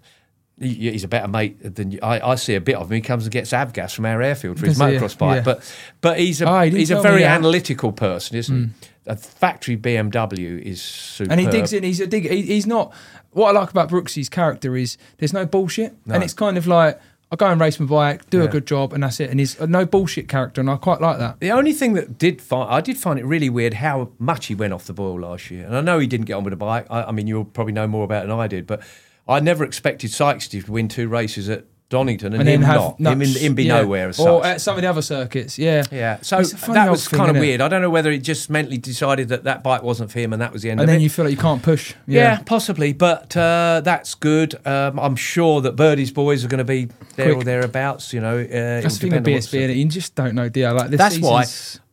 [0.59, 1.99] He- He's a better mate than you.
[2.01, 2.95] I, I see a bit of him.
[2.95, 5.41] He comes and gets Avgas from our airfield for his motocross bike, Yeah.
[5.43, 8.63] but but he's a Oh, he he's a very analytical person, isn't he?
[8.65, 8.71] Hmm.
[9.09, 11.31] A factory BMW is super.
[11.31, 11.83] and he digs in.
[11.83, 12.29] He's a dig.
[12.29, 12.93] He, he's not.
[13.31, 16.99] What I like about Brooksy's character is there's no bullshit, and it's kind of like
[17.31, 19.29] I go and race my bike, do a good job, and that's it.
[19.29, 21.39] And he's a no bullshit character, and I quite like that.
[21.39, 24.55] The only thing that did find I did find it really weird how much he
[24.55, 26.57] went off the boil last year, and I know he didn't get on with the
[26.57, 26.87] bike.
[26.89, 28.81] I, I mean, you'll probably know more about it than I did, but
[29.27, 33.29] I never expected Sykes to win two races at Donington and, him not, him, in,
[33.29, 33.81] him be yeah.
[33.81, 34.51] nowhere as or such.
[34.51, 35.57] at some of the other circuits.
[35.57, 37.61] Yeah, yeah, so It's a funny that was thing, kind of weird.
[37.61, 40.41] I don't know whether he just mentally decided that that bike wasn't for him, and
[40.41, 41.03] that was the end And of then it.
[41.03, 41.93] you feel like you can't push.
[42.05, 42.21] yeah.
[42.21, 44.55] Yeah, possibly, but uh, that's good.
[44.67, 47.37] Um, I'm sure that Birdie's boys are going to be there Quick.
[47.37, 48.11] or thereabouts.
[48.11, 50.67] You know, uh, that's the thing with BSB, and you just don't know, do you?
[50.67, 51.45] Like this That's why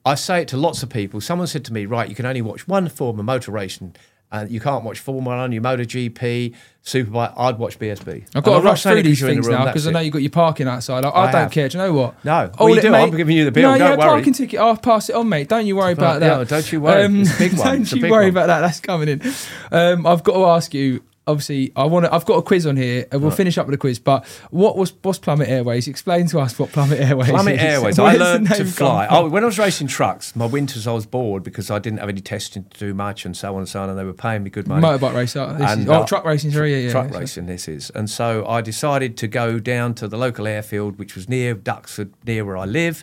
[0.05, 1.20] I say it to lots of people.
[1.20, 3.94] Someone said to me, right, you can only watch one form of motor racing.
[4.36, 6.55] And you can't watch Formula One, your MotoGP,
[6.85, 7.35] Superbike.
[7.36, 8.27] I'd watch BSB.
[8.35, 10.12] I've got to rush through these you're the things room, now because I know you've
[10.12, 11.05] got your parking outside.
[11.05, 11.52] I, I, I don't have.
[11.52, 11.69] care.
[11.69, 12.24] Do you know what?
[12.24, 12.51] No.
[12.59, 12.90] All Well, you do.
[12.90, 14.09] mate- I'm giving you the bill, No, don't yeah, worry.
[14.09, 14.59] parking ticket.
[14.59, 15.48] I'll pass it on, mate.
[15.48, 16.48] Don't you worry about that.
[16.48, 17.05] don't you worry.
[17.20, 17.66] It's a big one.
[17.69, 18.31] Don't It's a you worry one.
[18.31, 18.61] about that.
[18.62, 19.23] That's coming in.
[19.70, 21.05] Um, I've got to ask you.
[21.26, 22.14] Obviously, I want to.
[22.14, 23.98] I've got a quiz on here, and we'll finish up with a quiz.
[23.98, 25.88] But what was what's Plummet Airways?
[25.88, 27.62] Explain to us what Plummet Airways Plummet is.
[27.62, 27.98] Airways.
[27.98, 29.06] I learned to fly.
[29.06, 32.01] come Oh, when I was racing trucks, my winters I was bored because I didn't
[32.01, 34.12] have any testing to do much and so on and so on, and they were
[34.12, 34.86] paying me good money.
[34.86, 35.40] Motorbike racer.
[35.40, 36.51] And, oh, uh, truck racing.
[36.51, 36.90] Sorry, yeah, yeah.
[36.90, 37.18] truck yeah.
[37.18, 37.90] racing this is.
[37.94, 42.12] And so I decided to go down to the local airfield, which was near Duxford,
[42.26, 43.02] near where I live.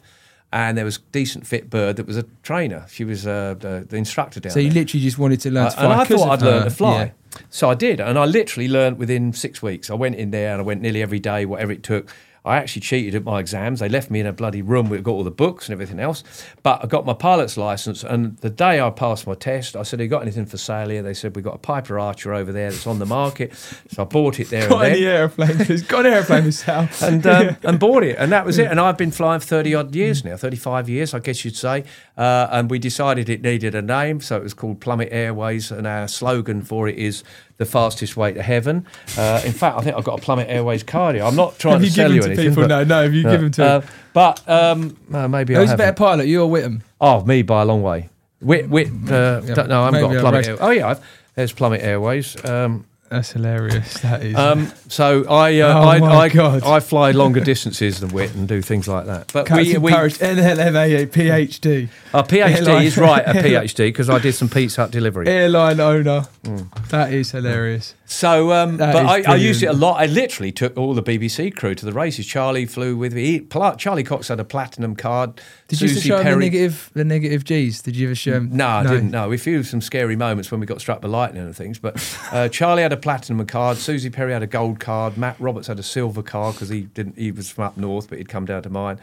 [0.54, 2.86] And there was a decent fit bird that was a trainer.
[2.90, 4.54] She was uh, the, the instructor down there.
[4.56, 4.82] So you there.
[4.82, 5.84] literally just wanted to learn to Uh, fly.
[5.92, 7.04] and I thought I'd learn to fly.
[7.04, 7.12] Yeah.
[7.50, 9.90] So I did, and I literally learned within six weeks.
[9.90, 12.14] I went in there and I went nearly every day, whatever it took.
[12.44, 13.82] I actually cheated at my exams.
[13.82, 16.00] They left me in a bloody room where I got all the books and everything
[16.00, 16.24] else.
[16.64, 20.00] But I got my pilot's license, and the day I passed my test, I said,
[20.00, 22.52] "Have you got anything for sale here?" They said, "We've got a Piper Archer over
[22.52, 23.54] there that's on the market."
[23.90, 25.58] So I bought it there Got and any airplane?
[25.66, 27.02] He's got an airplane himself.
[27.12, 28.68] And um, and bought it, and that was it.
[28.72, 31.56] And I've been flying for thirty odd years now, thirty five years, I guess you'd
[31.56, 31.84] say.
[32.18, 35.86] Uh, and we decided it needed a name, so it was called Plummet Airways, and
[35.86, 37.24] our slogan for it is
[37.62, 38.86] the fastest way to heaven.
[39.16, 41.24] Uh, in fact, I think I've got a Plummet Airways card here.
[41.24, 42.50] I'm not trying to you sell you anything.
[42.50, 42.64] people?
[42.64, 43.82] but- No, no, have you given to- Uh,
[44.14, 44.98] but um,
[45.30, 46.82] maybe I Who's a better pilot, you or Whitham?
[47.00, 48.10] Oh, me by a long way.
[48.40, 50.48] Whit, Whit, Uh, Yeah, no, I haven't got a Plummet.
[50.48, 51.00] Air- oh yeah, I've,
[51.36, 52.36] there's Plummet Airways.
[52.44, 53.94] Um, That's hilarious.
[54.02, 54.36] That is.
[54.38, 56.64] um, so I, uh, Oh I, my I, God.
[56.64, 59.34] I fly longer distances than Wit and do things like that.
[59.34, 61.90] But we, Captain we Parrish, NLMA, PhD.
[62.14, 65.28] our PhD Airline- is right a PhD because I did some Pizza Hut delivery.
[65.28, 66.26] Airline owner.
[66.44, 66.88] Mm.
[66.90, 67.96] That is hilarious.
[68.12, 69.94] So, um, but I, I used it a lot.
[70.02, 72.28] I literally took all the BBC crew to the races.
[72.28, 73.26] Charlie flew with me.
[73.26, 73.48] He,
[73.78, 75.40] Charlie Cox had a platinum card.
[75.70, 77.82] Did you Suzi show him the negative, the negative G's?
[77.82, 78.50] Did you ever show him?
[78.52, 79.12] No, I didn't.
[79.12, 81.80] No, we flew some scary moments when we got struck by lightning and things.
[81.80, 81.96] But
[82.34, 83.78] uh, Charlie had a platinum card.
[83.78, 85.18] Suzi Perry had a gold card.
[85.18, 87.18] Matt Roberts had a silver card because he didn't.
[87.18, 89.00] He was from up north, but he'd come down to mine.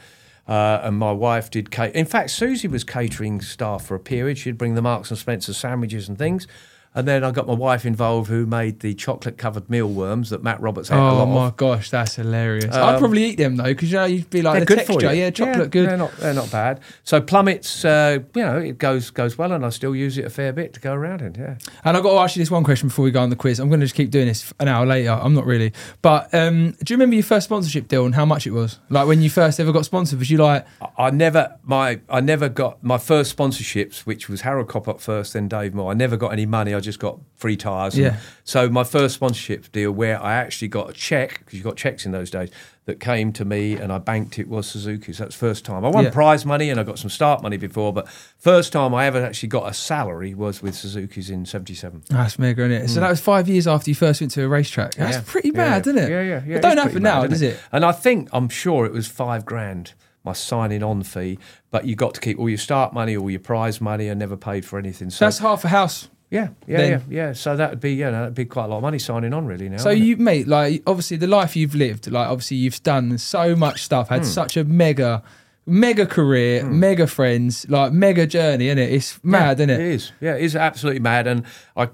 [0.47, 1.71] Uh, and my wife did.
[1.71, 4.37] Ca- In fact, Suzi was catering staff for a period.
[4.37, 6.47] She'd bring the Marks and Spencer sandwiches and things.
[6.95, 10.91] And then I got my wife involved, who made the chocolate-covered mealworms that Matt Roberts
[10.91, 11.57] a Oh my of.
[11.57, 12.75] gosh, that's hilarious.
[12.75, 14.77] I'd Um, probably eat them though, because you know you'd be like They're the good
[14.87, 15.09] texture.
[15.09, 15.21] for you.
[15.21, 15.89] Yeah, chocolate good.
[15.89, 16.81] They're not, they're not bad.
[17.05, 20.31] So plummets, uh, you know, it goes goes well, and I still use it a
[20.31, 21.35] fair bit to go around in.
[21.35, 21.57] Yeah.
[21.85, 23.61] And I've got to ask you this one question before we go on the quiz.
[23.61, 25.11] I'm going to just keep doing this an hour later.
[25.13, 25.73] I'm not really.
[26.03, 28.81] But um, do you remember your first sponsorship deal and how much it was?
[28.89, 30.67] Like when you first ever got sponsored, was you like,
[30.97, 35.49] I never my I never got my first sponsorships, which was Harold Coppock first, then
[35.49, 35.91] Dave Moore.
[35.91, 36.75] I never got any money.
[36.75, 37.95] I just got free tires.
[37.95, 38.17] and- Yeah.
[38.45, 42.07] So my first sponsorship deal, where I actually got a check because you got checks
[42.07, 42.51] in those days,
[42.87, 45.19] that came to me and I banked it was Suzuki's.
[45.19, 45.85] That's first time.
[45.85, 46.11] I won Yeah.
[46.11, 48.09] prize money and I got some start money before, but
[48.39, 52.05] first time I ever actually got a salary was with Suzuki's in '77.
[52.09, 52.89] that's mega, isn't it?
[52.89, 53.03] So mm.
[53.03, 54.95] that was five years after you first went to a racetrack.
[54.95, 55.17] That's.
[55.17, 55.23] Yeah.
[55.27, 56.11] pretty Yeah, bad, isn't it?
[56.11, 56.57] Yeah, yeah, yeah.
[56.57, 57.61] It don't happen now, does isn't it?
[57.73, 59.93] And I think I'm sure it was five grand
[60.25, 61.39] my signing on fee,
[61.71, 64.37] but you got to keep all your start money, all your prize money, and never
[64.37, 65.11] paid for anything.
[65.11, 66.09] So That's half a house.
[66.31, 67.33] Yeah, yeah, yeah, yeah.
[67.33, 69.69] So that would be yeah, that'd be quite a lot of money signing on really
[69.69, 69.79] now.
[69.79, 70.07] So wouldn't it?
[70.09, 74.09] you, mate, like obviously the life you've lived, like obviously you've done so much stuff,
[74.11, 75.23] had such a mega,
[75.67, 78.91] mega career, mega friends, like mega journey, innit?
[78.93, 79.79] It's mad, yeah, innit?
[79.79, 80.13] It is.
[80.21, 81.45] Yeah, it is absolutely mad, and
[81.77, 81.89] I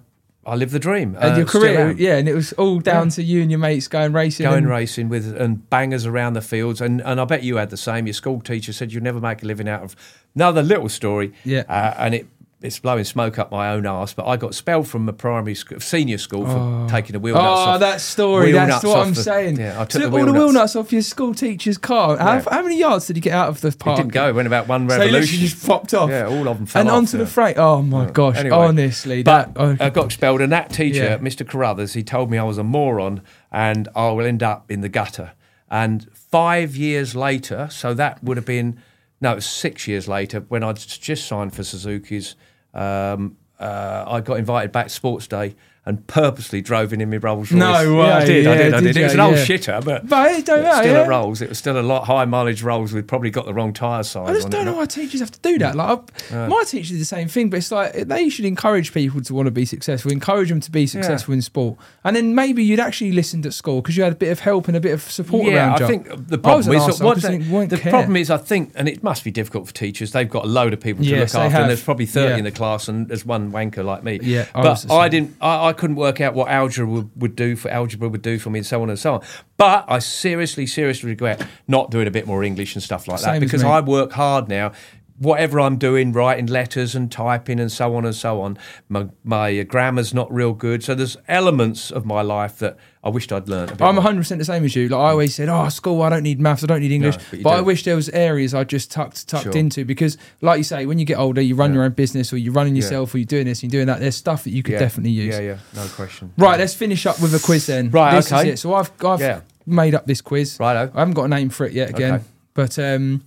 [0.46, 1.16] I live the dream.
[1.18, 3.10] And uh, your career, yeah, and it was all down Yeah.
[3.12, 4.44] to you and your mates going racing.
[4.44, 7.70] Going and- racing with and bangers around the fields, and, and I bet you had
[7.70, 8.06] the same.
[8.06, 9.96] Your school teacher said you'd never make a living out of.
[10.34, 11.60] Another little story, Yeah.
[11.68, 12.26] uh, and it
[12.64, 14.14] it's blowing smoke up my own arse.
[14.14, 16.86] But I got expelled from a primary school, senior school for oh.
[16.88, 17.80] taking the wheel nuts Oh, off.
[17.80, 18.52] that story.
[18.52, 19.58] That's what I'm the- saying.
[19.58, 20.74] Yeah, I took, Took the all the wheel nuts.
[20.74, 22.16] off your school teacher's car.
[22.16, 22.44] How, Yeah.
[22.50, 23.98] how many yards did you get out of the It park?
[23.98, 24.28] didn't go.
[24.28, 26.08] It went about one So he just popped off.
[26.08, 27.24] Yeah, all of them fell and off, onto yeah.
[27.24, 27.58] the freight.
[27.58, 28.36] Oh my gosh!
[28.36, 31.18] Anyway, honestly, but that oh, I got expelled, and that teacher, Yeah.
[31.18, 31.46] Mr.
[31.46, 33.20] Carruthers, he told me I was a moron
[33.52, 35.32] and I will end up in the gutter.
[35.70, 38.78] And five years later, so that would have been
[39.20, 42.36] no, it was six years later when I'd just signed for Suzuki's.
[42.74, 45.54] Um, uh, I got invited back to Sports Day
[45.86, 47.58] and purposely drove in in my Rolls Royce.
[47.60, 48.46] No Yeah, I way, did.
[48.46, 48.74] I yeah, did.
[48.74, 48.96] I did did.
[48.96, 49.44] It was an old Yeah.
[49.44, 50.08] shitter, but.
[50.08, 52.92] But it don't matter, Still at Rolls, it was still a lot high mileage Rolls.
[52.92, 54.28] We'd probably got the wrong tyre size.
[54.30, 54.64] I just on don't it.
[54.70, 55.74] know why teachers have to do that.
[55.74, 56.00] Like,
[56.32, 59.34] I, my teachers did the same thing, but it's like they should encourage people to
[59.34, 62.80] want to be successful, encourage them to be successful in sport, and then maybe you'd
[62.80, 65.02] actually listened at school because you had a bit of help and a bit of
[65.02, 65.84] support yeah, around you.
[65.84, 67.90] I think the problem is they- the care.
[67.90, 70.12] problem is I think, and it must be difficult for teachers.
[70.12, 71.60] They've got a load of people to Yes, look after, have.
[71.62, 74.18] and there's probably thirty in the class, and there's one wanker like me.
[74.22, 75.36] Yeah, but I didn't.
[75.40, 78.48] I, I couldn't work out what algebra would, would do for algebra would do for
[78.48, 79.22] me, and so on and so on.
[79.58, 83.34] But I seriously, seriously regret not doing a bit more English and stuff like Same
[83.34, 83.62] that because.
[83.64, 84.72] I work hard now.
[85.18, 88.58] Whatever I'm doing, writing letters and typing and so on and so on,
[88.88, 90.82] my, my grammar's not real good.
[90.82, 93.80] So there's elements of my life that I wished I'd learned.
[93.80, 94.88] I'm 100 percent the same as you.
[94.88, 97.16] Like I always said, oh, school, I don't need maths, I don't need English.
[97.30, 99.56] but but I wish there was areas I just tucked tucked Sure.
[99.56, 102.36] into because, like you say, when you get older, you run your own business or
[102.38, 104.00] you're running yourself or you're doing this, and you're doing that.
[104.00, 104.78] There's stuff that you could Yeah.
[104.80, 105.34] definitely use.
[105.34, 106.32] Yeah, yeah, no question.
[106.36, 107.90] Right, let's finish up with a quiz then.
[107.90, 108.48] Right, this okay.
[108.48, 108.56] Is it.
[108.62, 109.40] So I've I've Yeah.
[109.64, 110.56] made up this quiz.
[110.58, 110.90] Righto.
[110.92, 112.24] I haven't got a name for it yet again, Okay.
[112.54, 113.22] but um,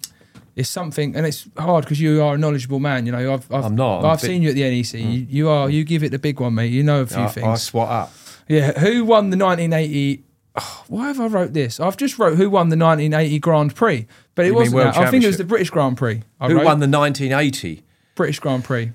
[0.57, 3.05] it's something, and it's hard because you are a knowledgeable man.
[3.05, 4.99] You know, I've, I've I'm not, a bit- seen you at the NEC.
[4.99, 5.11] Hmm.
[5.11, 5.69] You, you are.
[5.69, 6.71] You give it the big one, mate.
[6.71, 7.47] You know a few I, things.
[7.47, 8.13] I swat up.
[8.47, 10.23] Yeah, who won the 1980?
[10.59, 11.79] Oh, why have I wrote this?
[11.79, 14.97] I've just wrote who won the 1980 Grand Prix, but it You wasn't that.
[14.97, 16.23] I think it was the British Grand Prix.
[16.39, 16.65] I Who wrote.
[16.65, 17.83] won the 1980?
[18.15, 18.91] British Grand Prix?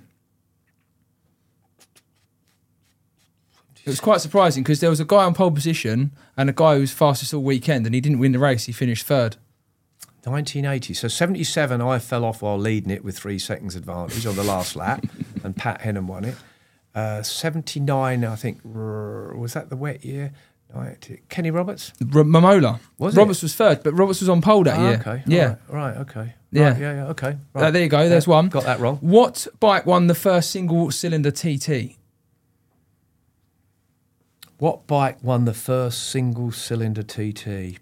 [3.84, 6.74] It was quite surprising because there was a guy on pole position and a guy
[6.74, 8.64] who was fastest all weekend, and he didn't win the race.
[8.64, 9.36] He finished third.
[10.30, 10.94] 1980.
[10.94, 14.76] So 77, I fell off while leading it with three seconds advantage on the last
[14.76, 15.04] lap,
[15.44, 16.36] and Pat Hennen won it.
[16.94, 20.32] Uh, 79, I think, was that the wet year?
[20.74, 21.20] 90.
[21.28, 21.92] Kenny Roberts?
[22.00, 22.80] R- Mamola.
[22.98, 23.18] Was it?
[23.18, 24.94] Roberts was third, but Roberts was on pole that Ah, year.
[25.06, 25.22] okay.
[25.26, 25.56] Yeah.
[25.68, 26.34] Right, right, okay.
[26.50, 26.70] Yeah.
[26.70, 27.36] Right, yeah, yeah, okay.
[27.54, 28.08] Uh, there you go.
[28.08, 28.48] There's one.
[28.48, 28.96] Got that wrong.
[29.02, 31.96] What bike won the first single cylinder TT?
[34.58, 37.78] What bike won the first single cylinder TT?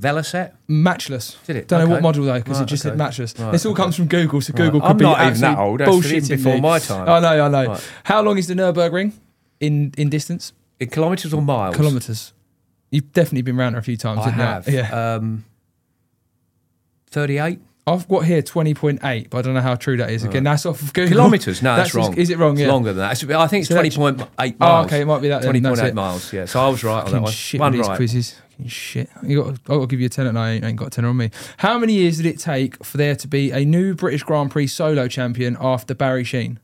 [0.00, 0.52] Velocette?
[0.68, 1.36] Matchless.
[1.46, 1.68] Did it?
[1.68, 2.02] Don't know what Okay.
[2.02, 3.34] model though, because it Right, just said matchless.
[3.38, 3.82] Right, this all okay.
[3.82, 4.56] comes from Google, so Right.
[4.64, 6.60] Google could I'm be not even that old, that's bullshitting before me.
[6.60, 7.08] my time.
[7.08, 7.66] I know, I know.
[7.72, 7.90] Right.
[8.04, 9.12] How long is the Nurburgring
[9.60, 10.52] in in distance?
[10.78, 11.76] In kilometres or miles?
[11.76, 12.32] Kilometres.
[12.90, 14.34] You've definitely been round there a few times, I you?
[14.68, 15.14] Yeah.
[15.14, 15.44] Um,
[17.10, 17.60] 38?
[17.86, 20.22] I've got here twenty point eight, but I don't know how true that is.
[20.22, 21.10] Again, that's off of Google.
[21.16, 21.60] Kilometres?
[21.62, 22.16] No, that's, just- wrong.
[22.16, 22.52] Is it wrong?
[22.52, 22.72] It's Yeah.
[22.72, 23.10] longer than that.
[23.34, 24.86] I think it's So that's- 20.8 Oh, miles.
[24.86, 26.44] okay, it might be that 20.8 miles, yeah.
[26.44, 27.32] So I was right on that one.
[27.32, 27.96] shit one right.
[27.96, 28.36] quizzes.
[28.60, 29.10] Fucking shit.
[29.22, 29.58] You got.
[29.68, 30.62] I'll give you a ten at night.
[30.64, 31.30] I ain't got a ten on me.
[31.58, 34.68] How many years did it take for there to be a new British Grand Prix
[34.68, 36.58] solo champion after Barry Sheene?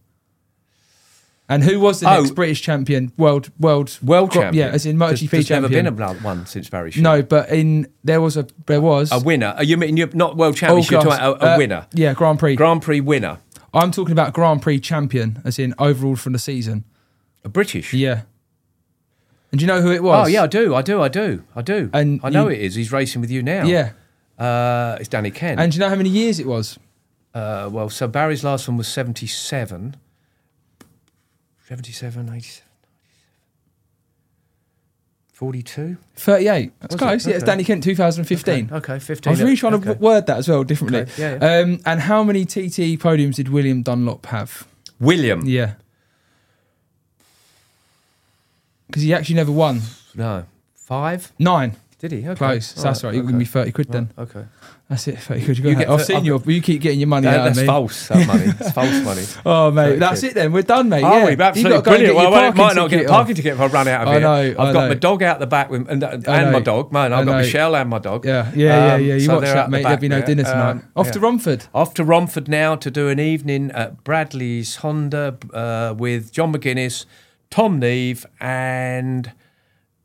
[1.48, 2.18] And who was the Oh.
[2.23, 3.12] next British champion?
[3.16, 4.66] World, world, World champion.
[4.66, 5.85] Yeah, as in There's- MotoGP there's champion.
[5.85, 7.05] never been a one since Barry Sheldon.
[7.05, 9.55] no, but in there was a there was A winner.
[9.56, 10.82] Are you mean you're not world Oh, champion?
[10.90, 11.86] You're talking about a, a uh, winner.
[11.93, 12.56] Yeah, Grand Prix.
[12.56, 13.39] Grand Prix winner.
[13.73, 16.85] I'm talking about Grand Prix champion, as in overall from the season.
[17.44, 17.93] A British.
[17.93, 18.23] Yeah.
[19.57, 20.27] And do you know who it was?
[20.27, 20.74] Oh yeah, I do.
[20.74, 21.01] I do.
[21.01, 21.43] I do.
[21.55, 21.89] I do.
[21.95, 22.74] And I know you- it is.
[22.74, 23.65] He's racing with you now.
[23.65, 23.93] Yeah.
[24.39, 25.59] Uh, it's Danny Kent.
[25.59, 26.78] And do you know how many years it was?
[27.33, 29.97] uh, well, so Barry's last one was 77.
[31.66, 32.62] 77, 87,
[35.33, 35.97] 42.
[36.16, 36.73] 38.
[36.81, 36.99] That's Was it?
[36.99, 37.27] close.
[37.27, 37.53] Yeah, it's Okay.
[37.53, 38.66] Danny Kent 2015.
[38.73, 39.31] Okay, okay, 15.
[39.31, 39.95] I was really trying okay.
[39.95, 41.01] to word that as well differently.
[41.01, 41.61] Okay, yeah, yeah.
[41.61, 44.66] Um, and how many TT podiums did William Dunlop have?
[45.01, 45.47] William.
[45.47, 45.74] Yeah.
[48.87, 49.81] Because he actually never won.
[50.15, 50.45] No.
[50.75, 51.33] Five?
[51.39, 51.77] Nine.
[51.99, 52.19] Did he?
[52.29, 52.35] Okay.
[52.35, 52.67] Close.
[52.67, 53.15] So that's right.
[53.15, 54.13] You're going to be 30 quid then.
[54.19, 54.45] Okay.
[54.91, 55.19] That's it.
[55.19, 55.59] 30 quid.
[55.59, 56.41] You You get I've seen I've you.
[56.47, 57.67] You keep getting your money That- out of that's me.
[57.67, 58.45] false, that money.
[58.61, 59.25] It's false money.
[59.47, 59.99] Oh, mate.
[59.99, 60.53] That's it then.
[60.53, 61.03] We're done, mate.
[61.03, 61.35] Are yeah.
[61.37, 61.43] we?
[61.43, 62.15] Absolutely brilliant.
[62.15, 64.21] Well, I might not get a parking ticket if I run out of I here.
[64.21, 64.89] know, I've I got know.
[64.89, 66.93] my dog out the back with, and, and my dog.
[66.93, 67.39] Man, I've got.
[67.39, 68.27] Michelle and my dog.
[68.27, 69.15] Yeah, yeah, yeah, Um, yeah.
[69.15, 69.83] You so watch that, the mate.
[69.85, 70.71] There'll be no dinner tonight.
[70.71, 71.65] Um, Off to Romford.
[71.75, 77.07] Off to Romford now to do an evening at Bradley's Honda uh, with John McGuinness,
[77.51, 79.32] Tom Neave, and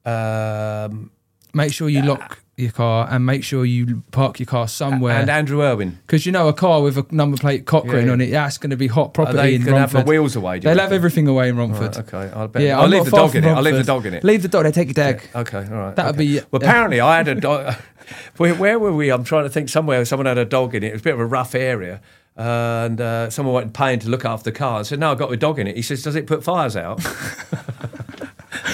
[0.05, 1.11] um,
[1.53, 5.18] Make sure you lock your car and make sure you park your car somewhere.
[5.19, 5.99] and Andrew Irwin.
[6.05, 8.13] Because you know a car with a number plate Cochrane Yeah.
[8.13, 10.59] on it, that's going to be hot property they in have the wheels away.
[10.59, 11.95] They'll have everything away in Romford.
[11.97, 12.61] Right, okay, I'll bet.
[12.61, 13.49] Yeah, I'll I'm leave the dog in it.
[13.49, 14.23] I'll leave the dog in it.
[14.23, 14.63] Leave the dog.
[14.63, 15.22] They take your dog.
[15.35, 15.95] Okay, all right.
[15.95, 16.26] That'd okay.
[16.26, 17.76] be- Well, apparently, I had a dog.
[18.38, 19.11] where, where were we?
[19.11, 19.68] I'm trying to think.
[19.68, 20.88] Somewhere, someone had a dog in it.
[20.88, 22.01] It was a bit of a rough area.
[22.36, 24.80] And uh, someone went paying to look after the car.
[24.80, 26.76] I said, "No, I've got my dog in it." He says, "Does it put fires
[26.76, 27.06] out?"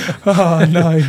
[0.25, 1.01] oh no!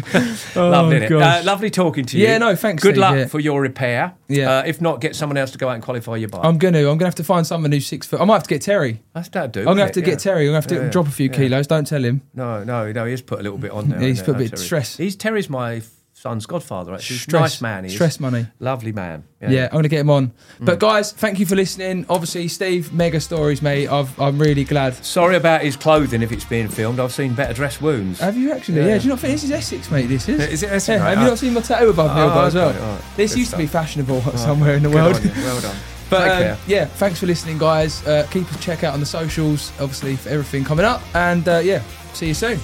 [0.56, 1.06] Oh, lovely?
[1.06, 2.26] Uh, lovely talking to you.
[2.26, 3.26] Yeah, no, thanks, Good Steve, luck yeah.
[3.26, 4.14] for your repair.
[4.28, 4.58] Yeah.
[4.58, 6.44] Uh, if not, get someone else to go out and qualify your bike.
[6.44, 6.78] I'm gonna.
[6.80, 8.20] I'm gonna have to find someone who's six foot.
[8.20, 9.02] I might have to get Terry.
[9.14, 9.60] That's that do.
[9.60, 10.42] I'm gonna have to get Terry.
[10.42, 11.66] I'm gonna have to Yeah, drop a few kilos.
[11.66, 12.22] Don't tell him.
[12.34, 13.04] No, no, no.
[13.04, 14.00] He's put a little bit on there.
[14.08, 14.64] He's put a bit of Terry?
[14.64, 14.96] stress.
[14.96, 15.82] He's Terry's my
[16.18, 16.94] son's godfather.
[16.94, 17.84] Actually, Stress- nice man.
[17.84, 17.94] He is.
[17.94, 18.46] stress money.
[18.58, 19.24] Lovely man.
[19.40, 20.28] Yeah, I'm gonna get him on.
[20.28, 20.66] Mm.
[20.66, 22.04] But guys, thank you for listening.
[22.08, 23.88] Obviously, Steve, mega stories, mate.
[23.88, 24.94] I've, I'm really glad.
[25.04, 26.98] Sorry about his clothing if it's being filmed.
[26.98, 28.18] I've seen better dressed wounds.
[28.20, 28.78] Have you actually?
[28.80, 28.86] Yeah.
[28.88, 28.98] Yeah.
[28.98, 30.06] Do you not think this is Essex, mate?
[30.06, 30.40] This is.
[30.40, 31.04] Is it Essex, Yeah.
[31.04, 31.10] right?
[31.16, 32.68] Have you not seen my tattoo above my Oh, elbow as well?
[32.70, 33.00] okay, right.
[33.16, 33.82] This Good used to be stuff.
[33.84, 35.24] fashionable somewhere in the Good world.
[35.36, 35.76] Well done.
[36.10, 38.04] But um, yeah, thanks for listening, guys.
[38.06, 41.02] Uh, keep a check out on the socials, obviously, for everything coming up.
[41.14, 41.82] And uh, yeah,
[42.14, 42.58] see you soon.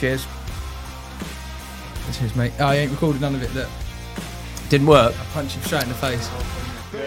[0.00, 0.26] Cheers.
[2.12, 2.52] Cheers, mate.
[2.60, 3.52] Oh, I ain't recorded none of it.
[3.54, 3.68] Look,
[4.68, 5.14] Didn't work.
[5.18, 6.28] I punch him straight in the face.
[6.90, 7.00] Boom,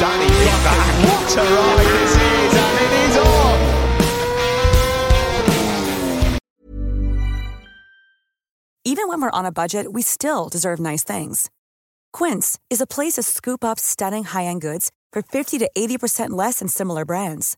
[0.00, 1.04] Danny Buchan.
[1.08, 3.58] What a ride this is, and it is on.
[8.84, 11.50] Even when we're on a budget, we still deserve nice things.
[12.12, 16.58] Quince is a place to scoop up stunning high-end goods for 50 to 80% less
[16.58, 17.56] than similar brands.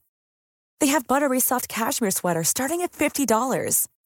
[0.81, 3.89] They have buttery soft cashmere sweaters starting at $50,